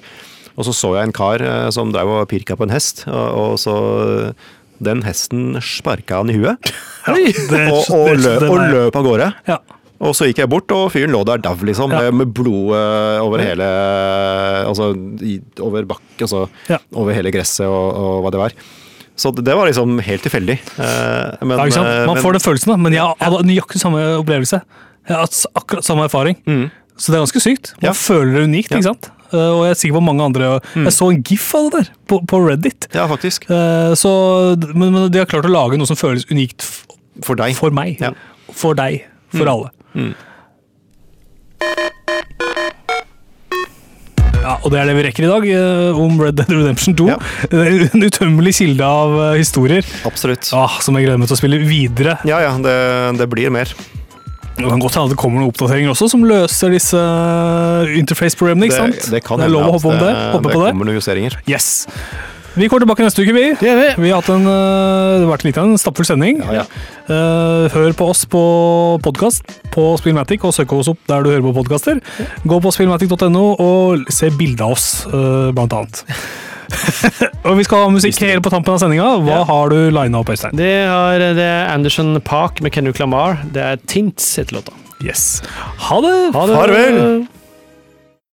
Og 0.60 0.66
så 0.68 0.74
så 0.76 0.90
jeg 0.98 1.08
en 1.08 1.14
kar 1.16 1.40
eh, 1.42 1.70
som 1.72 1.92
drev 1.94 2.08
og 2.18 2.28
pirka 2.28 2.58
på 2.60 2.66
en 2.68 2.74
hest, 2.76 3.06
og, 3.08 3.28
og 3.40 3.54
så 3.62 4.34
Den 4.82 5.02
hesten 5.04 5.56
sparka 5.64 6.18
han 6.20 6.30
i 6.30 6.36
huet, 6.40 6.58
Det- 7.08 7.72
og, 7.72 7.84
og, 7.96 8.16
løp, 8.20 8.44
og 8.50 8.60
løp 8.74 8.96
av 8.96 9.04
gårde. 9.08 9.34
Ja. 9.48 9.58
Og 10.00 10.14
så 10.16 10.30
gikk 10.30 10.38
jeg 10.40 10.48
bort, 10.52 10.72
og 10.72 10.86
fyren 10.94 11.12
lå 11.12 11.26
der 11.28 11.42
dau, 11.44 11.56
liksom. 11.68 11.92
Ja. 11.92 12.12
Med 12.16 12.32
blod 12.32 12.72
eh, 12.76 13.20
over 13.24 13.42
hele 13.44 13.66
Altså 14.68 14.94
over 15.60 15.84
bakken, 15.90 16.24
altså 16.24 16.46
Ja. 16.70 16.78
over 16.96 17.12
hele 17.16 17.32
gresset 17.36 17.66
og, 17.68 17.96
og 18.00 18.24
hva 18.24 18.32
det 18.32 18.40
var. 18.40 18.56
Så 19.20 19.34
det 19.36 19.52
var 19.58 19.68
liksom 19.68 19.98
helt 20.06 20.24
tilfeldig. 20.24 20.56
Eh, 20.80 21.46
men, 21.46 21.58
Ja, 21.60 21.66
sant? 21.76 21.88
eh, 21.92 22.06
Man 22.08 22.22
får 22.24 22.38
den 22.38 22.44
følelsen, 22.46 22.72
da, 22.72 22.78
men 22.80 22.94
jeg 22.96 23.04
hadde 23.20 23.44
nøyaktig 23.50 23.82
samme 23.82 24.00
opplevelse. 24.22 24.62
Jeg 25.10 25.16
har 25.18 25.26
hatt 25.26 25.40
akkurat 25.60 25.84
samme 25.88 26.06
erfaring. 26.08 26.38
Så 27.00 27.12
det 27.12 27.18
er 27.20 27.24
ganske 27.26 27.42
sykt. 27.44 27.74
Man 27.76 27.82
Mm. 27.82 27.88
Ja. 27.90 27.94
føler 28.00 28.34
det 28.40 28.44
unikt. 28.48 28.72
Mm. 28.72 28.78
ikke 28.80 28.88
sant? 28.90 29.10
Eh, 29.32 29.38
Og 29.38 29.60
jeg 29.68 29.72
er 29.72 29.80
sikker 29.82 29.98
på 30.00 30.04
mange 30.04 30.24
andre 30.26 30.48
Jeg 30.74 30.92
så 30.96 31.10
en 31.14 31.22
gif 31.24 31.54
av 31.56 31.70
det 31.72 31.82
der 31.84 31.90
på, 32.08 32.22
på 32.26 32.40
Reddit. 32.48 32.88
Ja, 32.96 33.06
faktisk. 33.08 33.46
Så, 33.48 34.12
men, 34.74 34.92
men 34.94 35.12
de 35.12 35.20
har 35.20 35.26
klart 35.30 35.46
å 35.46 35.52
lage 35.54 35.78
noe 35.78 35.86
som 35.86 35.96
føles 36.00 36.26
unikt 36.32 36.64
For 37.22 37.36
deg. 37.36 37.56
for 37.56 37.70
meg. 37.72 38.00
Ja. 38.02 38.12
For 38.52 38.74
deg. 38.74 39.04
For 39.36 39.46
alle. 39.48 39.70
Ja, 44.50 44.56
og 44.66 44.72
det 44.74 44.80
er 44.82 44.90
det 44.90 44.96
vi 44.98 45.04
rekker 45.06 45.28
i 45.28 45.30
dag 45.30 45.44
eh, 45.54 46.00
om 46.02 46.16
Red 46.18 46.40
Dead 46.40 46.50
Redemption 46.50 46.96
2. 46.98 47.06
Ja. 47.12 47.18
En 47.94 48.02
utømmelig 48.06 48.56
kilde 48.58 48.86
av 48.86 49.14
eh, 49.28 49.36
historier 49.44 49.86
Absolutt. 50.10 50.50
ah, 50.58 50.80
som 50.82 50.98
jeg 50.98 51.06
gleder 51.06 51.22
meg 51.22 51.30
til 51.30 51.38
å 51.38 51.42
spille 51.44 51.60
videre. 51.70 52.18
Ja 52.30 52.40
ja, 52.42 52.56
det, 52.64 52.76
det 53.20 53.30
blir 53.30 53.54
mer. 53.54 53.70
Det 54.60 54.66
kan 54.68 54.82
godt 54.82 54.98
hende 54.98 55.14
det 55.14 55.20
kommer 55.22 55.40
noen 55.40 55.54
oppdateringer 55.54 55.94
også 55.94 56.10
som 56.12 56.26
løser 56.28 56.74
disse 56.74 56.98
eh, 57.00 57.94
interface-problemene. 58.02 58.68
ikke 58.68 58.80
sant? 58.82 58.98
Det, 59.06 59.20
det 59.20 59.24
kan 59.28 59.40
det 59.40 59.48
er 59.48 59.54
lov 59.54 59.70
å 59.70 59.70
hende 59.70 59.78
hoppe 59.78 59.94
om 59.94 60.00
at 60.00 60.04
det. 60.08 60.16
Hoppe 60.34 60.50
det 60.50 60.58
på 60.58 60.66
det. 60.66 60.74
kommer 60.74 60.90
noen 60.90 61.00
justeringer. 61.00 61.38
Yes. 61.48 61.70
Vi 62.58 62.68
kommer 62.68 62.84
tilbake 62.84 63.06
neste 63.06 63.24
uke, 63.24 63.34
vi. 63.36 63.46
Det 63.60 63.74
vi. 63.78 63.88
Vi 64.04 64.10
har 64.12 64.22
hatt 64.22 64.30
en, 64.34 64.46
eh, 64.48 65.20
det 65.20 65.26
har 65.26 65.32
vært 65.38 65.46
litt 65.46 65.58
av 65.62 65.66
en 65.70 65.78
stappfull 65.80 66.06
sending. 66.08 66.42
Ja, 66.44 66.62
ja. 66.62 66.66
Eh, 67.10 67.70
hør 67.74 67.94
på 67.96 68.10
oss 68.10 68.26
på 68.30 68.42
podkast 69.06 69.44
på 69.72 69.86
Spillmatic, 70.02 70.44
og 70.44 70.54
søk 70.54 70.74
oss 70.74 70.90
opp 70.92 71.00
der 71.08 71.24
du 71.24 71.30
hører 71.32 71.46
på 71.46 71.54
podkaster. 71.62 72.02
Gå 72.46 72.60
på 72.62 72.74
spillmatic.no 72.74 73.56
og 73.60 74.06
se 74.12 74.30
bilde 74.32 74.62
av 74.66 74.72
oss, 74.76 75.06
eh, 75.08 75.52
blant 75.56 75.74
annet. 75.78 76.04
og 77.48 77.56
vi 77.58 77.64
skal 77.66 77.86
ha 77.86 77.90
musikk 77.94 78.20
helt 78.26 78.44
på 78.46 78.52
tampen 78.54 78.74
av 78.76 78.80
sendinga. 78.82 79.08
Hva 79.24 79.40
Ja. 79.40 79.44
har 79.46 79.70
du 79.70 79.90
lina 79.92 80.20
opp, 80.20 80.30
Øystein? 80.30 80.56
Det, 80.58 80.88
har, 80.88 81.18
det 81.20 81.40
er 81.48 81.74
Anderson 81.74 82.20
Park 82.22 82.62
med 82.62 82.74
Kendrick 82.74 83.00
Lamar. 83.00 83.40
Det 83.54 83.62
er 83.62 83.78
Tints 83.88 84.36
heter 84.38 84.60
låta. 84.60 84.74
Yes. 85.02 85.42
Ha 85.88 86.02
det! 86.02 86.34
Farvel! 86.34 87.28